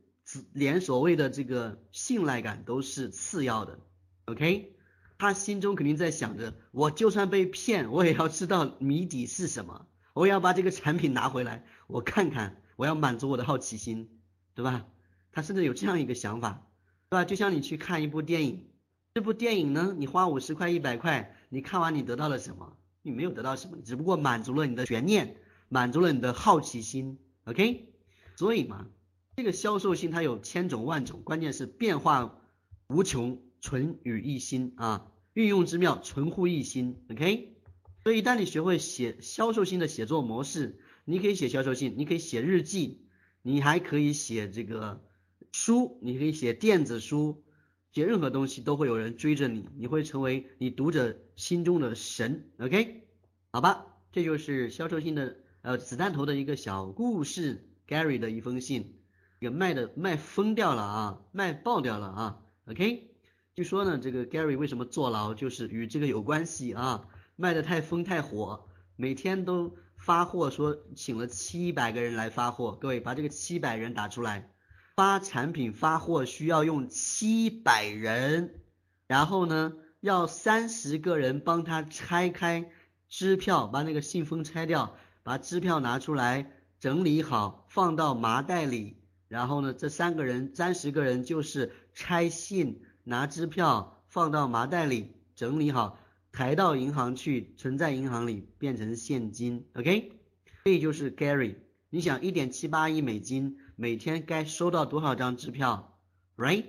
[0.53, 3.79] 连所谓的这个信赖感都是次要的。
[4.25, 4.75] OK，
[5.17, 9.87] 他心中肯定在想着，我就算被骗，我也要知道谜底是什么。
[10.13, 14.09] 我也要把这个产品拿回来，我看看，我要满足我的好奇心，
[14.53, 14.85] 对吧？
[15.31, 16.67] 他甚至有这样一个想法，
[17.09, 17.23] 对吧？
[17.23, 18.67] 就像你去看一部电影，
[19.13, 22.77] 这部电影呢，你花五十块、一百块，你看完你得到了什么？
[23.01, 25.37] 你没有得到什么，只不过满足了你的悬念，
[25.69, 27.93] 满足了你的好奇心，OK？
[28.35, 28.87] 所以嘛，
[29.35, 32.41] 这个销售性它有千种万种，关键是变化
[32.87, 37.55] 无穷，存于一心啊，运用之妙，存乎一心，OK？
[38.03, 43.05] 所以，一旦你学会写销售性的写作模式，你可以写销售信，你可以写日记，
[43.41, 45.01] 你还可以写这个
[45.51, 47.43] 书，你可以写电子书，
[47.93, 52.51] 写任何东西都会有人追着你，你会成为你读者心中的神。
[52.57, 53.07] OK，
[53.51, 58.95] 好吧，这就是销售性的呃子弹头的一个小故事，Gary 的一封信，
[59.41, 62.37] 也卖的卖疯掉了啊，卖爆掉了啊。
[62.67, 63.09] OK，
[63.55, 67.07] 据说呢，这个 Gary 为什么坐牢，就是与这个有关系啊。
[67.35, 72.73] 卖的太疯太火，每天都发货，说请了七百个人来发货。
[72.73, 74.51] 各位把这个七百人打出来，
[74.95, 78.61] 发产品发货需要用七百人，
[79.07, 82.69] 然后呢要三十个人帮他拆开
[83.09, 89.00] 支票，把那个信封拆掉，把支票拿出来整理好，放到麻袋里。
[89.31, 95.97] 然后呢这三个人三十个人就是拆信、拿支票、放到麻袋里整理好。
[96.33, 100.13] 抬到银行去，存在银行里变成现金，OK？
[100.63, 101.55] 这就是 Gary。
[101.89, 105.99] 你想一点七八亿美金，每天该收到多少张支票
[106.37, 106.63] ，Right？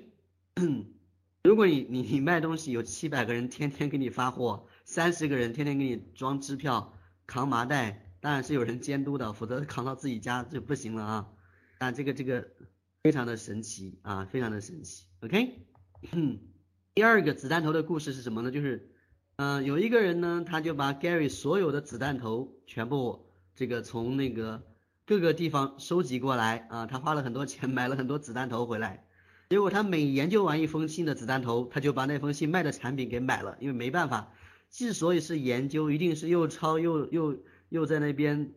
[1.44, 6.93] 如果你你你卖东西有七百个人天天给你发货，三十个人天天给你装支票、
[7.26, 11.32] 扛麻袋，当然是有人监督的，否则扛到自己家就不行了啊。
[11.83, 12.47] 啊，这个这个
[13.03, 15.67] 非常的神奇啊，非常的神奇，OK？
[16.95, 18.51] 第二个子弹头的故事是什么呢？
[18.51, 18.89] 就是。
[19.37, 23.27] 嗯，有一个人呢，他就把 Gary 所有的子弹头全部
[23.57, 24.63] 这个从那个
[25.07, 29.05] 各个地方收集过来啊，他花了很多钱买了很多子弹头回来，
[29.49, 34.33] 结果他每研究完一封信的子弹头，他就把那封信卖的产品给买了，因为没办法，
[34.71, 38.53] 之所以是研究，一定是又抄又又又在那边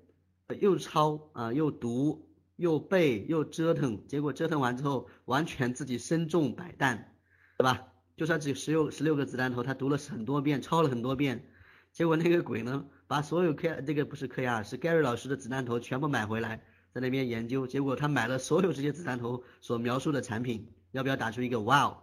[0.59, 7.13] 又抄啊又读又背又折腾，结果折腾完之后完全自己身中百弹，
[7.57, 7.87] 对吧？
[8.15, 11.45] 就算只有十六十六个子弹头，他读了很多遍，抄了很多遍，
[11.91, 16.63] 结果那个鬼呢，把所有科这个不是科亚，是 Gary 老师的子弹头全部买回来，
[16.93, 21.95] 在那边研究，结果他买了所有这些子弹头所描述的产品，要不要打出一个 Wow，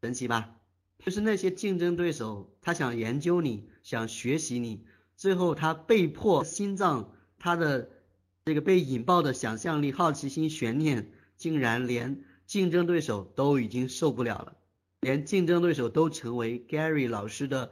[0.00, 0.56] 神奇吧？
[0.98, 4.86] 就是那些竞争对手，他想研究你，想学习你，
[5.16, 7.90] 最后他被迫心脏他的
[8.50, 14.56] 这个被引爆的想象力、好奇心、悬念，竟然连竞争对手都已经受不了了。
[15.02, 17.70] 连竞争对手都成为 Gary 老师的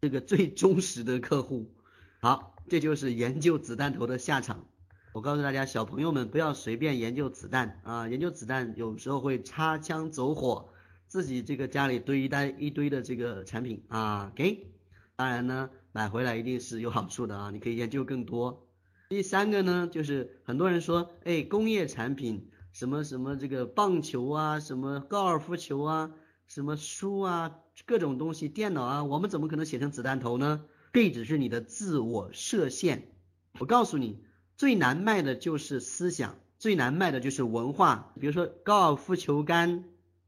[0.00, 1.72] 这个最忠实的客户，
[2.20, 4.66] 好，这就是研究子弹头的下场。
[5.12, 10.70] 我告诉大家，小朋友们不要随便研究子弹啊，研究子弹有时候会擦枪走火，
[11.06, 14.66] 自己这个家里堆一袋一堆的这个产品啊，给
[15.14, 18.65] 当然呢，买回来一定是有好处的啊，你可以研究更多。
[19.08, 26.10] 第三个呢，就是很多人说，哎，工业产品，什么什么这个棒球啊，什么高尔夫球啊，
[26.48, 30.64] 什么书啊，各种东西，电脑啊，我们怎么可能写成子弹头呢？
[30.92, 33.12] 这只是你的自我设限。
[33.60, 34.24] 我告诉你，
[34.56, 38.12] 最难卖的就是思想，最难卖的就是文化。
[38.18, 39.84] 比如说高尔夫球杆，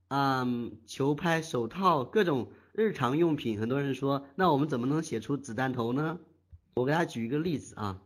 [0.07, 3.59] 嗯，球拍、手套，各种日常用品。
[3.59, 6.21] 很多人说，那我们怎么能写出子弹头呢？
[6.77, 8.01] 我给大家举一个例子啊，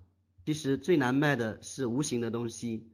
[0.45, 2.87] 其实最难卖的是无形的东西，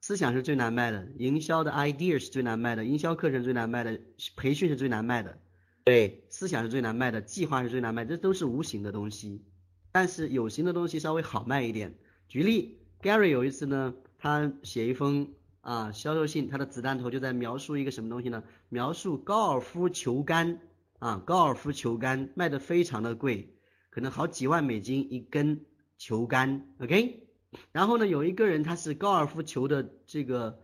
[0.00, 4.00] 思想是最难卖的，营销的 idea 是最难卖的，营销课程最难卖的，
[4.36, 5.38] 培训是最难卖的。
[5.84, 9.44] 对，思想是最难卖的，计划是最难卖，这都是无形的东西。
[9.92, 11.94] 但是有形的东西稍微好卖一点。
[12.28, 18.42] 举例，Gary 有一次呢，他写一封啊销售信，他的子弹头就在描述一个什么东西呢？
[18.68, 20.58] 描述高尔夫球杆
[20.98, 23.54] 啊，高尔夫球杆卖的非常的贵，
[23.90, 25.60] 可能好几万美金一根
[25.98, 27.28] 球杆，OK。
[27.72, 30.60] 然后呢，有一个人他是高尔夫球的这个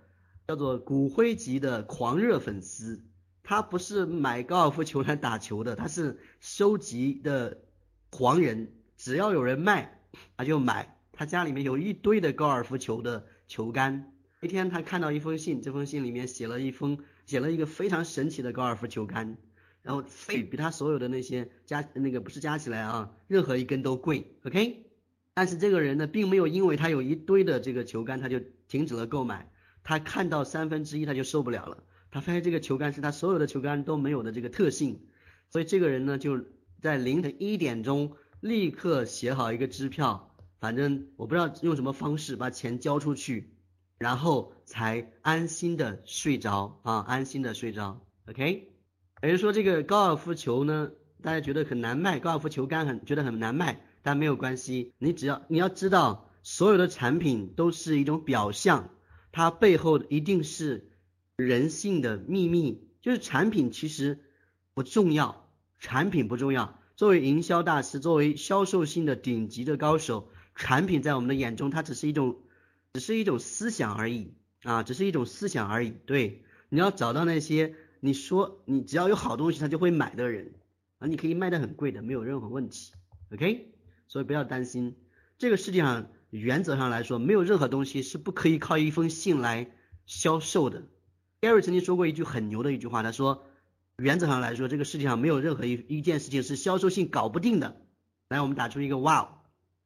[0.47, 3.03] 叫做骨灰级的狂热粉丝，
[3.43, 7.63] 他不是买高尔夫球来打球的，他是收集的
[8.11, 8.73] 狂人。
[8.97, 10.01] 只要有人卖，
[10.37, 10.97] 他就买。
[11.15, 14.13] 他家里面有一堆的高尔夫球的球杆。
[14.41, 19.37] 一天，他看到一封信，这封信里面写了一封，写了一个非常神奇的高尔夫球杆，
[19.83, 24.35] 然后非比他所有的那些加那个不是加起来啊，任何一根都贵。
[24.45, 24.85] OK，
[25.35, 29.51] 但是这个人呢，并没有因为他有一堆的这个球杆，他就停止了购买。
[29.83, 31.85] 他看到三分之一，他就受不了了。
[32.11, 35.07] 他发现这个球杆是他所有的球杆都没有的这个特性，
[35.49, 36.45] 所以这个人呢，就
[36.81, 38.17] 在凌晨一点钟。
[38.43, 43.55] 立刻写好一个支票，反正我不知道用什么方式把钱交出去，
[43.99, 48.01] 然后才安心的睡着啊，安心的睡着。
[48.27, 48.73] OK，
[49.23, 50.91] 也就说这个高尔夫球呢，
[51.23, 58.91] 大家觉得很难卖，高尔夫球杆很觉得很难卖，但没有关系，你只要你要知道，所有的产品都是一种表象，
[59.31, 60.91] 它背后一定是
[61.37, 64.19] 人性的秘密，就是产品其实
[64.75, 65.49] 不重要，
[65.79, 66.79] 产品不重要。
[66.97, 72.37] 作为营销大师，作为销售性的顶级的高手，产品在我们的眼中，它只是一种，
[72.93, 75.91] 只是一种思想而已啊，只是一种思想而已。
[76.07, 80.53] 对，你要找到那些你说你只要有好东西他就会买的人
[80.99, 82.93] 啊，你可以卖的很贵的，没有任何问题。
[83.33, 83.72] OK，
[84.13, 84.95] 所以不要担心，
[85.39, 89.71] 这个世界上原则上来说，没有任何东西是不可以靠一封信来
[90.05, 90.83] 销售的。
[91.41, 93.47] Gary 曾经说过一句很牛的一句话，他说。
[93.99, 97.77] 原则上来说，这个世界上没有任何一一件事情是销售性搞不定的。
[98.29, 99.29] 来，我们打出一个 wow。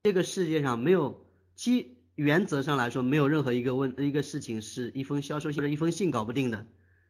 [0.04, 6.66] 这个世界上没有，基原则上来说，没有任何一个问一个事情是一封销售性的一封信搞不定的。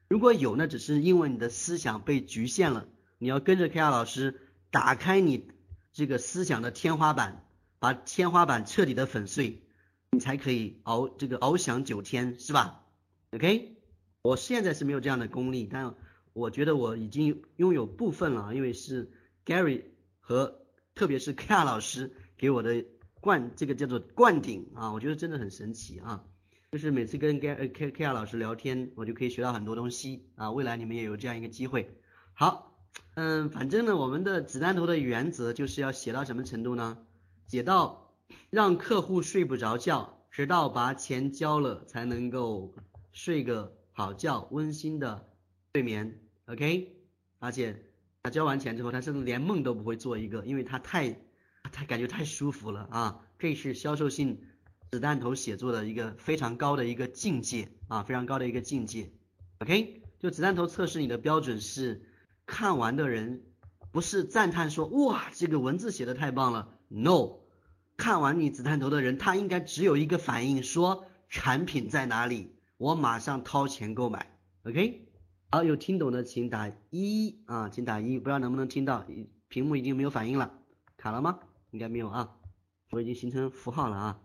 [0.09, 2.89] 如果有，那只是因为你的思想被局限了。
[3.19, 4.41] 你要跟着 K R 老师
[4.71, 5.49] 打开你
[5.97, 7.43] 这个思想的天花板，
[7.79, 9.63] 把天花板彻底的粉碎，
[10.11, 12.85] 你才可以翱这个翱翔九天，是吧
[13.31, 13.79] ？OK，
[14.21, 15.95] 我现在是没有这样的功力，但。
[16.35, 19.11] 我觉得我已经拥有部分了，因为是
[19.47, 19.85] Gary
[20.21, 22.85] 和特别是 K R 老师给我的
[23.23, 26.27] 灌，这个叫做灌顶啊，我觉得真的很神奇啊。
[26.73, 30.51] 就是每次跟 K K K R 老师聊天，我就可以学到很多东西啊。
[30.51, 31.99] 未来你们也有这样一个机会。
[32.35, 32.76] 好，
[33.17, 36.99] 嗯，反正呢，我们的子弹头的原则就是要写到什么程度呢？
[37.47, 38.13] 写到
[38.51, 42.75] 让客户睡不着觉，直到把钱交了才能够
[43.13, 45.31] 睡个好觉，温馨的
[45.73, 46.21] 睡眠。
[46.45, 46.95] OK，
[47.39, 47.87] 而且
[48.23, 51.19] 他交完钱之后，他甚至连梦都不会做一个，因为他太
[51.73, 53.23] 他感觉太舒服了啊！
[53.39, 54.39] 这是销售性
[54.91, 59.11] 子弹头写作的一个非常高的一个境界啊，非常高的一个境界。
[59.61, 62.03] OK，就子弹头测试你的标准是
[62.47, 63.43] 看完的人
[63.93, 67.41] 不是赞叹说哇这个文字写的太棒了，No，
[67.97, 74.39] 看完你子弹头的人他应该只有一个反应说产品在哪里，我马上掏钱购买。
[74.63, 75.03] OK。
[75.49, 79.07] 好，有听懂的请打一啊，请打一，不知道能不能听到，
[79.49, 80.53] 屏幕已经没有反应了，
[80.97, 81.39] 卡了吗？
[81.71, 82.37] 应该没有啊，
[82.91, 84.21] 我已经形成符号了啊。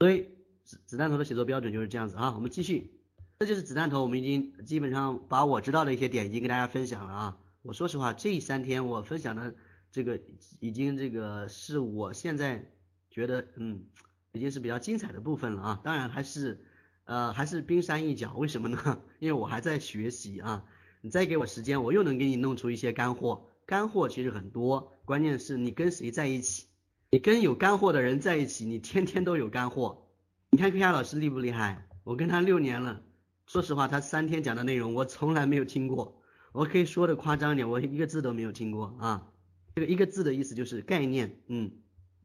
[0.00, 0.28] 所以
[0.64, 2.32] 子子弹头的写作标准就是这样子啊。
[2.34, 3.00] 我们继续，
[3.38, 7.38] 这就是子弹头，我们已经基本上把我知道的一些点已经跟大家分享了啊。
[7.64, 9.54] 我说实话，这三天我分享的
[9.90, 10.20] 这个
[10.60, 12.70] 已经这个是我现在
[13.10, 13.84] 觉得嗯
[14.32, 15.80] 已经是比较精彩的部分了啊。
[15.82, 16.64] 当然还是。
[17.06, 18.98] 呃，还是冰山一角，为什么呢？
[19.20, 20.64] 因为我还在学习啊。
[21.02, 23.46] 你再给我时间，我又能给你弄出一些干货。
[23.66, 26.64] 干货其实很多，关键是你跟谁在一起。
[27.10, 30.06] 你跟有干货的人在一起，你天天都有干货。
[30.48, 31.86] 你看 K 亚老师厉不厉害？
[32.04, 33.02] 我跟他六年了，
[33.44, 36.22] 说实话，他三天讲的内容我从来没有听过。
[36.54, 39.28] 我可以说的夸张一点，我一个字都没有听过啊。
[39.74, 41.72] 这个一个字的意思就是概念，嗯，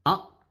[0.03, 0.45] 好，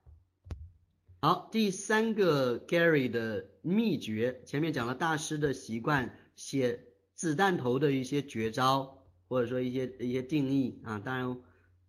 [1.21, 11.41] 好，第三个 Gary 的秘诀，前面讲了大师的习惯，写子弹头的一些绝招，或者说一些一些定义啊，当然，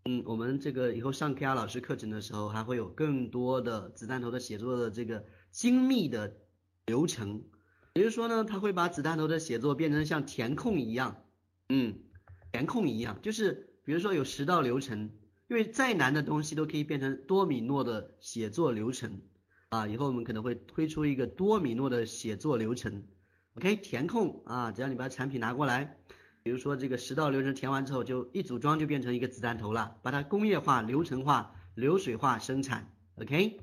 [0.06, 6.38] 嗯，我们这个以后上 KR 老师课程的时候，还会有更多的子弹头的写作的这个精密的
[6.86, 7.42] 流程，
[7.96, 11.24] 也就是说呢，他会把子弹头的写作变成像填空一样，
[11.70, 11.98] 嗯，
[12.52, 13.66] 填空一样，就是。
[13.86, 15.10] 比如说有十道流程，
[15.48, 19.20] 因为再难的东西都可以变成多米诺的写作流程
[19.70, 19.88] 啊。
[19.88, 23.04] 以后我们可能会推出一个多米诺的写作流程。
[23.56, 25.98] OK，填空啊，只要你把产品拿过来，
[26.44, 32.94] 比如说这个十道流程填完之后，就一组装就变成一个子弹头了，把它工业化、流程化、流水化生产。
[33.16, 33.60] OK，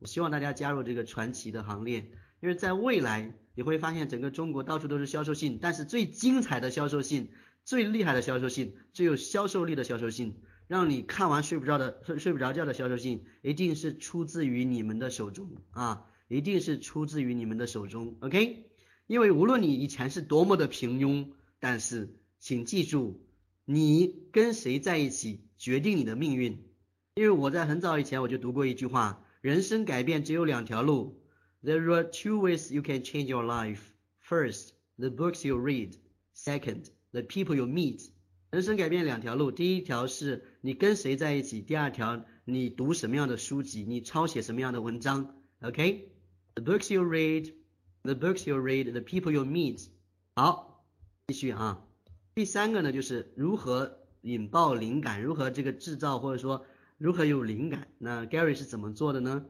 [0.00, 2.00] 我希望大家加入这个传奇的行列，
[2.42, 7.30] 因为在未来你会发现整个中国到处都是销售信，但是最精彩的销售信。
[7.64, 18.66] 最厉害的销售信，最有销售力的销售信，让你看完睡不着的睡睡不着觉的销售信，一定是出自于你们的手中啊，一定是出自于你们的手中，OK？
[19.06, 21.28] 因为无论你以前是多么的平庸，
[21.60, 23.24] 但是请记住，
[23.64, 26.68] 你跟谁在一起决定你的命运。
[27.14, 31.21] 因为我在很早以前我就读过一句话，人生改变只有两条路
[31.62, 33.80] ，There are two ways you can change your life.
[34.20, 35.96] First, the books you read.
[36.34, 36.86] Second.
[37.14, 38.08] The people you meet，
[38.50, 45.36] 人生改变两条路，第一条是你跟谁在一起，第二条你读什么样的书籍，你抄写什么样的文章。
[45.60, 49.88] OK，the books you read，the books you read，the people you meet。
[50.34, 50.86] 好，
[51.26, 51.86] 继续啊。
[52.34, 56.64] 第三个呢，就是如何引爆灵感，如何这个制造或者说
[56.96, 57.88] 如何有灵感。
[57.98, 59.44] 那 Gary 是怎么做的呢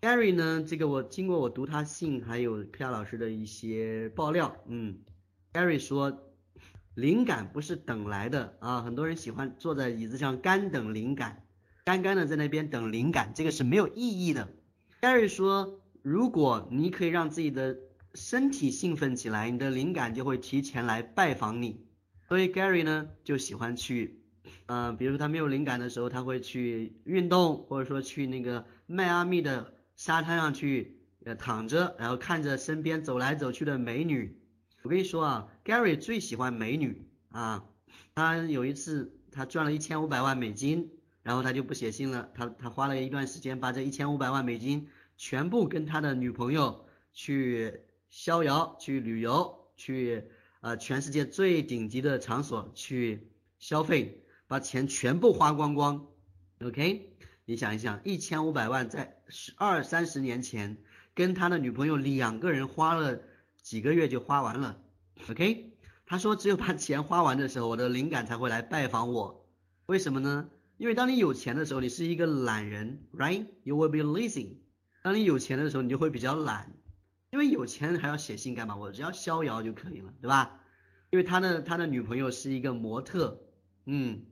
[0.00, 4.98] ？Gary 呢，这个我经过我读他信，还有皮亚老师的一些爆料，嗯
[5.52, 6.26] ，Gary 说。
[6.96, 11.44] 灵感不是等来的啊，很多人喜欢坐在椅子上干等灵感，
[11.84, 14.48] 干干的在那边等灵感，这个是没有意义的。
[15.00, 17.78] Gary 说，如果你可以让自己的
[18.14, 21.86] 身体兴奋起来，你的灵感就会提前来拜访你。
[22.28, 24.19] 所以 Gary 呢就喜欢去，
[24.66, 34.40] 呃，比如他没有灵感的时候，他会去运动，或者说去那个迈阿密的沙滩上去呃躺着，然后看着身边走来走去的美女。
[34.82, 37.66] 我跟你说啊，Gary 最喜欢美女啊。
[38.14, 40.90] 他有一次他赚了一千五百万美金，
[41.22, 42.30] 然后他就不写信了。
[42.34, 50.24] 他他花了一段时间把这一千五百万美金全部跟他的女朋友去逍遥、去旅游、去
[50.60, 56.08] 呃全世界最顶级的场所去消费，把钱全部花光光。
[56.64, 60.76] OK，你想一想，一千五百万在十二三十年前
[61.14, 63.20] 跟他的女朋友两个人花了。
[63.62, 64.82] 几个月就花完了
[65.30, 65.76] ，OK？
[66.04, 69.46] 他说只有把钱花完的时候，我的灵感才会来拜访我。
[69.86, 70.48] 为什么呢？
[70.78, 74.56] 因为当你有钱的时候，你是一个懒人，Right？You will be lazy。
[75.02, 76.72] 当你有钱的时候，你就会比较懒，
[77.30, 78.74] 因为有钱还要写信干嘛？
[78.74, 80.58] 我只要逍遥就可以了，对吧？
[81.10, 83.38] 因为他的他的女朋友是一个模特，
[83.84, 84.22] 嗯，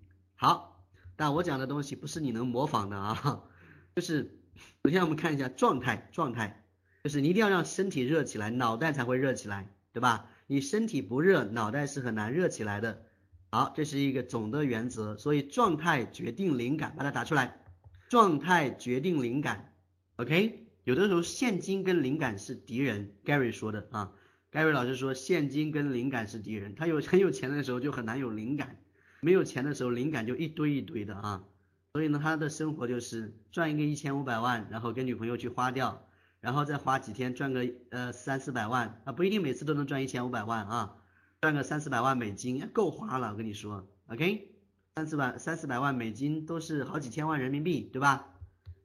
[0.40, 0.86] 好，
[1.16, 3.42] 但我讲的东西不是你能模仿的啊，
[3.96, 4.38] 就是
[4.84, 6.64] 首先我们看一下状态，状态。
[7.02, 10.30] 就是你一定要让身体热起来，脑袋才会热起来，对吧？
[10.46, 13.02] 你身体不热，脑袋是很难热起来的。
[13.50, 17.64] 好，这是一个总的原则，所以状态决定灵感，把它打出来。
[18.08, 19.74] 状态决定灵感
[20.16, 20.68] ，OK？
[20.84, 24.12] 有的时候现金跟灵感是敌人，Gary 说的啊
[24.52, 28.77] ，Gary 老师说现金跟灵感是敌人，他有很有钱的时候就很难有灵感，
[29.20, 31.44] 没有钱的时候灵感就一堆一堆的啊。
[31.92, 36.04] 所以呢，他的生活就是赚一个一千五百万，然后跟女朋友去花掉。
[36.40, 40.94] 然后再花几天赚个呃三四百万啊，不一定每次都能赚一千五百万啊，
[41.40, 44.52] 赚个三四百万美金够花了，我跟你说，OK，
[44.94, 48.34] 三四百三四百万美金都是好几千万人民币，对吧？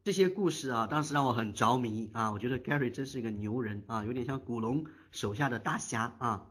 [0.04, 6.48] 这些故事啊，当时让我很着迷啊，我觉得 Gary 真是一个牛人啊，有点像古龙手下的大侠啊。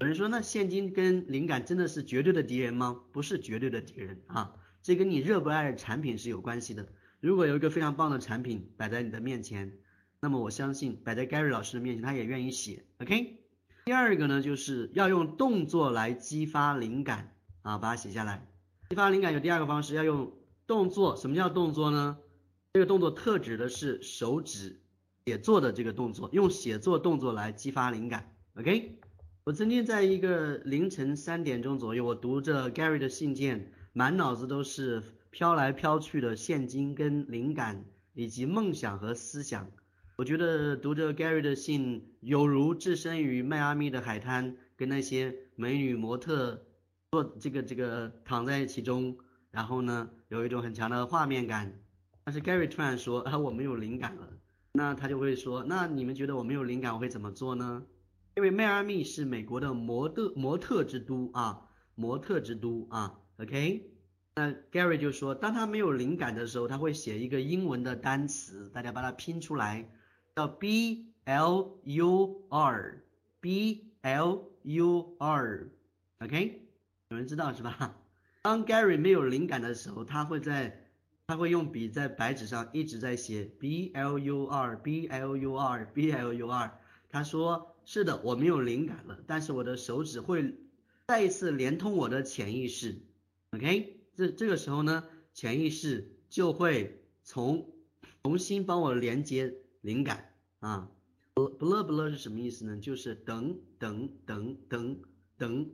[0.00, 3.00] 有人说那现金跟灵感真的是绝对的敌人吗？
[3.12, 6.86] 不是绝对的敌人啊，这跟你热不爱产品是有关系的。
[7.20, 9.78] 如果有一个非常棒的产品摆在你的面前。
[10.18, 13.38] 那么我相信摆在 Gary 老师的面前，他也愿意写，OK。
[13.84, 18.44] 第二个呢，就是要用动作来激发灵感啊，把它写下来。
[18.88, 20.32] 激发灵感有第二个方式，要用
[20.66, 21.14] 动作。
[21.16, 22.16] 什么叫动作呢？
[22.72, 24.80] 这个动作特指的是手指
[25.26, 28.98] 写作的这个动作，用写作动作来激发灵感，OK。
[29.46, 35.00] 我曾经在一个凌晨三点钟左右，我读着 Gary 的信件，满脑子都是
[35.30, 39.70] 飘来飘去的现金跟灵感，以及梦想和思想。
[40.16, 46.60] 我觉得读着 Gary 的信，有如置身于迈阿密的海滩，跟那些美女模特
[47.12, 49.16] 做这个这个躺在其中，
[49.52, 51.72] 然后呢有一种很强的画面感。
[52.24, 54.28] 但是 Gary 突然说啊我没有灵感了，
[54.72, 57.84] 那他就会说那你们觉得我没有灵感我会怎么做呢？
[58.36, 61.58] 因为迈阿密是美国的模特模特之都啊，
[61.94, 63.90] 模特之都啊，OK？
[64.34, 69.88] 那 Gary 就说当他没有灵感的时候，他会写一个英文的单词，大家把它拼出来，
[70.34, 76.60] 叫 B L U R，B L U R，OK？
[77.08, 77.96] 有人知道是吧？
[78.42, 80.84] 当 Gary 没有灵感的时候，他会在
[81.26, 86.78] 他会用笔在白纸上一直在写 B L U R，B L U R，B L U R。
[87.08, 90.54] 他说是的，我没有灵感了，但是我的手指会
[91.06, 92.96] 再一次连通我的潜意识
[93.52, 94.00] ，OK？
[94.12, 97.72] 这这个时候呢，潜意识就会从
[98.24, 100.90] 重新帮我连接灵感啊。
[101.36, 102.76] blah blah 是什么意思呢？
[102.78, 105.00] 就是等等等等
[105.38, 105.70] 等，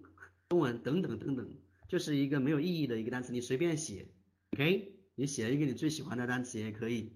[0.51, 1.49] 中文等等等等，
[1.89, 4.07] 就是一个没有意义的一个单词，你随便写
[4.53, 4.93] ，OK？
[5.15, 7.13] 你写一个你最喜欢的单词也可以。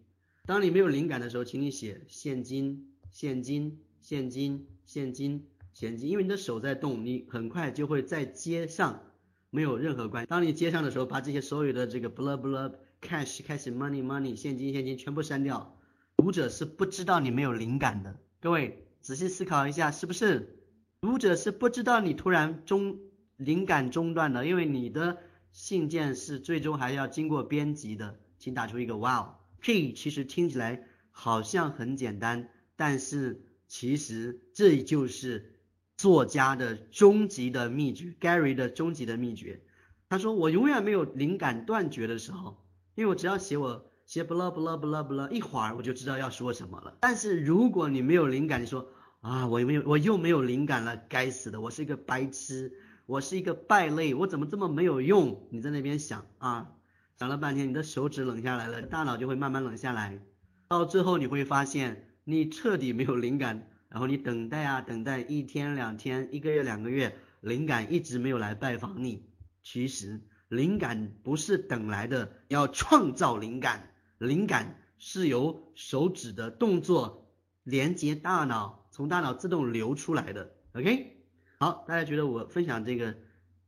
[0.46, 9.02] 当你没有灵感的时候，请你写现金，现金，现金，现金，现金，因为你的手在动，你很快就会再接上，
[9.50, 10.30] 没有任何关系。
[10.30, 12.72] 当你接上的时候，把这些所有的这个 blah blah
[13.02, 15.76] cash 开始 money money 现金现金全部删掉，
[16.18, 18.16] 读者是不知道你没有灵感的。
[18.38, 20.60] 各位仔细思考一下，是不是？
[21.00, 23.00] 读者是不知道你突然中
[23.36, 25.18] 灵感中断的，因为你的
[25.50, 28.20] 信件是最终还要经过编辑的。
[28.38, 29.30] 请打出一个 wow。
[29.58, 35.60] P 其实听起来好像很简单，但是其实这就是
[35.96, 39.60] 作家的终极的秘诀，Gary 的终极的秘诀。
[40.08, 42.64] 他说我永远没有灵感断绝的时候，
[42.94, 43.92] 因为我只要写我。
[44.06, 46.96] 写 blah blah blah blah，一会儿我就知道要说什么了。
[47.00, 48.88] 但是如果你没有灵感，你说
[49.20, 52.72] 啊，我没有，我又没有灵感了，该死的，我是一个白痴，
[53.06, 55.48] 我是一个败类，我怎么这么没有用？
[55.50, 56.70] 你在那边想啊，
[57.18, 60.22] 想了半天，你的手指冷下来了，大脑就会慢慢冷下来，
[60.68, 69.30] 到最后你会发现你彻底没有灵感，然后你等待啊等待，一天两天，一个月两个月，灵感一直没有来拜访你。
[69.62, 73.94] 其实灵感不是等来的，要创造灵感。
[74.18, 77.32] 灵感是由手指的动作
[77.62, 80.52] 连接大脑，从大脑自动流出来的。
[80.72, 81.24] OK，
[81.60, 83.16] 好，大家觉得我分享这个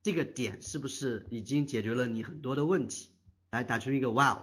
[0.02, 3.10] 这个点是不是已经解决了你很多的问题？
[3.52, 4.38] 来打出一个 Wow，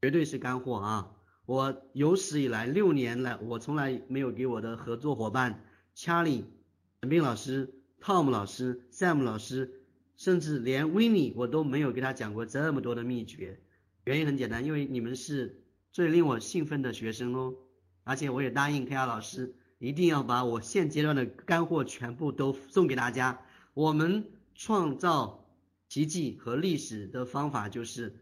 [0.00, 1.14] 绝对是干货啊！
[1.46, 5.64] 我有史以来六年来，我从来没有给我的合作伙伴
[5.96, 6.44] Charlie、
[7.00, 9.82] 陈斌老师、Tom 老师、Sam 老师，
[10.16, 13.60] 甚至连 Winnie 我都没有给他讲过这么多的秘诀。
[14.04, 17.54] 原因很简单，因为你们是最令我兴奋的学生哦，
[18.04, 23.40] 而且我也答应 K R 老师，一定要把我现阶段的干货全部都送给大家。
[23.74, 24.24] 我们
[24.54, 25.44] 创造
[25.88, 28.14] 奇迹和历史的方法就是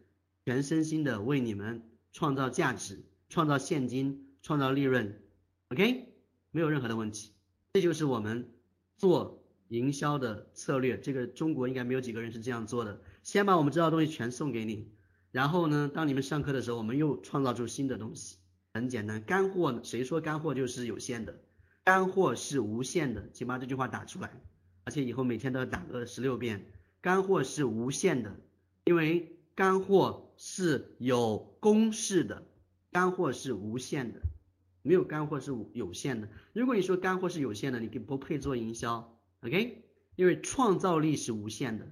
[0.46, 1.82] 全身心的为你们
[2.12, 5.22] 创造价值、创造现金、创造利润。
[5.68, 6.12] OK，
[6.50, 7.30] 没有任何的问题，
[7.72, 8.52] 这就是我们
[8.98, 11.00] 做营销的策略。
[11.00, 14.92] 这个中国应该没有几个人是这样做的，先把我们知道的东西全送给你。
[15.30, 18.36] 然后呢，当你们上课的时候，我们又创造出新的东西。
[18.74, 21.40] 很简单，干货，谁说干货就是有限的？
[21.84, 24.42] 干货是无限的，请把这句话打出来，
[24.84, 26.66] 而且以后每天都要打个十六遍。
[27.00, 28.36] 干货是无限的，
[28.84, 32.42] 因为干货是有公式的，
[32.92, 34.20] 干货是无限的，
[34.82, 36.28] 没有干货是有限的。
[36.52, 39.84] 如果你说干货是有限的，你可以不配做营销，OK？
[40.16, 41.86] 因为创造力是无限的。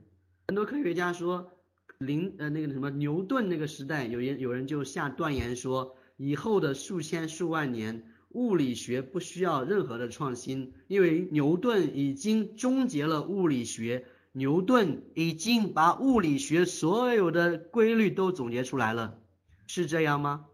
[0.48, 1.52] 很多科学家说。
[2.00, 19.18] 林呃那个什么牛顿那个时代，有人有人就下断言说，以后的数千数万年，物理学不需要任何的创新，因为牛顿已经终结了物理学，牛顿已经把物理学所有的规律都总结出来了，
[19.66, 20.46] 是这样吗？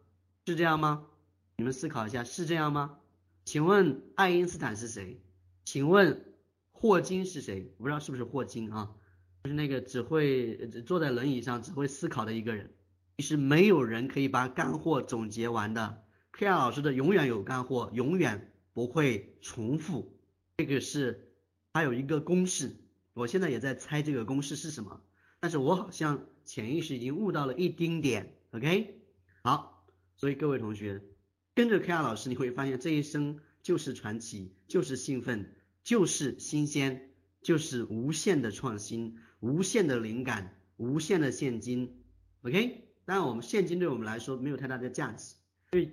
[0.46, 1.06] 是这样吗？
[1.56, 2.98] 你们思考一下，是这样吗？
[3.46, 5.22] 请问爱因斯坦是谁？
[5.64, 6.34] 请问
[6.70, 7.72] 霍金是谁？
[7.78, 8.94] 我不知道是不是霍金啊？
[9.42, 10.56] 就是那个只会
[10.86, 12.74] 坐在轮椅上只会思考的一个人，
[13.16, 16.04] 其实没有人可以把干货总结完的。
[16.32, 20.14] K R 老师的永远有干货，永远不会重复。
[20.58, 21.32] 这个是
[21.72, 22.76] 还有一个公式，
[23.14, 25.00] 我现在也在猜这个公式是什么，
[25.40, 28.36] 但是我好像潜意识已经悟到了一丁点。
[28.52, 29.00] OK，
[29.42, 29.73] 好，
[30.16, 31.03] 所以各位同学
[31.55, 37.11] 跟着 K R 老师，你会发现这一生就是传奇，就是兴奋，就是新鲜。
[37.45, 42.03] 就是无限的创新，无限的灵感，无限的现金
[42.41, 42.89] ，OK？
[43.05, 45.35] 当然，我们现金对我们来说没有太大的价值，
[45.73, 45.91] 因为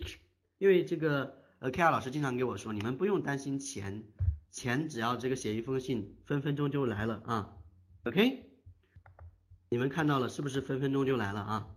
[0.60, 4.06] 因为这个呃，K R 老师经常给我说，你们不用担心钱，
[4.50, 7.58] 钱只要这个写一封信，分分钟就来了啊
[8.06, 8.50] ，OK？
[9.68, 11.76] 你们看到了是不是分分钟就来了啊？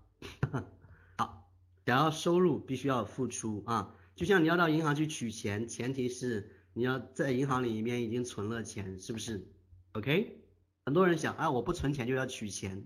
[1.87, 9.47] 想要收入必须要付出啊，就像你要到银行去取钱，前提是你要在银行里面已经存了钱，是不是
[9.93, 10.41] ？OK？
[10.87, 12.85] 很多人想啊，我不存钱就要取钱，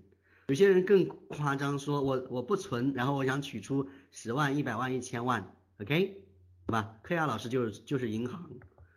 [0.49, 6.25] 有些人更夸张，说我我不存，然后我想取出十万、一百万、一千万，OK？
[6.67, 6.99] 好吧？
[7.03, 8.51] 科亚老师就是就是银行。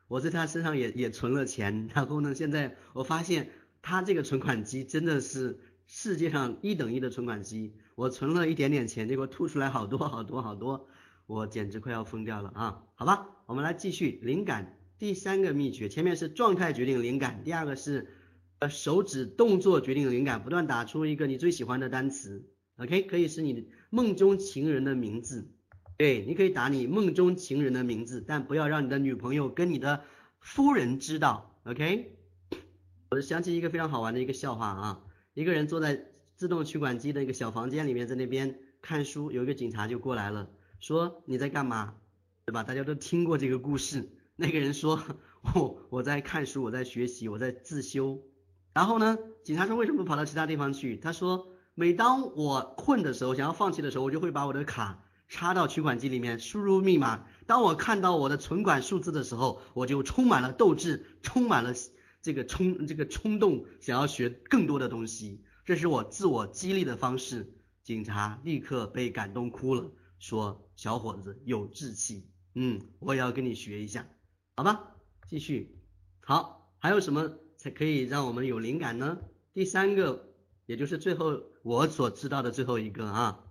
[0.07, 3.49] 我在他身上也也存了钱，然后呢，现在我发现
[3.81, 5.57] 他这个存款机真的是
[5.93, 7.75] 世界上一等一的存款机。
[7.95, 10.87] 我存了一点点钱，结果吐出来好多好多好多，
[11.27, 12.81] 我简直快要疯掉了啊！
[12.95, 18.07] 好吧，我们来继续灵感第三个秘诀，前面是状态决定灵感，第二个是
[18.59, 22.41] 呃手指动作决定灵感，不断打出一个你最喜欢的单词
[22.77, 25.51] ，OK，可以是你梦中情人的名字。
[25.97, 30.01] 对，你可以打你梦中情人的名字，但不要让你的女朋友跟你的
[30.39, 32.15] 夫人知道，OK？
[33.09, 35.03] 我想起一个非常好玩的一个笑话啊，
[35.33, 40.49] 一个人坐在自动取款机的一个小房间里面，在那边看书，有一个警察就过来了，
[40.79, 41.95] 说你在干嘛？
[42.45, 42.63] 对吧？
[42.63, 44.09] 大家都听过这个故事。
[44.35, 45.01] 那个人说，
[45.53, 48.19] 我我在看书，我在学习，我在自修。
[48.73, 50.97] 然后呢，警察说为什么不跑到其他地方去？
[50.97, 55.03] 他说，每当我困的时候，想要放弃的时候，我就会把我的卡。
[55.29, 57.23] 插到取款机里面，输入密码。
[57.45, 61.73] 当我看到我的存款数字的时候，我就充满了斗志，充满了
[62.21, 65.43] 这个冲这个冲动，想要学更多的东西。
[65.65, 67.57] 这是我自我激励的方式。
[67.83, 74.07] 警察立刻被感动哭了，说：“小伙子有志气，嗯，我也要跟你学一下，
[74.55, 75.79] 好吧？”继续，
[76.19, 79.17] 好，还有什么才可以让我们有灵感呢？
[79.51, 80.31] 第三个，
[80.67, 83.45] 也就是最后我所知道的最后一个啊。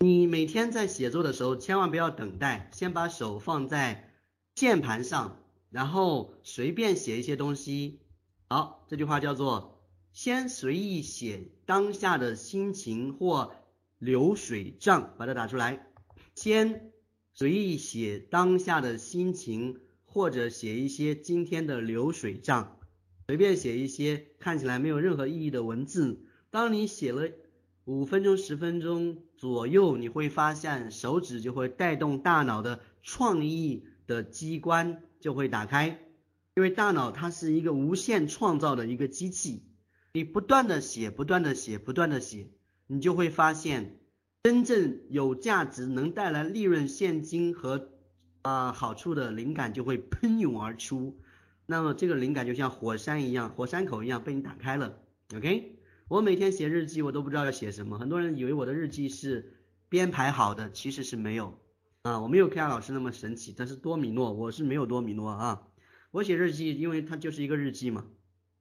[0.00, 4.12] 你每天在写作的时候，千万不要等待，先把手放在
[4.56, 8.00] 键盘上，然后随便写一些东西。
[8.48, 9.82] 好，这句话叫做
[10.12, 13.52] “先随意写当下的心情或
[13.98, 15.86] 流水账”，把它打出来。
[16.34, 16.92] 先
[17.32, 22.78] 随意写当下的心情，或者写一些今天的流水账，
[23.26, 26.24] 随便写一些看起来没有任何意义的文字。
[26.50, 27.30] 当你写了。
[27.86, 35.96] 五分钟、十分钟左右，你会发现手指就会带动大脑的创意的机关就会打开，
[36.56, 39.62] 因为大脑它是一个无限创造的一个机器，
[40.14, 42.48] 你不断的写、不断的写、不断的写，
[42.86, 43.98] 你就会发现
[44.42, 47.90] 真正有价值、能带来利润、现金和
[48.40, 51.20] 啊好处的灵感就会喷涌而出，
[51.66, 54.98] 那么这个灵感就像火山一样、火山口一样被你打开了
[55.36, 55.78] ，OK。
[56.08, 57.98] 我每天写日记，我都不知道要写什么。
[57.98, 59.60] 很多人以为我的日记是
[59.90, 61.58] 编排好的，其实是没有
[62.00, 62.18] 啊。
[62.20, 65.68] 我没有 K 亚老师那么神奇，但是多米诺我是没有多米诺啊。
[66.16, 68.06] 我写日记，因为它就是一个日记嘛，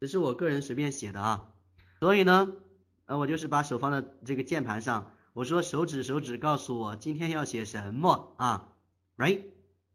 [0.02, 1.53] 只是我个人随便写的啊。
[2.02, 2.52] 所以呢，
[3.06, 8.73] 呃，我就是把手放在这个键盘上，我说手指手指告诉我今天要写什么啊
[9.15, 9.41] ，right？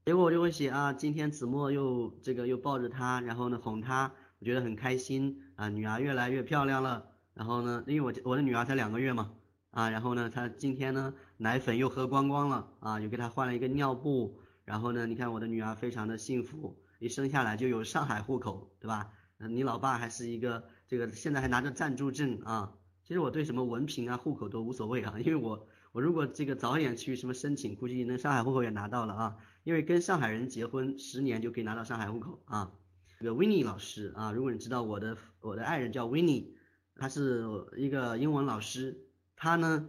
[0.07, 7.09] 结果我就会写啊，今天子墨又这个又抱着他，然后呢哄他，我觉得很开心啊，女儿越来越漂亮了。
[7.35, 9.33] 然后呢，因为我我的女儿才两个月嘛，
[9.73, 19.11] 啊，然后呢，她今天呢奶粉又喝光光了，啊，又给她换了一个尿布，然后呢，你看我的女儿非常的幸福，一生下来就有上海户口，对吧？
[19.39, 22.73] 嗯，你老爸还是一个这个现在还拿着暂住证啊，
[23.03, 32.71] 其实我对什么文凭啊、户口都无所谓啊，因为我我如果这个早点去什么申请，估计能上海户口也拿到了啊，因为跟上海人结婚十年就可以拿到上海户口啊。
[33.19, 36.53] 这个 Winnie 老师啊，如果你知道我的我的爱人叫 Winnie。
[36.97, 37.47] 他是
[37.79, 39.89] 一个英文老师，他呢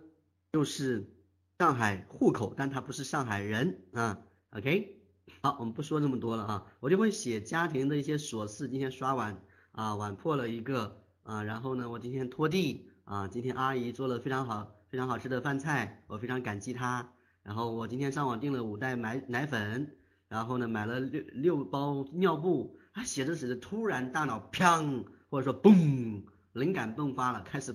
[0.54, 1.14] 就是
[1.60, 4.22] 上海户口，但他不是上海人啊。
[4.52, 5.01] OK，
[5.42, 8.68] 好，我们不说这么多了啊，我就会写家庭的一些琐事。
[8.68, 9.42] 今天刷碗
[9.72, 17.14] 啊，碗破了一个啊，然后呢，我今天拖地啊，今天阿姨做了非常好、非常好吃的饭菜，我非常感激她。
[17.44, 19.96] 然后我今天上网订了五袋奶奶粉，
[20.28, 22.78] 然后呢买了六六包尿布。
[22.94, 26.24] 啊，写着写着，突然大脑砰，或者说嘣。
[26.52, 27.74] 灵感迸发了，开始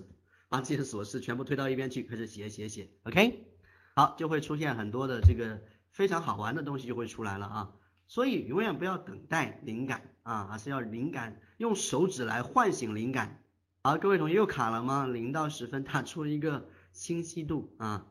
[0.51, 3.47] 把这些琐事全部推到一边去，开始写写写，OK，
[3.95, 5.59] 好，就会出现很多的这个
[5.97, 7.73] 非常好玩的东西就会出来了啊，
[8.07, 13.43] 所以永远不要等待灵感啊，而是要灵感用手指来唤醒灵感。
[13.83, 15.07] 好，各位同学又卡了吗？
[15.07, 18.07] 零到十分打出一个清晰度啊，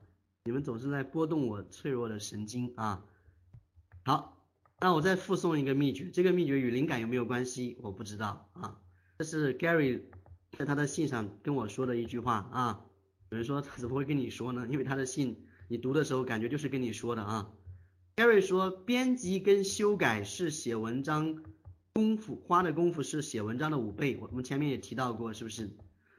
[0.45, 3.05] 你们总是在拨动我脆弱的神经啊。
[4.03, 4.35] 好，
[4.79, 7.77] 那我再附送一个秘诀，这个秘诀与灵感有没有关系？
[7.83, 8.79] 我不知道啊，
[9.19, 10.01] 这是 Gary。
[10.57, 12.83] 在他的信上跟我说的一句话啊，
[13.29, 14.65] 有人说他怎么会跟你说呢？
[14.71, 17.51] 因为他的信你读的时候感觉就是跟你说的啊。
[18.17, 21.43] Gary 说，编辑跟修改是写文章
[21.91, 25.69] 功夫花的功夫是写文章的五倍，我们前面也提到过，是不是？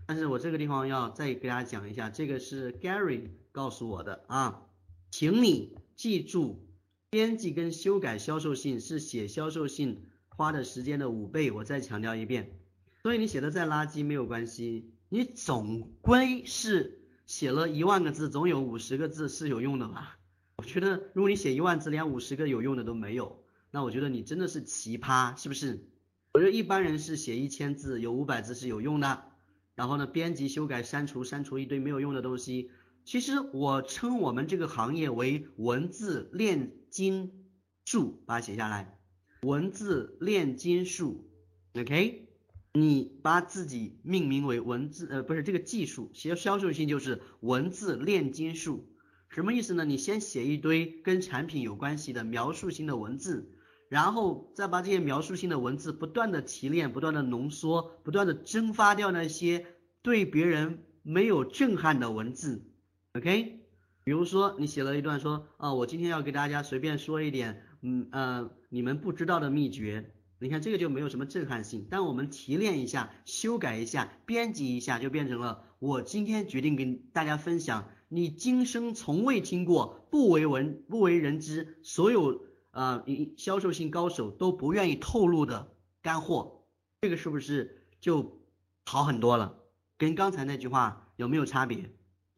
[0.07, 4.67] 但是我这个地方要再给大家讲一下，这个是 Gary 告诉我的啊，
[5.11, 6.69] 请你记住，
[7.09, 12.61] 编辑跟修改销售信是写销售信花的时间的五倍，我再强调一遍。
[13.03, 20.19] 所以你写的再垃圾没有关系，你总归是写了一万个字，总有五十个字是有用的吧？
[20.59, 25.87] 我觉得如果你写一万字，连五十个有用的都没有，那我觉得你真的是奇葩，是不是？
[26.33, 29.25] 我觉得一般人是写一千字，有五百字是有用的。
[29.75, 32.71] 然后呢，编辑、修改、删除、删除一堆没有用的东西。
[33.05, 37.51] 其实我称我们这个行业为文字炼金
[37.85, 38.99] 术，把它写下来。
[39.43, 41.31] 文字炼金术
[41.75, 42.31] ，OK？
[42.73, 48.89] 你把自己命名为文字，呃，不是这个技术，写销售性就是文字炼金术。
[49.29, 49.85] 什么意思呢？
[49.85, 53.53] 你先写一堆跟产品有关系的描述性的文字，
[53.91, 59.67] 然后再把这些描述性的文字不断的提炼、不断的浓缩、不断的蒸发掉那些
[60.03, 62.73] 对别人没有震撼的文字
[63.13, 63.61] ，OK？
[64.05, 77.91] 比如说你写了一段说啊，我今天要给大家随便说一点，嗯呃，你们不知道的秘诀，你看这个就没有什么震撼性，但我们提炼一下、修改一下、编辑一下，就变成了我今天决定跟大家分享。
[78.09, 83.05] 你今生从未听过、不为闻、不为人知，所有啊
[83.37, 86.65] 销售性高手都不愿意透露的干货，
[87.01, 88.41] 这个是不是就
[88.85, 89.59] 好很多了？
[89.99, 91.91] 跟刚才那句话有没有差别？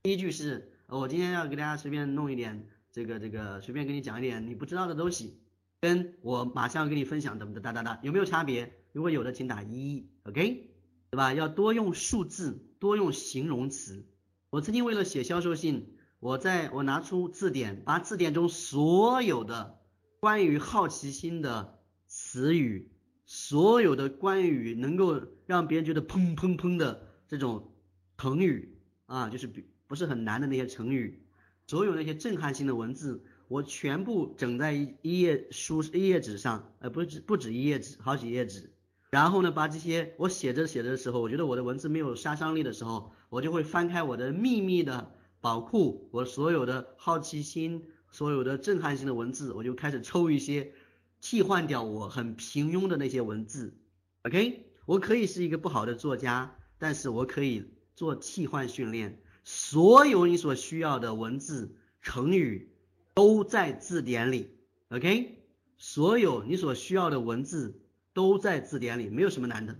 [0.03, 5.39] 第一句是我今天要给大家随便弄一点这个这个，随便跟你讲一点你不知道的东西，
[5.81, 8.73] 跟我马上要跟你分享怎么的哒哒哒，有没有差别？
[8.93, 10.71] 如果有的，请打一，OK，
[11.11, 11.35] 对吧？
[11.35, 14.07] 要多用数字，多用形容词。
[14.51, 19.79] 我曾经为了写销售信，我在我拿出字典，把字典中所有的
[20.21, 22.91] 关于好奇心的词语，
[23.27, 27.75] 所有的关于能够让别人觉得砰砰砰的这种
[28.17, 31.23] 成语啊，就是比不是很难的那些成语，
[31.67, 38.73] 所有那些震撼性的文字，我全部整在一一页书一页纸上，呃，不止不止一页纸，好几页纸。
[39.11, 50.73] 然后呢，把这些我写着写着的时候，我觉得我的文字没有杀伤力的时候，我就会翻开我的秘密的宝库，我所有的好奇心，所有的震撼性的文字，我就开始抽一些，
[51.21, 53.77] 替换掉我很平庸的那些文字。
[54.23, 57.65] OK，我可以是一个不好的作家，但是我可以
[57.95, 62.71] 做替换训练，所有你所需要的文字成语
[63.15, 64.51] 都在字典里。
[64.89, 65.45] OK，
[65.77, 67.81] 所有你所需要的文字。
[68.15, 69.79] 都在字典里，没有什么难的，是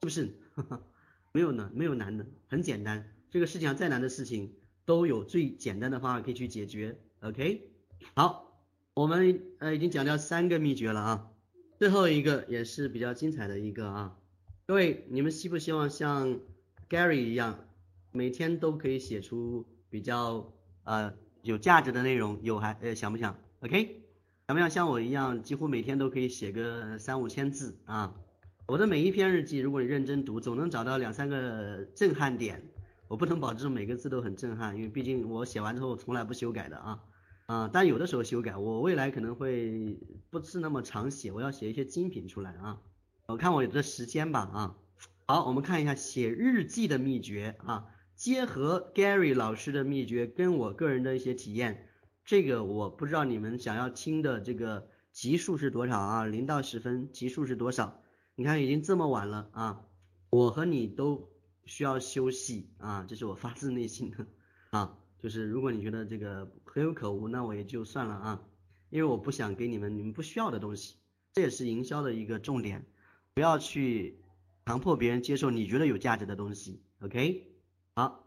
[0.00, 0.38] 不是？
[1.32, 3.14] 没有难，没有难的，很简单。
[3.30, 6.98] 这个世界上再难的事情，都有最简单的方法可以去解决。
[7.20, 7.70] OK，
[8.14, 8.62] 好，
[8.94, 11.30] 我们呃已经讲掉三个秘诀了啊，
[11.78, 14.16] 最后一个也是比较精彩的一个啊，
[14.66, 16.40] 各位你们希不希望像
[16.88, 17.68] Gary 一样，
[18.12, 20.52] 每天都可以写出比较
[20.84, 22.38] 呃有价值的内容？
[22.42, 24.02] 有还呃想不想？OK？
[24.46, 28.14] 想不想像我一样，几乎每天都可以写个三五千字啊？
[28.68, 32.62] 我的每一篇日记，如果你认真读，总能找到两三个震撼点。
[33.08, 37.02] 我不能保证每个字都很震撼，因为毕竟我写完之后从来不修改的啊
[37.46, 37.70] 啊！
[37.72, 42.78] 但有的时候修改，我未来可能会不是那么常写，我要写一些精品出来啊。
[43.28, 44.76] 我看我有的时间吧啊。
[45.24, 47.86] 好，我们看一下写日记的秘诀啊，
[48.16, 51.88] 结合 Gary 老师的秘诀跟我个人的一些体验。
[52.22, 56.26] 这个我不知道你们想要听的这个级数是多少啊？
[56.26, 58.02] 零到十分级数是多少？
[58.38, 59.84] 你看已经这么晚了啊，
[60.30, 61.28] 我和你都
[61.64, 64.24] 需要休息啊，这是我发自内心的
[64.70, 68.40] 啊，就是如果你觉得这个可有可无，那我也就算了啊，
[68.90, 70.98] 因为我不想给你们你们不需要的东西，
[71.32, 72.86] 这也是营销的一个重点，
[73.34, 74.22] 不要去
[74.66, 77.44] 强迫别人接受你觉得有价值的东西，OK？
[77.94, 78.24] 好，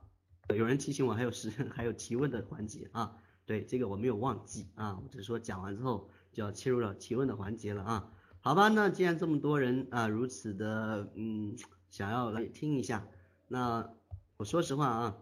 [0.49, 3.15] 有人提醒我还有时 还有提问的环节啊。
[3.45, 8.11] 对这个我没有忘记啊，我只是说讲完之后就要切入了提问的环节了啊。
[8.43, 11.55] 好吧，那既然这么多人啊如此的嗯
[11.91, 13.07] 想要来听一下，
[13.47, 13.87] 那
[14.37, 15.17] 我说实话啊，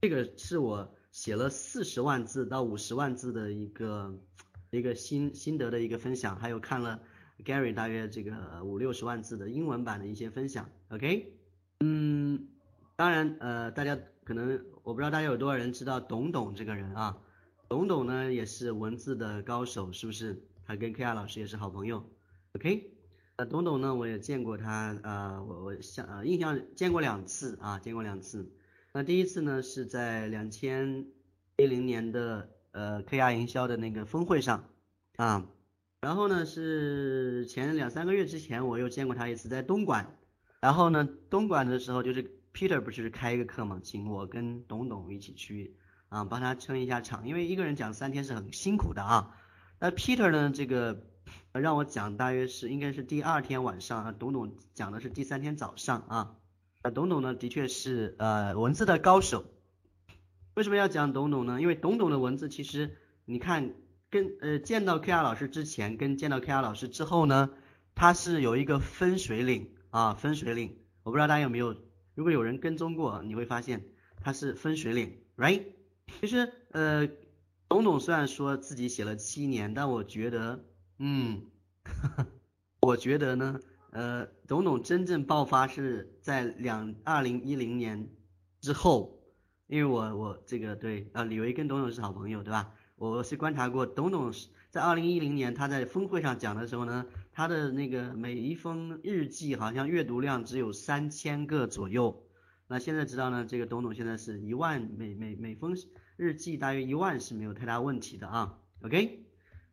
[0.00, 4.12] 这个是我写了四十万字到五十万字的一个
[4.70, 7.00] 一个心心得的一个分享，还有看了
[7.44, 10.68] Gary 大约这个五六十万字的英文版的一些分享。
[10.88, 11.32] OK，
[11.78, 12.48] 嗯，
[12.96, 17.16] 当然呃大家可能我不知道大家有多少人知道董董这个人啊。
[17.68, 20.44] 董董呢也是文字的高手，是不是？
[20.66, 22.04] 他跟 K R 老师也是好朋友。
[22.56, 22.92] OK，
[23.34, 28.52] 呃，董董呢我也见过他，呃，我我想呃印象见过两次啊，见过两次。
[28.92, 31.04] 那第一次呢是在两千
[31.56, 34.70] 一零年的呃 K R 营销的那个峰会上
[35.16, 35.48] 啊，
[36.00, 40.16] 然后呢是前两三个月之前我又见过他一次在东莞，
[40.60, 45.76] 然后呢东莞的时候就是 Peter 不是开一个课嘛，请我跟董董一起去
[46.08, 49.36] 啊，帮他撑一下场，因为一个人讲三天是很辛苦的啊。
[49.80, 51.04] 那 Peter 呢，这个
[51.52, 56.36] 让我讲大约是应该是第二天晚上，啊，董董讲的是第三天早上啊。
[56.94, 59.44] 董董呢，的确是呃文字的高手。
[60.54, 61.60] 为什么要讲董董呢？
[61.60, 63.74] 因为董董的文字其实你看
[64.10, 67.50] 跟呃见到 K R 老师之前跟见到 K R 老师之后呢，
[67.94, 70.76] 他是有一个分水岭啊，分水岭。
[71.04, 71.74] 我不知道大家有没有，
[72.14, 73.84] 如果有人跟踪过，你会发现
[74.20, 75.62] 他是分水岭，right？
[76.20, 77.08] 其实呃，
[77.68, 80.64] 董董虽然说自己写了七年，但我觉得，
[80.98, 81.42] 嗯，
[82.80, 83.60] 我觉得呢，
[83.90, 88.08] 呃，董董真正爆发是在两二零一零年
[88.60, 89.20] 之后。
[89.66, 92.70] 因为我我这个对啊，李维跟董董是好朋友，对吧？
[92.96, 94.30] 我是观察过董董
[94.68, 102.26] 在二零一零年他在峰会上讲的时候呢，他的那个每一封日记好像阅读量只有三千个左右。
[102.68, 105.74] 那现在知道呢，这个董董现在是一万每每每封
[106.16, 108.58] 日记大约一万是没有太大问题的啊。
[108.82, 109.24] OK，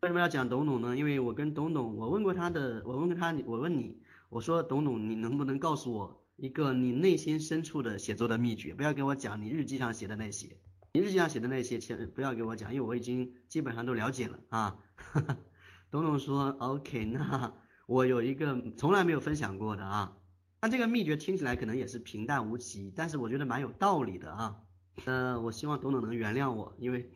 [0.02, 0.96] 为什么要讲董董呢？
[0.96, 6.24] 因为我跟董董，我问过他的，我问过他，我问你，我说董董，你能不能告诉我？
[6.34, 10.58] 一个你内心深处的写作的秘诀，不要给我讲你日记上写的那些，
[10.94, 14.76] 你日记上写的那些，千不要给我讲，因为我已经基本上都了解了啊。
[15.88, 17.54] 董董说，OK，那
[17.86, 20.16] 我有一个从来没有分享过的啊，
[20.62, 24.56] 那这个秘诀听起来可能也是平淡无奇，但是我觉得蛮有道理的啊。
[25.04, 27.08] 呃，我希望董董能原谅我，因为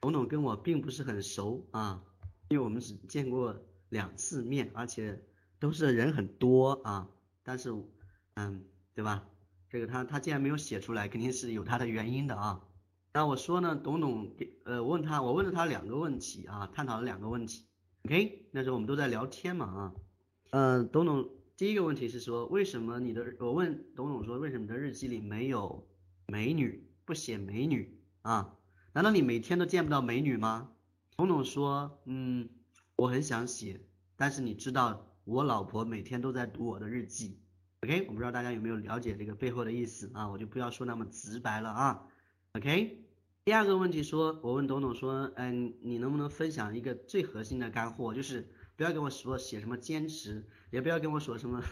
[0.00, 2.00] 董董跟我并不是很熟啊，
[2.50, 3.56] 因为我们只见过
[3.88, 5.20] 两次面，而且
[5.58, 7.08] 都是人很多啊，
[7.42, 7.74] 但是。
[8.34, 8.64] 嗯，
[8.94, 9.26] 对吧？
[9.68, 12.64] 这个他他既然没有写出来，肯定是有他的原因的啊。
[13.12, 17.66] 那我说呢，董董给呃，我问他，我问了他两个问题啊，探讨了两个问题。
[18.04, 19.94] OK，那时候我们都在聊天嘛啊。
[20.52, 25.86] 嗯，董董第一个问题是说，为什么你的我问董董说，为什么你的日记里没有
[26.28, 28.56] 美女，不写美女啊？
[28.94, 30.70] 难道你每天都见不到美女吗？
[31.16, 32.48] 董董说，嗯，
[32.96, 33.80] 我很想写，
[34.16, 37.40] 但是你知道，我老婆每天都在读我的日记。
[37.82, 42.06] OK，我不知道大家有没有了解这个背后的意思啊，我就不要说那么直白了啊。
[42.52, 43.06] OK，
[43.42, 51.62] 第二个问题说，我问董董说，嗯，你能不能分享一个最核心的干货，就是不要跟我说写什么坚持，也不要跟我说什么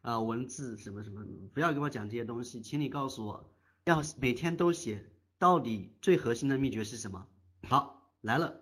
[0.00, 1.22] 啊文字什么什么，
[1.52, 3.52] 不要跟我讲这些东西，请你告诉我，
[3.84, 7.26] 要每天都写，到底最核心的秘诀是什么？
[7.68, 8.61] 好，来了，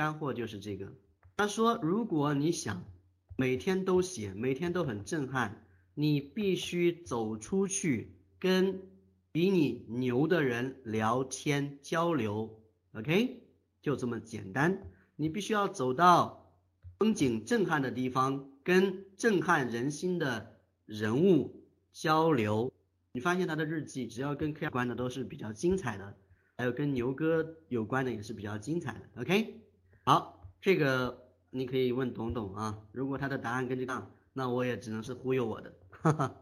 [0.00, 0.90] 干货就是这个。
[1.36, 2.82] 他说，如果你想
[3.36, 5.66] 每天都写，每天都很震撼。
[5.92, 8.80] 你必须走出去跟
[9.30, 12.62] 比你牛的人聊天交流
[12.94, 13.42] ，OK，
[13.82, 14.90] 就这么简单。
[15.16, 16.50] 你必须要走到
[16.98, 20.56] 风景震撼的地方，跟震撼人心的
[20.86, 21.62] 人物
[21.92, 22.72] 交流。
[23.12, 26.16] 你发现他的日记，只要跟 K 有关的都是比较精彩的，
[26.56, 29.60] 还有跟牛哥有关的也是比较精彩的，OK。
[30.02, 35.72] 好，这个你可以问董董啊，如果他的答案跟这个，那我也只能是忽悠我的。
[35.90, 36.34] 哈哈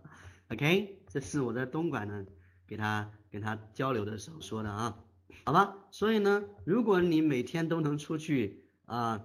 [0.50, 2.24] ，OK，这是我在东莞呢，
[2.66, 4.96] 给他跟他交流的时候说的啊，
[5.44, 9.20] 好吧，所以呢，如果你每天都能出去啊，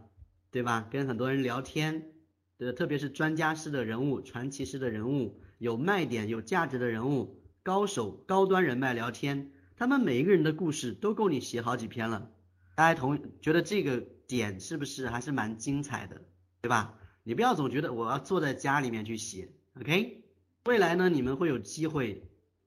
[0.49, 2.11] 对吧，跟很多人聊天，
[2.57, 12.31] 对特别是专家式的人物、传奇式的人物、有卖点、有价值的人物、高手、高端人脉聊天，他们每一个人的故事都够你写好几篇了。
[12.75, 14.03] 大家同觉得这个
[14.37, 16.21] 点是不是还是蛮精彩的，
[16.61, 16.95] 对吧？
[17.23, 19.49] 你不要总觉得我要坐在家里面去写
[19.79, 20.23] ，OK？
[20.65, 22.23] 未来呢，你们会有机会，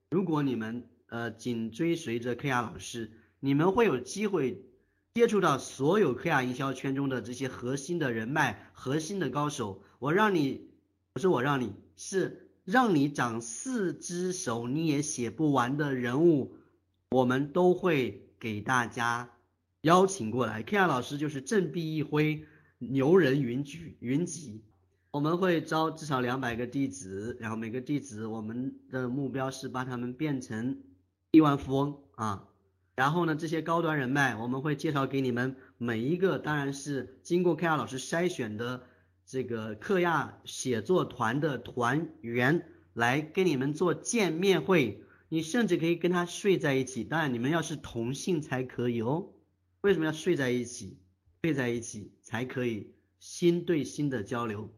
[0.09, 4.65] 如果你们呃紧追随着 K R 老师，你们会有机会
[5.13, 9.83] 接触到所有 K R 营销圈中的这些核心的人脉、核心的高手。
[9.99, 10.69] 我让你，
[11.13, 16.55] 不是我让你，是让你长四只手你也写不完的人物，
[17.11, 19.29] 我们都会给大家
[19.87, 20.61] 邀请过来。
[20.63, 22.43] K R 老师就是振臂一挥，
[22.77, 24.61] 牛人云集云集。
[25.11, 30.77] 我们会招至少两百个弟子，然后每个弟子我们的目标是把他们变成
[31.31, 32.49] 亿万富翁啊。
[32.95, 38.83] 然后呢，这些高端人脉我们会介绍给你们每一个，当然是经过 K R 老师筛选的
[39.25, 45.01] 这个克亚写作团的团员来跟你们做见面会。
[45.29, 49.29] 你甚至可以跟他睡在一起，当然你们要是同性才可以哦。
[49.87, 50.99] 为什么要睡在一起？
[51.41, 54.69] 睡在一起才可以心对心的交流。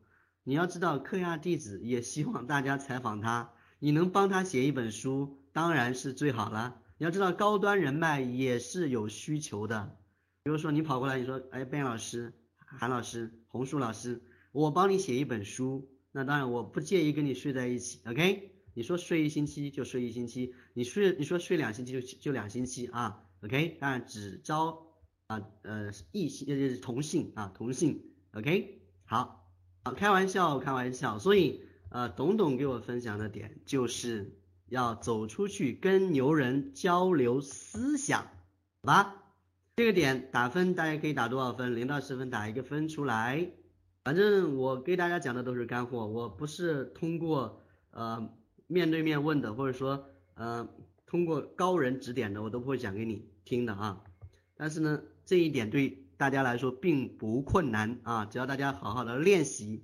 [0.44, 6.80] 你要知道，克亚弟子也希望大家采访他，你能帮他写一本书，当然是最好了。
[7.00, 9.98] 你要知道，高端人脉也是有需求的。
[10.44, 14.22] 比如说，你跑过来，你说，哎贝老师、韩老师、红树老师，
[14.52, 18.52] 我帮你写一本书，那当然我不介意跟你睡在一起，OK？
[18.76, 23.76] 你说睡一星期就睡一星期，你睡你说睡两星期就就两星期啊，OK？
[23.82, 24.86] 当然只招
[25.30, 28.04] 啊呃异性呃同性啊同性
[28.34, 28.82] ，OK？
[29.06, 29.48] 好，
[29.84, 34.36] 好开玩笑开玩笑，所以呃董董给我分享的点就是
[34.70, 38.24] 要走出去跟牛人交流思想，
[38.82, 39.24] 好吧？
[39.76, 41.76] 这个点打分大家可以打多少分？
[41.76, 43.52] 零到十分打一个分出来。
[44.04, 47.62] 反正我给大家讲的都是干货，我不是通过
[47.92, 48.34] 呃
[48.66, 50.68] 面对面问的，或者说呃
[51.06, 54.04] 通过高人指点的，我都不会讲给你听的啊。
[54.56, 59.84] 但是呢，这一点对大家来说并不困难啊，只要大家好好的练习，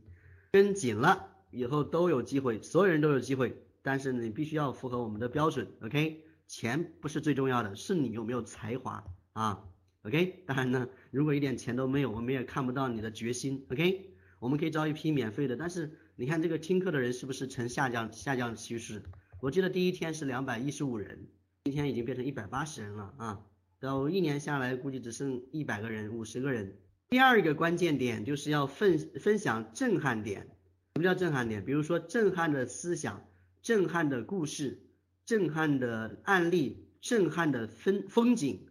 [0.52, 3.56] 跟紧了，以后都有机会，所有人都有机会。
[3.84, 6.24] 但是你必须要符合我们的标准，OK？
[6.48, 9.04] 钱不是最重要的，是你有没有才华
[9.34, 9.64] 啊
[10.02, 10.44] ，OK？
[10.48, 14.16] 当然呢，如果一点钱都没有，我们也看不到你的决心，OK？
[14.40, 19.00] 我们可以招一批免费的，但是你看这个听课的人是不是呈下降下降趋势？
[19.40, 21.28] 我记得第一天是两百一十五人，
[21.66, 23.40] 今天已经变成一百八十人了啊！
[23.80, 26.78] 到一年下来估计只剩一百个人、五十个人。
[27.10, 30.42] 第二个关键点就是要分分享震撼点。
[30.96, 31.64] 什么叫震撼点？
[31.64, 33.26] 比如说震撼的思想、
[33.62, 34.82] 震撼的故事、
[35.26, 38.68] 震撼的案例、震撼的风风景。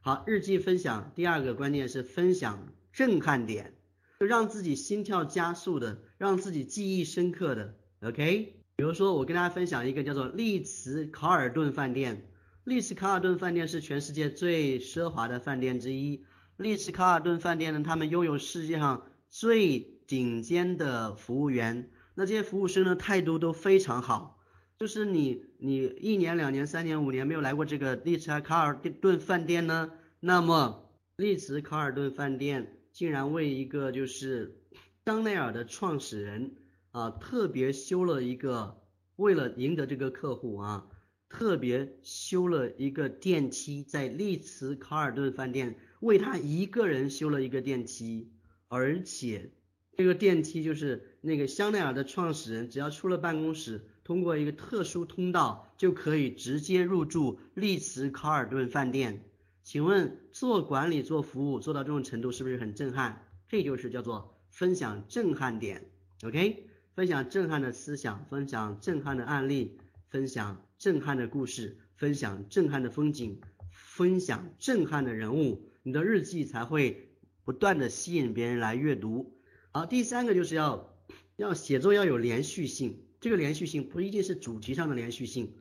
[0.00, 3.74] 好，日记分享第二个关键是分享震撼点。
[4.20, 8.54] 就让自己心跳加速的，让自己记忆深刻的，OK？
[8.76, 12.28] 比如说我跟大家分享一个叫做丽兹卡尔顿饭店。
[12.64, 16.24] 丽兹卡尔顿饭店是全世界最奢华的饭店之一。
[16.56, 21.90] 丽兹卡尔顿饭店呢，他们拥有世界上最顶尖的服务员。
[22.14, 24.38] 那这些服务生呢，态度都非常好。
[24.78, 29.90] 就是你你一年两年三年五年没有来过这个丽兹卡尔顿饭店呢，
[30.20, 32.78] 那么丽兹卡尔顿饭店。
[32.92, 34.60] 竟然为一个就是
[35.06, 36.54] 香奈儿的创始人
[36.90, 38.82] 啊，特别修了一个，
[39.16, 40.86] 为了赢得这个客户啊，
[41.32, 48.30] 特别修了一个电梯，在丽兹卡尔顿饭店为他一个人修了一个电梯，
[48.68, 49.50] 而且
[49.96, 59.24] 这个电梯就是那个香奈儿的创始人，只要出了办公室，通过一个特殊通道就可以直接入住丽兹卡尔顿饭店。
[59.62, 63.24] 请问做管理做服务做到这种程度是不是很震撼？
[63.48, 65.82] 这就是叫做分享震撼点
[66.24, 66.66] ，OK？
[66.94, 69.78] 分享震撼的思想，分享震撼的案例，
[70.10, 73.40] 分享震撼的故事，分享震撼的风景，
[73.70, 77.08] 分享震撼的人物，你的日记才会
[77.44, 79.38] 不断的吸引别人来阅读。
[79.70, 80.92] 好，第三个就是要
[81.36, 85.54] 要写作要有连续性，这个连续性不一定是主题上的连续性，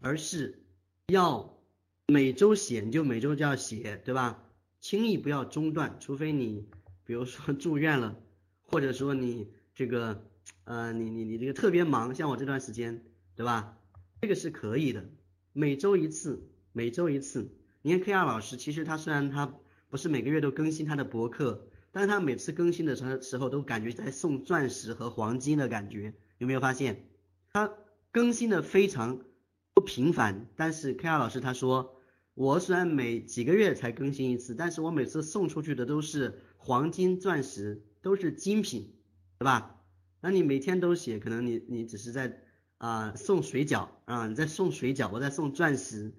[0.00, 0.62] 而是
[1.06, 1.54] 要。
[2.08, 4.44] 每周写你就每周就要写，对吧？
[4.78, 6.68] 轻易不要中断，除非你
[7.02, 8.14] 比如说住院了，
[8.62, 10.22] 或者说你这个
[10.64, 13.02] 呃你你你这个特别忙，像我这段时间，
[13.34, 13.75] 对吧？
[14.26, 15.08] 这个是可以的，
[15.52, 17.48] 每周一次，每周一次。
[17.82, 19.54] 你看 K R 老师，其实他虽然他
[19.88, 27.08] 不是每个月都更新他的博客，但是他每次更新的时时候都感觉在送钻石和黄金的感觉，有没有发现？
[27.52, 27.72] 他
[28.10, 29.20] 更新的非常
[29.74, 31.94] 不频繁，但是 K R 老师他说。
[32.34, 38.92] 我虽然每几个月才更新一次，但是我每次送出去的都是黄金、钻石，都是精品，
[39.38, 39.80] 对吧？
[40.20, 42.42] 那你每天都写，可能你你只是在
[42.78, 46.12] 啊送水饺啊，你在送水饺，我在送钻石，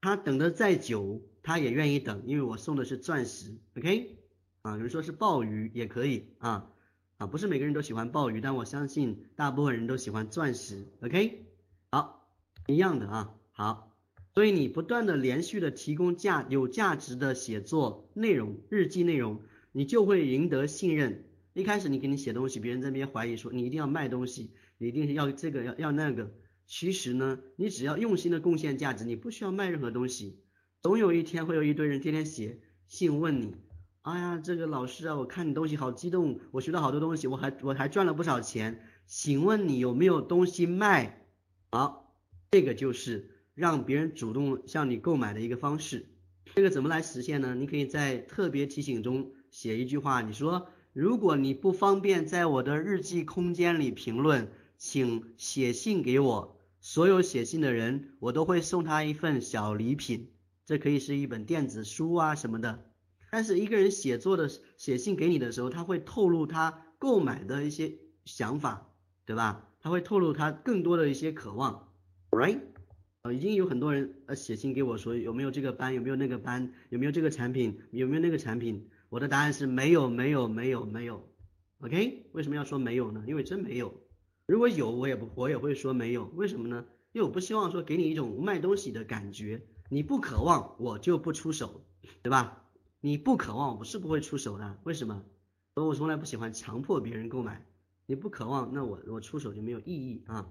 [0.00, 4.18] 他等的再久，他也愿意等，因为我送的是钻石，OK？
[4.62, 6.70] 啊，有人说是鲍鱼也可以啊
[7.18, 11.46] 啊，不是每个人都喜欢鲍鱼，但我相信大部分人都喜欢钻石，OK？
[11.90, 12.28] 好，
[12.66, 13.88] 一样的啊，好。
[14.34, 21.26] 所以你不断的连续的提供价有价值的写作内容、日记内容，你就会赢得信任。
[21.52, 24.50] 一开始你给你写东西，别人在那边怀疑说你一定要卖东西，
[24.86, 26.32] 一定是要这个要要那个。
[26.66, 30.40] 其实呢，你只要用心的贡献价值，你不需要卖任何东西。
[30.82, 33.54] 总有一天会有一堆人天天写信问你，
[34.02, 41.26] 哎呀，这个老师啊，我看你东西好激动，我学到好多东西，我还我还赚了不少钱，请问你有没有东西卖？
[41.70, 42.16] 好，
[42.50, 43.28] 这个就是。
[43.54, 46.06] 让别人主动向你购买的一个方式，
[46.54, 47.54] 这个怎么来实现呢？
[47.54, 54.50] 你可以在特别提醒中写一句话，你说如果你不方便在我的日记空间里评论，
[54.84, 60.32] 请写信给我，所有写信的人我都会送他一份小礼品，
[60.66, 62.90] 这可以是一本电子书啊什么的。
[63.30, 68.92] 但是一个人写作的写信给你的时候，他会透露他购买的一些想法，
[69.24, 69.68] 对吧？
[69.80, 71.88] 他会透露他更多的一些渴望
[72.32, 72.58] ，right？
[73.22, 78.90] 呃，已经有很多人呃写信给我说有没有这个班，有没有那个班，有没有这个产品，有没有那个产品？
[79.10, 81.24] 我的答案是没有，没有，没有，没有。
[81.78, 82.26] OK？
[82.32, 83.22] 为什么要说没有呢？
[83.28, 84.01] 因为真没有。
[84.46, 86.24] 如果有，我也不我也会说没有。
[86.34, 86.84] 为什么呢？
[87.12, 91.84] 因为我不希望说给你一种卖东西的感觉，你不渴望我就不出手，
[92.22, 92.64] 对吧？
[93.00, 94.78] 你不渴望我是不会出手的。
[94.84, 95.22] 为什么？
[95.74, 97.66] 所以我从来不喜欢强迫别人购买。
[98.06, 100.46] 你不渴望，那我我出手就没有意义啊。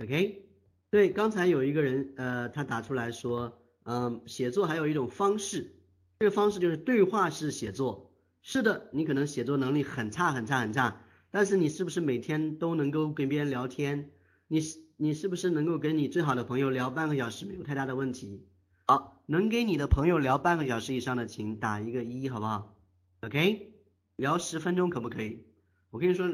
[0.00, 0.46] OK？
[0.90, 5.74] 对，刚才有一个人呃，他打出来说，嗯，写作还有一种方式，
[6.20, 8.10] 这个方式就是对话式写作。
[8.42, 11.00] 是的，你可能写作能力很差很差很差，
[11.32, 14.10] 但是你是不是每天都能够跟别人聊天？
[14.48, 14.60] 你
[14.98, 18.46] 你是不是能够跟你最好的朋友聊半个小时没有太大的问题？
[18.86, 22.76] 好，能跟你的朋友聊半个小时以上的，请打一个一，好不好
[23.22, 23.72] ？OK？
[24.16, 25.46] 聊十分钟可不可以？
[25.90, 26.30] 我跟你说，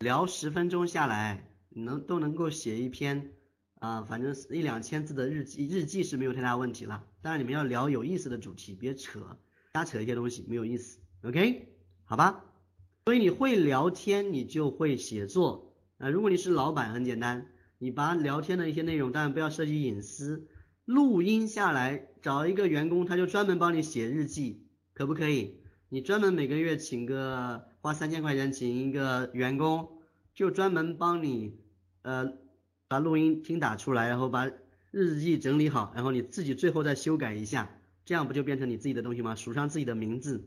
[0.00, 3.32] 聊十分钟下来，能都能够写一篇
[3.78, 7.02] 啊，反正一两千字的日记，日记是没有太大问题了。
[7.22, 9.38] 当然你们要聊有意思的主题，别扯
[9.72, 10.98] 瞎扯一些东西，没有意思。
[11.22, 12.44] OK，好吧，
[13.06, 16.10] 所以你会聊天，你就会写作啊。
[16.10, 17.46] 如果你是老板，很简单，
[17.78, 20.48] 你把聊天的一些内容，当然不要涉及隐私，
[20.86, 25.60] 录音下来，找一个员工，他就专门帮你写日记，可不可以？
[25.88, 29.88] 你专门每个月请个花三千块钱请一个员工，
[30.34, 31.60] 就专门帮你
[32.02, 32.32] 呃
[32.88, 34.50] 把录音听打出来，然后把
[34.90, 37.70] 日记整理好，然后你自己最后再修改一下，
[38.04, 39.36] 这样不就变成你自己的东西吗？
[39.36, 40.44] 署上自己的名字。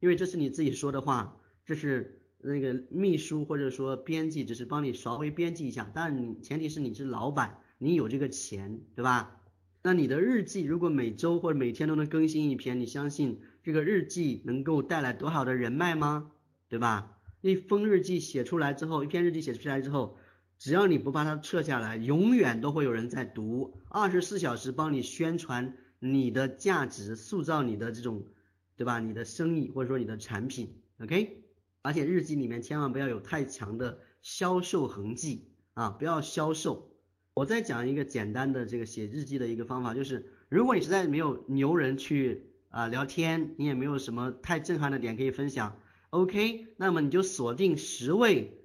[0.00, 9.40] 因为这是你自己说的话，这是那个秘书或者说编辑只是帮你稍微编辑一下，但你前提是你是老板，你有这个钱，对吧？
[9.82, 16.32] 那你的日记如果每周或者每天都能更新一篇，你相信这个日记能够带来多少的人脉吗？
[16.68, 17.18] 对吧？
[17.40, 20.16] 一封日记写出来之后，一篇日记写出来之后，
[20.58, 28.24] 只要你不把它撤下来，永远都会有人在读，二十四小时帮你宣传你的价值，塑造你的这种。
[28.74, 28.98] 对吧？
[28.98, 31.41] 你的生意或者说你的产品，OK？
[31.82, 36.88] 而且日记里面千万不要有太强的销售痕迹啊，不要销售。
[37.34, 45.80] 我再讲一个简单的这个写日记的一个方法，就是如果你实在没有牛人去啊聊天，你也没有什么太震撼的点可以分享
[46.10, 46.66] ，OK？
[46.76, 48.58] 那么你就锁定十位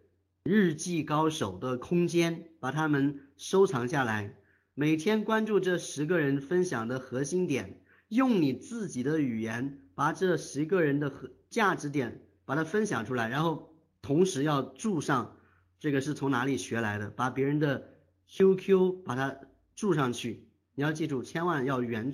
[0.44, 4.36] 日记高手的空间，把他们收藏下来，
[4.74, 7.82] 每天关注这十个人分享的核心点。
[8.10, 15.36] 用你自己的语言把这十个人的和价值点把它分享出来，然后同时要注上
[15.82, 17.90] 这个是从哪里学来的，把别人的
[18.30, 19.36] QQ 把它
[19.76, 20.48] 注上去。
[20.74, 22.14] 你要记住，千万要原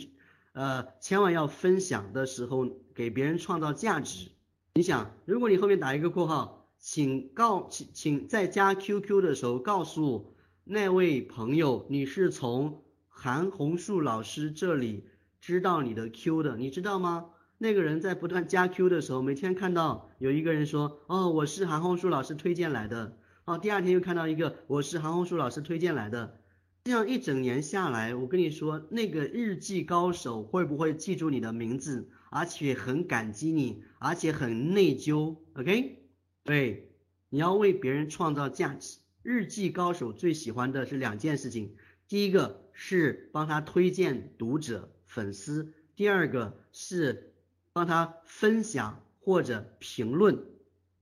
[0.53, 4.31] 呃，千万要分享的时候给别人创造价值。
[4.73, 10.33] 你想，如果你后面打一个括号，请告请请在加 QQ 的时候告诉
[10.63, 15.07] 那位朋友你是从韩红树老师这里。
[15.39, 17.25] 知道你的 Q 的，你知道吗？
[17.63, 26.41] 那个人在不断加 Q 的时候，每天看到有一个人说，哦，我是韩红书老师推荐来的，哦，第二天又看到一个，我是韩红书老师推荐来的，
[26.83, 35.99] 这样一整年下来，我跟你说，那个日记高手会不会记住你的名字，而且很感激你，而且很内疚，OK？
[36.43, 36.91] 对，
[37.29, 38.97] 你要为别人创造价值。
[39.21, 41.77] 日记高手最喜欢的是两件事情，
[42.09, 44.89] 第一个是帮他推荐读者。
[45.05, 47.32] 粉丝，第二个是
[47.73, 50.45] 帮他分享或者评论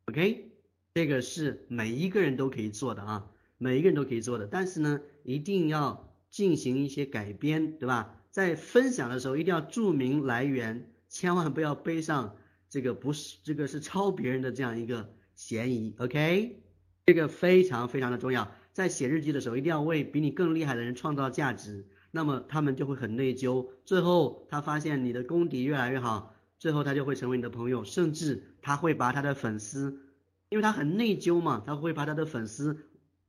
[0.05, 0.51] ，OK，
[0.93, 8.17] 这个是每一个人都可以做的啊，每一个人都可以做的，但是呢，一定要进行一些改编，对吧？
[8.31, 12.37] 在分享的时候一定要注明来源，千万不要背上
[12.69, 16.63] 这个不是这个是抄别人的这样一个嫌疑，OK，
[17.05, 21.85] 这个非常非常的重要，在写日记的时候一定要为比你更厉害的人创造价值。
[22.13, 29.99] 那么他们就会很内疚，最后他发现你的功底越来越好，最后他就会成为你的朋友，甚至他会把他的粉丝，
[30.49, 32.77] 因为他很内疚嘛，他会把他的粉丝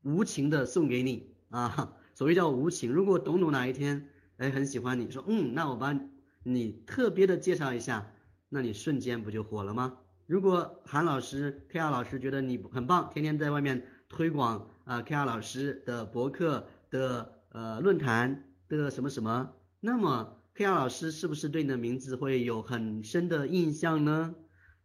[0.03, 2.93] 无情的送给你啊，所谓叫无情。
[2.93, 4.07] 如果董董哪一天
[4.37, 5.99] 哎很喜欢你，说嗯，那我把
[6.43, 8.13] 你特别的介绍一下，
[8.51, 9.97] 那你瞬间不就火了吗？
[10.27, 18.45] 如果韩老师、K R 老师觉得你很棒，天天在外面推广啊 K R 老师的博客的呃论坛。
[18.69, 24.35] 的什么什么，那么 K R 老师是不是对你的名字会有很深的印象呢？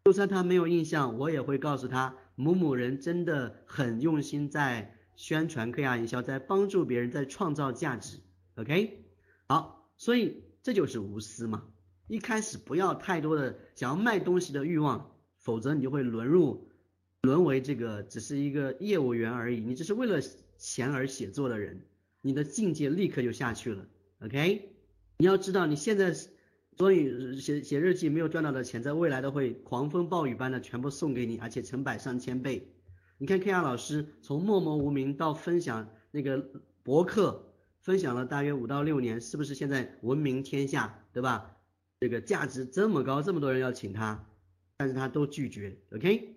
[0.05, 8.19] 就算他没有印象，我也会告诉他，某某人真的很用心在宣传 K R 营销，在帮助别人，在创造价值。
[8.55, 9.03] OK，
[9.49, 11.65] 好，所以这就是无私嘛。
[12.07, 16.69] 一开始不要太多的想要卖东西的欲望，否则你就会沦入
[17.23, 20.21] 沦为这个只是一个业务员而已，你只是为了
[20.57, 21.85] 钱而写作的人。
[22.21, 23.85] 你的境界立刻就下去了
[24.21, 24.76] ，OK？
[25.19, 26.13] 你要知道，你现在
[26.77, 32.71] 所以写写日记没有赚到的钱，在未来都会狂风暴雨般的全部送给你，而且成百上千倍。
[33.17, 36.37] 你看 K R 老师从默默无名到分享那个
[36.83, 41.57] 博客，分享了大约五到六年，是不是现在闻名天下，对吧？
[41.99, 44.23] 这个价值这么高，这么多人要请他，
[44.77, 46.35] 但是他都拒绝，OK？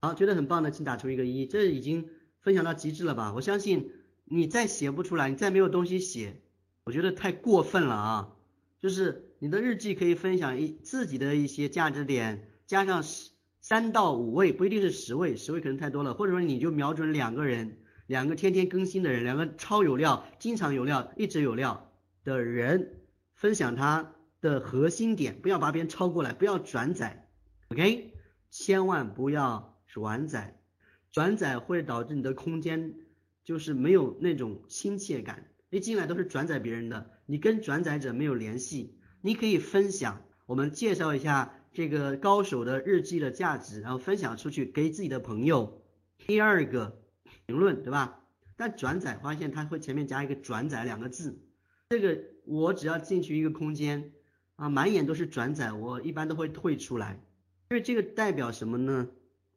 [0.00, 2.08] 好，觉得很棒的，请打出一个一，这已经
[2.40, 3.32] 分享到极致了吧？
[3.32, 3.92] 我相信
[4.24, 6.42] 你再写不出来，你再没有东西写，
[6.86, 8.32] 我觉得太过分了啊！
[8.78, 13.30] 就是你的日记可以分享一自己的一些价值点，加上十
[13.60, 17.76] 三到五位，不一定是十位，十位可能太多了，或者说你就瞄准两个人，
[18.06, 21.90] 两个天天更新的人，两个超有料、经常有料、一直有料
[22.24, 23.00] 的人，
[23.34, 24.12] 分享他。
[24.42, 27.26] 的核心点，不要把别人抄过来，不要转载
[27.70, 28.12] ，OK，
[28.50, 30.60] 千万不要转载，
[31.10, 32.94] 转载会导致你的空间
[33.42, 38.96] 就是没有那种亲切感，一进来都是转载别人的，你跟转载者没有联系。
[39.20, 45.82] 你可以分享，我们介绍一下这个高手的日记的价值，然后分享出去给自己的朋友。
[46.16, 47.02] 第二个
[47.44, 48.22] 评论，对吧？
[48.56, 51.38] 但转载发现它会前面加一个转载两个字，
[51.90, 54.12] 这个我只要进去一个空间。
[54.54, 57.20] 啊，满眼都是转载，我一般都会退出来，
[57.68, 59.06] 因为这个代表什么呢？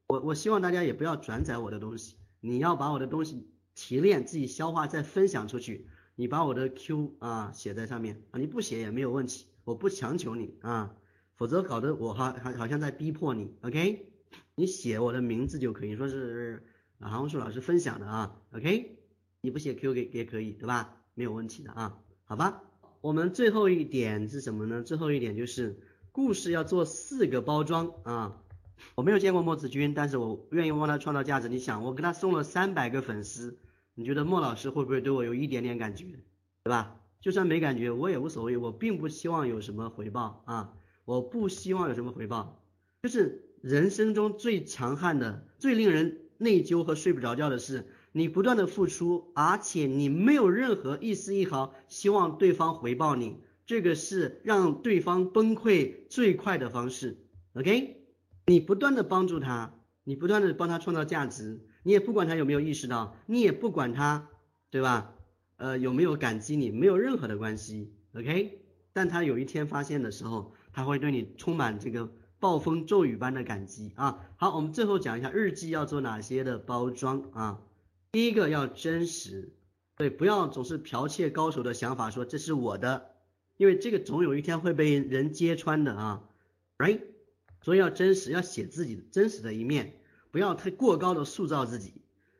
[0.07, 5.87] 我我希望大家也不要转载我的东西，你要把我的东西提炼，自己消化再分享出去。
[6.19, 10.93] 你把我的 Q 啊写在上面啊，你不写也没有问题，我不强求你啊，
[11.37, 14.11] 否则搞得我好好好像在逼迫你，OK？
[14.55, 16.61] 你写我的名字就可以，说是
[16.99, 18.99] 韩红树老师分享的啊，OK？
[19.39, 20.97] 你不写 Q 也也可以，对吧？
[21.13, 22.63] 没有问题的啊，好吧？
[22.99, 24.83] 我们最后一点是什么呢？
[24.83, 25.79] 最后一点就是
[26.11, 28.43] 故事要做四个包装啊！
[28.95, 31.47] 我没有见过莫子君，但是我愿意为他创造价值。
[31.47, 33.57] 你想，我给他送了三百个粉丝，
[33.99, 36.05] 你觉得莫老师会不会对我有一点点感觉，
[36.63, 36.95] 对吧？
[37.19, 40.73] 就算没感觉，我也无所谓，我并不希望有什么回报啊！
[41.03, 42.63] 我不希望有什么回报，
[43.03, 47.89] 就是人生中最强悍的、最令人内疚和睡不着觉的是。
[48.13, 53.35] 你不断的付出，而且你没有任何一丝一毫希望对方回报你，
[53.65, 57.17] 这个是让对方崩溃最快的方式。
[57.55, 57.97] OK，
[58.45, 59.73] 你不断的帮助他，
[60.05, 61.59] 你不断的帮他创造价值，
[61.89, 64.27] 你也不管他有没有意识到，你也不管他，
[64.69, 65.11] 对吧？
[65.57, 67.91] 呃，有没有感激你，没有任何的关系。
[68.13, 68.61] OK，
[68.93, 72.07] 但他有一天发现的时候，他会对你充满这个
[72.37, 74.23] 暴风骤雨般的感激啊。
[74.37, 77.59] 好，我们最后讲一下日记要做哪些的包装啊。
[78.11, 79.51] 第一个要真实，
[79.97, 83.09] 对，不要总是剽窃高手的想法，说这是我的，
[83.57, 86.23] 因为这个总有一天会被人揭穿的啊
[86.77, 87.01] ，right？
[87.63, 89.98] 所以要真实，要写自己真实的一面，
[90.31, 91.93] 不要太过高的塑造自己。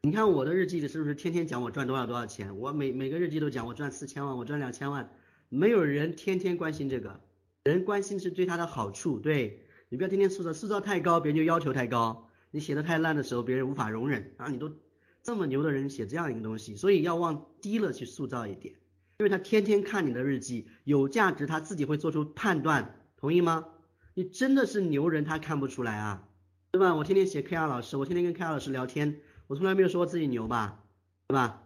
[0.04, 2.58] 你看我的日记里是不是天天讲我赚多少多少钱？
[2.58, 5.12] 我每每个日记都讲我赚四千万，我赚两千万，
[5.50, 7.20] 没有人天天关心这个，
[7.64, 14.72] 人关心是对他的好处，对你不要天天塑造，塑造太高，别人就要求太高，你写的太烂的时候，别人无法容忍啊，你都。
[15.22, 18.74] 这么牛的人写这样一个东西，所以要往低了去塑造一点，
[19.18, 23.66] 因为他天天看你的日记，有价值，他自己会做出判断，同意吗？
[24.14, 26.29] 你真的是牛人，他看不出来啊，
[26.72, 26.96] 对吧？
[26.96, 30.84] 我天天写 K R 老师，我天天跟 K R 老师聊天，我从来没有说过自己牛吧，
[31.28, 31.64] 对吧？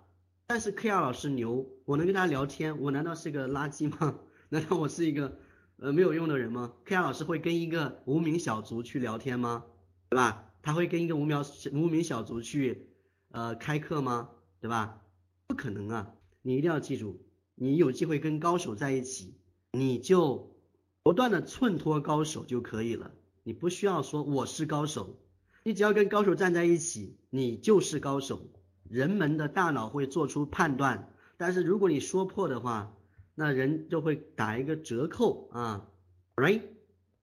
[0.48, 4.20] 但是 K R 老师牛，我能跟他聊天，我难道是个垃圾吗？
[4.50, 5.38] 难道我是一个
[5.78, 9.66] 呃没有用的人吗？K R 老师会跟一个无名小卒去聊天吗？
[10.10, 10.52] 对吧？
[10.62, 12.90] 他会跟一个无名无名小卒去。
[13.32, 14.30] 呃，开课吗？
[14.62, 15.02] 对吧？
[15.48, 16.14] 不可能啊！
[16.44, 17.26] 你一定要记住，
[17.56, 19.36] 你有机会跟高手在一起，
[19.72, 20.56] 你就
[21.02, 23.12] 不断的衬托高手就可以了。
[23.44, 25.20] 你不需要说我是高手，
[25.64, 28.42] 你只要跟高手站在一起，你就是高手。
[28.90, 32.96] 人们的大脑会做出判断，但是如果你说破的话，
[33.36, 35.90] 那人就会打一个折扣啊
[36.36, 36.62] ，right？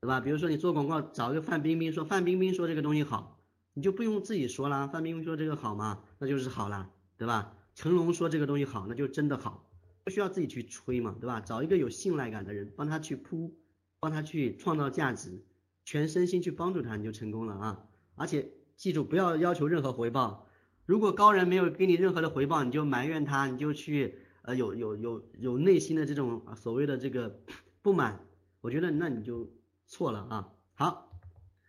[0.01, 0.21] 对吧？
[0.21, 3.39] 比如说你做广告，找一个范冰冰说，范冰冰说这个东西好。
[3.73, 6.03] 你就不用自己说啦，范冰冰说这个好嘛？
[6.19, 7.57] 那就是好啦，对吧？
[7.75, 9.71] 成龙说这个东西好，那就真的好，
[10.05, 11.41] 不需要自己去吹嘛，对吧？
[11.41, 13.55] 找一个有信赖感的人帮他去铺，
[14.01, 15.41] 帮他去创造价值，
[15.85, 17.87] 全身心去帮助他，你就成功了啊！
[18.15, 20.47] 而且记住，不要要求任何回报。
[20.87, 27.41] 如果高人没有给你任何的回报，你就埋怨他，你就去呃有有有有内心的这种所谓的这个
[27.83, 28.21] 不满，
[28.61, 29.51] 我觉得那你就
[29.87, 30.49] 错了啊！
[30.75, 31.07] 好。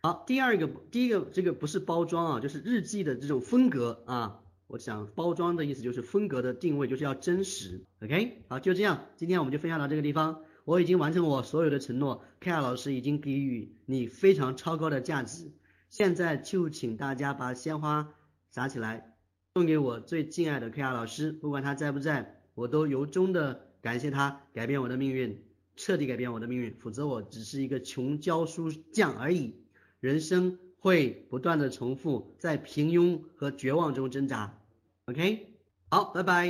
[0.03, 4.41] 好，第二个，第一个这个不是包装啊，就是日记的这种风格啊。
[4.65, 7.83] 我想包装的意思就是风格的定位就是要真实。
[8.01, 10.41] OK，好，就这样，今天我们就分享到这个地方。
[10.63, 15.51] 我已经完成我所有的承诺，K R 老师已经给予你非常超高的价值。
[15.89, 18.13] 现在就请大家把鲜花
[18.49, 19.15] 撒起来，
[19.55, 25.43] 送给我最敬爱的 K R 老师，不管他在不在，我都由衷的感谢他改变我的命运，
[25.75, 26.75] 彻底改变我的命运。
[26.79, 29.55] 否则我只是一个穷教书匠而已。
[29.99, 34.57] 人生会不断的重复在平庸和绝望中挣扎。
[35.05, 35.55] OK，
[35.89, 36.49] 好，拜拜。